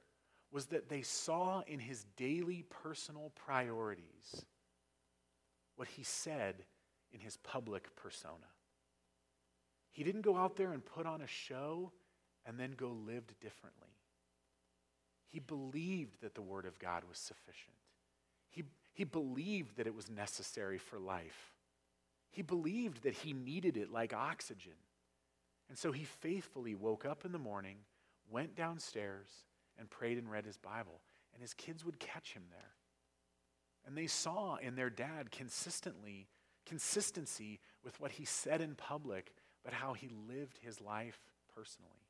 was 0.52 0.66
that 0.66 0.88
they 0.88 1.02
saw 1.02 1.62
in 1.66 1.80
his 1.80 2.04
daily 2.16 2.64
personal 2.84 3.32
priorities 3.34 4.44
what 5.74 5.88
he 5.88 6.04
said 6.04 6.64
in 7.12 7.18
his 7.18 7.36
public 7.38 7.96
persona. 7.96 8.46
He 9.90 10.04
didn't 10.04 10.22
go 10.22 10.36
out 10.36 10.54
there 10.54 10.70
and 10.70 10.84
put 10.84 11.04
on 11.04 11.20
a 11.20 11.26
show 11.26 11.90
and 12.46 12.60
then 12.60 12.74
go 12.76 12.90
lived 12.90 13.34
differently. 13.40 13.88
He 15.34 15.40
believed 15.40 16.20
that 16.20 16.36
the 16.36 16.42
Word 16.42 16.64
of 16.64 16.78
God 16.78 17.02
was 17.08 17.18
sufficient. 17.18 17.74
He, 18.50 18.62
he 18.92 19.02
believed 19.02 19.76
that 19.76 19.88
it 19.88 19.94
was 19.94 20.08
necessary 20.08 20.78
for 20.78 21.00
life. 21.00 21.56
He 22.30 22.42
believed 22.42 23.02
that 23.02 23.14
he 23.14 23.32
needed 23.32 23.76
it 23.76 23.90
like 23.90 24.14
oxygen. 24.14 24.74
And 25.68 25.76
so 25.76 25.90
he 25.90 26.04
faithfully 26.04 26.76
woke 26.76 27.04
up 27.04 27.24
in 27.24 27.32
the 27.32 27.38
morning, 27.40 27.78
went 28.30 28.54
downstairs, 28.54 29.26
and 29.76 29.90
prayed 29.90 30.18
and 30.18 30.30
read 30.30 30.44
his 30.44 30.56
Bible. 30.56 31.00
And 31.32 31.42
his 31.42 31.52
kids 31.52 31.84
would 31.84 31.98
catch 31.98 32.34
him 32.34 32.44
there. 32.52 32.70
And 33.88 33.98
they 33.98 34.06
saw 34.06 34.54
in 34.54 34.76
their 34.76 34.88
dad 34.88 35.32
consistently 35.32 36.28
consistency 36.64 37.58
with 37.82 37.98
what 37.98 38.12
he 38.12 38.24
said 38.24 38.60
in 38.60 38.76
public, 38.76 39.32
but 39.64 39.74
how 39.74 39.94
he 39.94 40.08
lived 40.28 40.60
his 40.62 40.80
life 40.80 41.18
personally. 41.52 42.03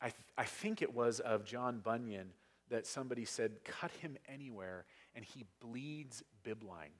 I, 0.00 0.06
th- 0.06 0.14
I 0.36 0.44
think 0.44 0.82
it 0.82 0.94
was 0.94 1.20
of 1.20 1.44
John 1.44 1.80
Bunyan 1.80 2.28
that 2.68 2.86
somebody 2.86 3.24
said, 3.24 3.64
cut 3.64 3.90
him 3.92 4.16
anywhere, 4.28 4.84
and 5.14 5.24
he 5.24 5.44
bleeds 5.60 6.22
bibline. 6.44 6.92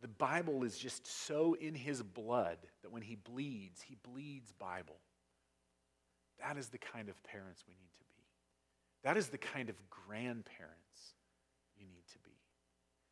The 0.00 0.08
Bible 0.08 0.64
is 0.64 0.78
just 0.78 1.06
so 1.06 1.54
in 1.54 1.74
his 1.74 2.02
blood 2.02 2.58
that 2.82 2.90
when 2.90 3.02
he 3.02 3.16
bleeds, 3.16 3.82
he 3.82 3.96
bleeds 4.02 4.52
Bible. 4.52 4.96
That 6.40 6.56
is 6.56 6.68
the 6.68 6.78
kind 6.78 7.08
of 7.08 7.22
parents 7.24 7.64
we 7.68 7.74
need 7.74 7.92
to 7.98 8.04
be. 8.04 8.22
That 9.02 9.16
is 9.16 9.28
the 9.28 9.38
kind 9.38 9.68
of 9.68 9.76
grandparents 9.90 11.14
you 11.76 11.86
need 11.86 12.06
to 12.12 12.18
be. 12.20 12.30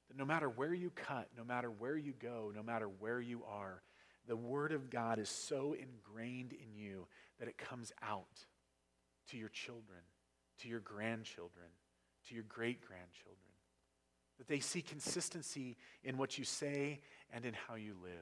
That 0.09 0.17
no 0.17 0.25
matter 0.25 0.49
where 0.49 0.73
you 0.73 0.91
cut, 0.91 1.29
no 1.37 1.45
matter 1.45 1.71
where 1.71 1.97
you 1.97 2.15
go, 2.19 2.53
no 2.55 2.63
matter 2.63 2.87
where 2.87 3.21
you 3.21 3.43
are, 3.47 3.83
the 4.27 4.37
Word 4.37 4.73
of 4.73 4.89
God 4.89 5.19
is 5.19 5.29
so 5.29 5.75
ingrained 5.75 6.53
in 6.53 6.75
you 6.75 7.07
that 7.39 7.49
it 7.49 7.59
comes 7.59 7.93
out 8.03 8.47
to 9.31 9.37
your 9.37 9.49
children, 9.49 10.01
to 10.61 10.69
your 10.69 10.81
grandchildren, 10.81 11.67
to 12.29 12.35
your 12.35 12.45
great 12.49 12.81
grandchildren. 12.81 13.37
That 14.39 14.49
they 14.49 14.61
see 14.61 14.83
consistency 14.83 15.77
in 16.05 16.17
what 16.17 16.39
you 16.39 16.45
say 16.45 17.01
and 17.33 17.45
in 17.45 17.55
how 17.67 17.75
you 17.75 17.95
live. 18.03 18.13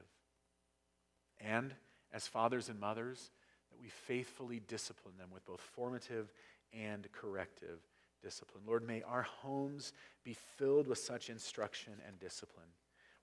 And 1.41 1.75
as 2.13 2.27
fathers 2.27 2.69
and 2.69 2.81
mothers, 2.81 3.31
that 3.71 3.81
we 3.81 3.89
faithfully 3.89 4.61
discipline 4.67 5.15
them 5.19 5.29
with 5.33 5.45
both 5.45 5.61
formative 5.61 6.33
and 6.73 7.07
corrective 7.13 7.81
discipline. 8.23 8.63
Lord, 8.67 8.87
may 8.87 9.03
our 9.03 9.23
homes 9.23 9.93
be 10.25 10.35
filled 10.57 10.87
with 10.87 10.99
such 10.99 11.29
instruction 11.29 11.93
and 12.07 12.19
discipline. 12.19 12.67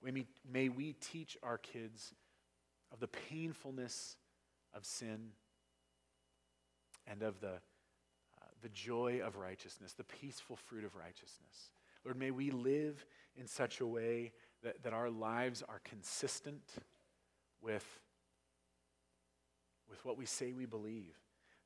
May, 0.04 0.26
may 0.52 0.70
we 0.70 0.94
teach 0.94 1.38
our 1.42 1.58
kids 1.58 2.14
of 2.92 3.00
the 3.00 3.08
painfulness 3.08 4.18
of 4.74 4.86
sin 4.86 5.30
and 7.08 7.22
of 7.22 7.40
the, 7.40 7.54
uh, 7.54 8.46
the 8.62 8.70
joy 8.70 9.22
of 9.24 9.38
righteousness, 9.38 9.94
the 9.94 10.04
peaceful 10.04 10.56
fruit 10.56 10.84
of 10.84 10.96
righteousness. 10.96 11.72
Lord, 12.06 12.18
may 12.18 12.32
we 12.32 12.52
live 12.52 13.06
in 13.36 13.48
such 13.48 13.80
a 13.80 13.88
way 13.88 14.34
that, 14.64 14.84
that 14.84 14.94
our 14.94 15.10
lives 15.10 15.64
are 15.68 15.82
consistent 15.84 16.64
with, 17.62 17.86
with 19.90 20.04
what 20.06 20.18
we 20.18 20.26
say 20.26 20.54
we 20.54 20.66
believe, 20.66 21.16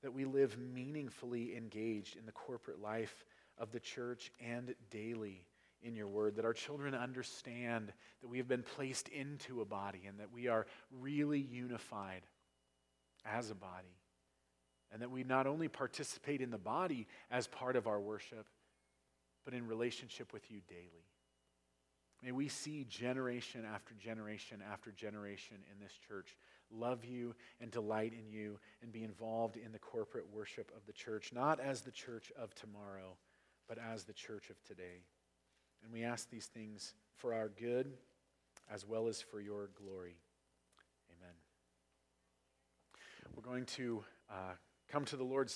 that 0.03 0.13
we 0.13 0.25
live 0.25 0.57
meaningfully 0.57 1.55
engaged 1.55 2.15
in 2.15 2.25
the 2.25 2.31
corporate 2.31 2.81
life 2.81 3.25
of 3.57 3.71
the 3.71 3.79
church 3.79 4.31
and 4.39 4.75
daily 4.91 5.43
in 5.83 5.95
your 5.95 6.07
word, 6.07 6.35
that 6.35 6.45
our 6.45 6.53
children 6.53 6.93
understand 6.93 7.91
that 8.21 8.27
we 8.27 8.37
have 8.37 8.47
been 8.47 8.63
placed 8.63 9.07
into 9.09 9.61
a 9.61 9.65
body 9.65 10.01
and 10.07 10.19
that 10.19 10.31
we 10.31 10.47
are 10.47 10.65
really 10.91 11.39
unified 11.39 12.21
as 13.25 13.51
a 13.51 13.55
body. 13.55 13.95
And 14.91 15.01
that 15.01 15.11
we 15.11 15.23
not 15.23 15.47
only 15.47 15.67
participate 15.67 16.41
in 16.41 16.49
the 16.49 16.57
body 16.57 17.07
as 17.29 17.47
part 17.47 17.75
of 17.75 17.87
our 17.87 17.99
worship, 17.99 18.45
but 19.43 19.53
in 19.53 19.67
relationship 19.67 20.33
with 20.33 20.49
you 20.49 20.61
daily. 20.67 21.07
May 22.23 22.31
we 22.31 22.47
see 22.47 22.85
generation 22.89 23.63
after 23.65 23.93
generation 23.93 24.61
after 24.71 24.91
generation 24.91 25.57
in 25.71 25.79
this 25.79 25.93
church 26.07 26.35
love 26.71 27.05
you 27.05 27.35
and 27.61 27.71
delight 27.71 28.13
in 28.13 28.29
you 28.29 28.59
and 28.81 28.91
be 28.91 29.03
involved 29.03 29.55
in 29.55 29.71
the 29.71 29.79
corporate 29.79 30.25
worship 30.33 30.71
of 30.75 30.85
the 30.85 30.93
church, 30.93 31.31
not 31.33 31.59
as 31.59 31.81
the 31.81 31.91
church 31.91 32.31
of 32.37 32.53
tomorrow, 32.55 33.15
but 33.67 33.77
as 33.77 34.03
the 34.03 34.13
church 34.13 34.49
of 34.49 34.61
today. 34.63 35.03
And 35.83 35.93
we 35.93 36.03
ask 36.03 36.29
these 36.29 36.47
things 36.47 36.93
for 37.15 37.33
our 37.33 37.49
good 37.49 37.93
as 38.69 38.85
well 38.85 39.07
as 39.07 39.21
for 39.21 39.39
your 39.39 39.69
glory. 39.81 40.17
Amen. 41.17 41.33
We're 43.35 43.43
going 43.43 43.65
to 43.65 44.03
uh, 44.29 44.53
come 44.91 45.05
to 45.05 45.17
the 45.17 45.23
Lord's 45.23 45.55